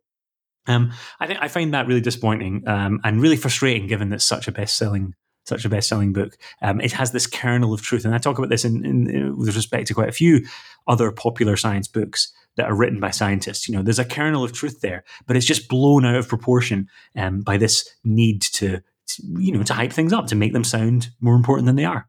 [0.66, 4.48] um, I think I find that really disappointing um, and really frustrating, given that such
[4.48, 5.14] a best selling
[5.46, 6.36] such a best selling book.
[6.60, 9.38] Um, it has this kernel of truth, and I talk about this in, in, in,
[9.38, 10.46] with respect to quite a few
[10.86, 13.68] other popular science books that are written by scientists.
[13.68, 16.88] You know, there's a kernel of truth there, but it's just blown out of proportion
[17.16, 20.64] um, by this need to, to, you know, to hype things up to make them
[20.64, 22.08] sound more important than they are.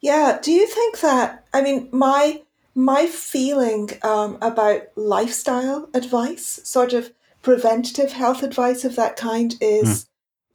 [0.00, 0.38] Yeah.
[0.42, 1.46] Do you think that?
[1.52, 2.42] I mean, my
[2.74, 7.12] my feeling um, about lifestyle advice, sort of
[7.42, 10.08] preventative health advice of that kind, is mm.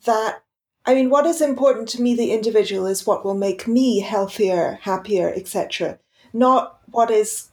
[0.05, 0.43] that
[0.87, 4.79] I mean, what is important to me, the individual, is what will make me healthier,
[4.83, 5.99] happier, etc.
[6.31, 7.49] Not what is,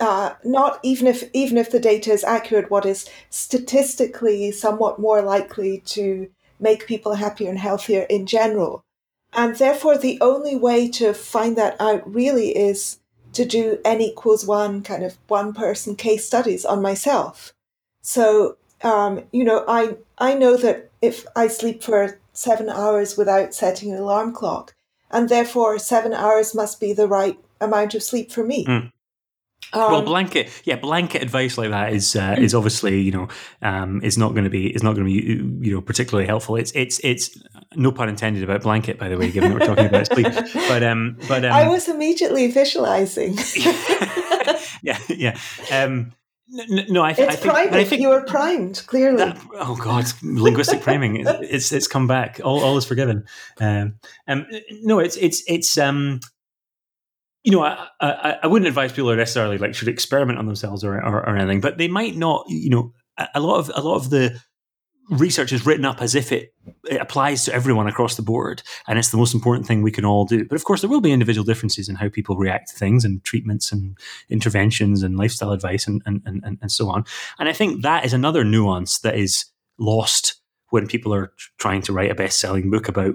[0.00, 5.22] uh, not even if even if the data is accurate, what is statistically somewhat more
[5.22, 6.28] likely to
[6.60, 8.84] make people happier and healthier in general.
[9.32, 12.98] And therefore, the only way to find that out really is
[13.34, 17.52] to do n equals one kind of one person case studies on myself.
[18.00, 23.52] So, um, you know, I, I know that if I sleep for seven hours without
[23.52, 24.74] setting an alarm clock,
[25.10, 28.64] and therefore seven hours must be the right amount of sleep for me.
[28.64, 28.92] Mm.
[29.72, 33.28] Um, well, blanket, yeah, blanket advice like that is uh, is obviously you know
[33.62, 36.56] um, is not going to be is not going to be you know particularly helpful.
[36.56, 37.36] It's it's it's
[37.74, 40.26] no pun intended about blanket, by the way, given that we're talking about sleep.
[40.68, 43.36] But um, but um, I was immediately visualizing.
[44.82, 45.38] yeah, yeah.
[45.72, 46.12] Um,
[46.50, 47.74] no, I, th- it's I think, priming.
[47.74, 49.18] I think you were primed clearly.
[49.18, 51.24] That, oh God, linguistic priming.
[51.26, 52.40] It's it's come back.
[52.42, 53.24] All, all is forgiven.
[53.60, 53.96] Um,
[54.26, 54.46] um,
[54.82, 56.20] no, it's it's it's um,
[57.44, 60.94] you know, I, I, I, wouldn't advise people necessarily like should experiment on themselves or,
[60.94, 62.44] or, or anything, but they might not.
[62.48, 62.92] You know,
[63.34, 64.40] a lot of a lot of the
[65.10, 66.52] research is written up as if it,
[66.90, 70.04] it applies to everyone across the board, and it's the most important thing we can
[70.04, 70.44] all do.
[70.44, 73.22] But of course, there will be individual differences in how people react to things and
[73.24, 73.96] treatments and
[74.28, 77.04] interventions and lifestyle advice and and, and, and so on.
[77.38, 79.46] And I think that is another nuance that is
[79.78, 80.34] lost
[80.70, 83.14] when people are trying to write a best-selling book about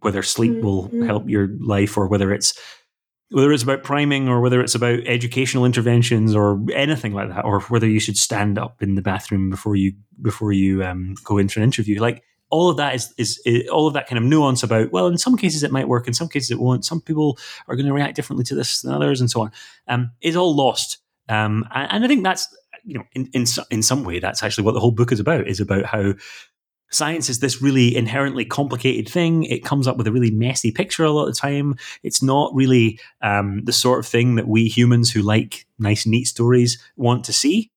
[0.00, 0.64] whether sleep mm-hmm.
[0.64, 2.58] will help your life or whether it's
[3.34, 7.60] whether it's about priming or whether it's about educational interventions or anything like that, or
[7.62, 9.92] whether you should stand up in the bathroom before you
[10.22, 13.88] before you um, go into an interview, like all of that is, is, is all
[13.88, 16.28] of that kind of nuance about well, in some cases it might work, in some
[16.28, 16.84] cases it won't.
[16.84, 17.36] Some people
[17.66, 19.50] are going to react differently to this than others, and so on.
[19.88, 20.98] Um, is all lost,
[21.28, 22.46] um, and, and I think that's
[22.84, 25.48] you know in in in some way that's actually what the whole book is about.
[25.48, 26.14] Is about how
[26.94, 29.44] science is this really inherently complicated thing.
[29.44, 31.76] It comes up with a really messy picture a lot of the time.
[32.02, 36.26] It's not really um, the sort of thing that we humans who like nice, neat
[36.26, 37.70] stories want to see.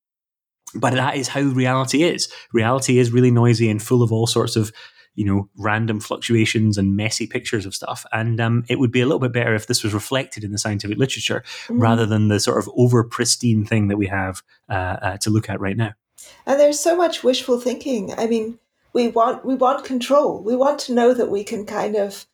[0.76, 2.30] But that is how reality is.
[2.54, 4.72] Reality is really noisy and full of all sorts of
[5.16, 9.06] you know random fluctuations and messy pictures of stuff and um, it would be a
[9.06, 11.82] little bit better if this was reflected in the scientific literature mm.
[11.82, 15.50] rather than the sort of over pristine thing that we have uh, uh, to look
[15.50, 15.92] at right now
[16.46, 18.60] and there's so much wishful thinking i mean
[18.98, 20.42] we want we want control.
[20.42, 22.26] We want to know that we can kind of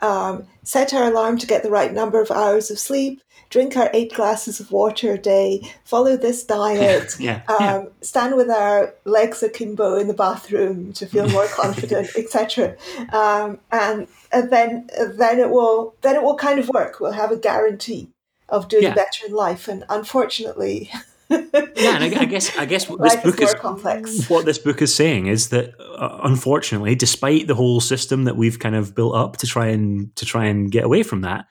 [0.00, 3.90] um, set our alarm to get the right number of hours of sleep, drink our
[3.94, 7.84] eight glasses of water a day, follow this diet, yeah, um, yeah.
[8.02, 12.76] stand with our legs akimbo in the bathroom to feel more confident, etc.
[13.14, 17.00] Um, and, and then then it will then it will kind of work.
[17.00, 18.10] We'll have a guarantee
[18.50, 18.94] of doing yeah.
[18.94, 19.68] better in life.
[19.68, 20.90] And unfortunately,
[21.30, 24.28] yeah, and I, I, guess I guess what this book is, complex.
[24.28, 28.58] what this book is saying is that uh, unfortunately, despite the whole system that we've
[28.58, 31.46] kind of built up to try and to try and get away from that,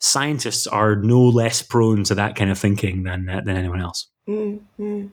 [0.00, 4.08] scientists are no less prone to that kind of thinking than uh, than anyone else.
[4.28, 5.08] Mm-hmm.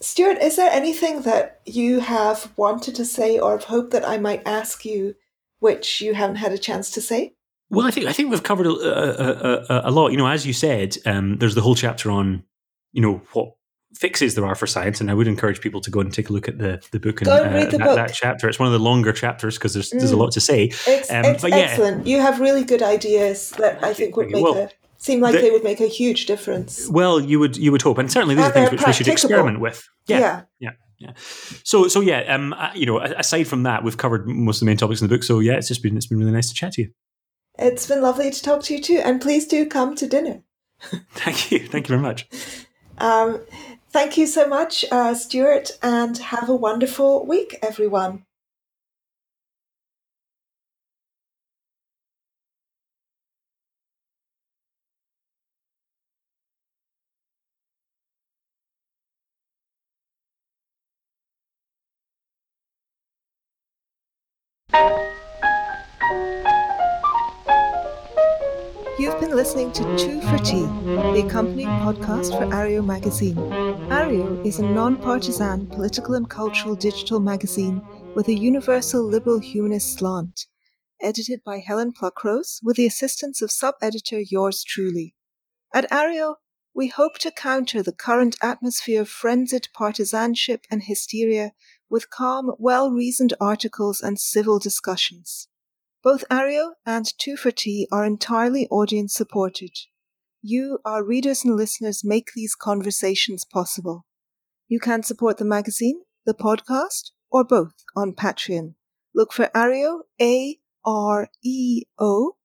[0.00, 4.18] Stuart, is there anything that you have wanted to say or have hoped that I
[4.18, 5.14] might ask you,
[5.58, 7.34] which you haven't had a chance to say?
[7.70, 10.08] Well, I think I think we've covered a, a, a, a lot.
[10.12, 12.44] You know, as you said, um, there's the whole chapter on
[12.92, 13.54] you know what
[13.94, 16.32] fixes there are for science, and I would encourage people to go and take a
[16.32, 17.80] look at the the book and uh, that, book.
[17.80, 18.48] that, chapter.
[18.48, 19.98] It's one of the longer chapters because there's mm.
[19.98, 20.18] there's a mm.
[20.18, 20.64] lot to say.
[20.86, 21.56] It's, um, it's yeah.
[21.56, 22.06] excellent.
[22.06, 25.40] You have really good ideas that I think would make well, a seem like the,
[25.40, 26.88] they would make a huge difference.
[26.88, 29.08] Well, you would you would hope, and certainly these and are things which we should
[29.08, 29.86] experiment with.
[30.06, 30.42] Yeah, yeah.
[30.60, 30.70] yeah.
[30.98, 31.12] Yeah.
[31.62, 34.66] So, so yeah, um, uh, you know, aside from that, we've covered most of the
[34.66, 35.22] main topics in the book.
[35.22, 36.90] So, yeah, it's just been it's been really nice to chat to you.
[37.58, 40.42] It's been lovely to talk to you too, and please do come to dinner.
[41.12, 41.58] Thank you.
[41.58, 42.28] Thank you very much.
[42.98, 43.42] Um,
[43.90, 48.24] thank you so much, uh, Stuart, and have a wonderful week, everyone.
[64.72, 65.15] you
[69.06, 73.36] You've been listening to Two for Tea, the accompanying podcast for Areo magazine.
[73.36, 77.80] Areo is a non partisan political and cultural digital magazine
[78.16, 80.46] with a universal liberal humanist slant,
[81.00, 85.14] edited by Helen Pluckrose with the assistance of sub editor yours truly.
[85.72, 86.38] At Areo,
[86.74, 91.52] we hope to counter the current atmosphere of frenzied partisanship and hysteria
[91.88, 95.46] with calm, well reasoned articles and civil discussions.
[96.06, 99.72] Both Areo and Two for Tea are entirely audience supported.
[100.40, 104.06] You, our readers and listeners, make these conversations possible.
[104.68, 108.74] You can support the magazine, the podcast, or both on Patreon.
[109.16, 112.36] Look for AREO A R E O,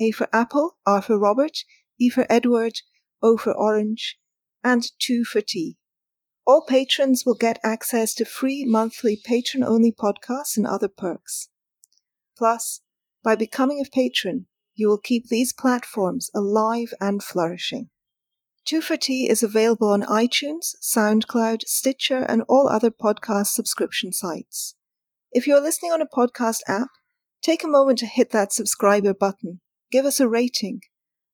[0.00, 1.58] A for Apple, R for Robert,
[2.00, 2.80] E for Edward,
[3.22, 4.18] O for Orange,
[4.64, 5.76] and Two for Tea.
[6.44, 11.48] All patrons will get access to free monthly patron only podcasts and other perks.
[12.36, 12.80] Plus,
[13.28, 17.90] by becoming a patron, you will keep these platforms alive and flourishing.
[18.64, 24.76] Two for Tea is available on iTunes, SoundCloud, Stitcher, and all other podcast subscription sites.
[25.30, 26.88] If you're listening on a podcast app,
[27.42, 29.60] take a moment to hit that subscriber button.
[29.92, 30.80] Give us a rating.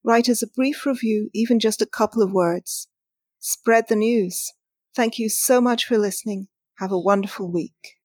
[0.02, 2.88] Write us a brief review, even just a couple of words.
[3.38, 4.52] Spread the news.
[4.96, 6.48] Thank you so much for listening.
[6.78, 8.00] Have a wonderful week.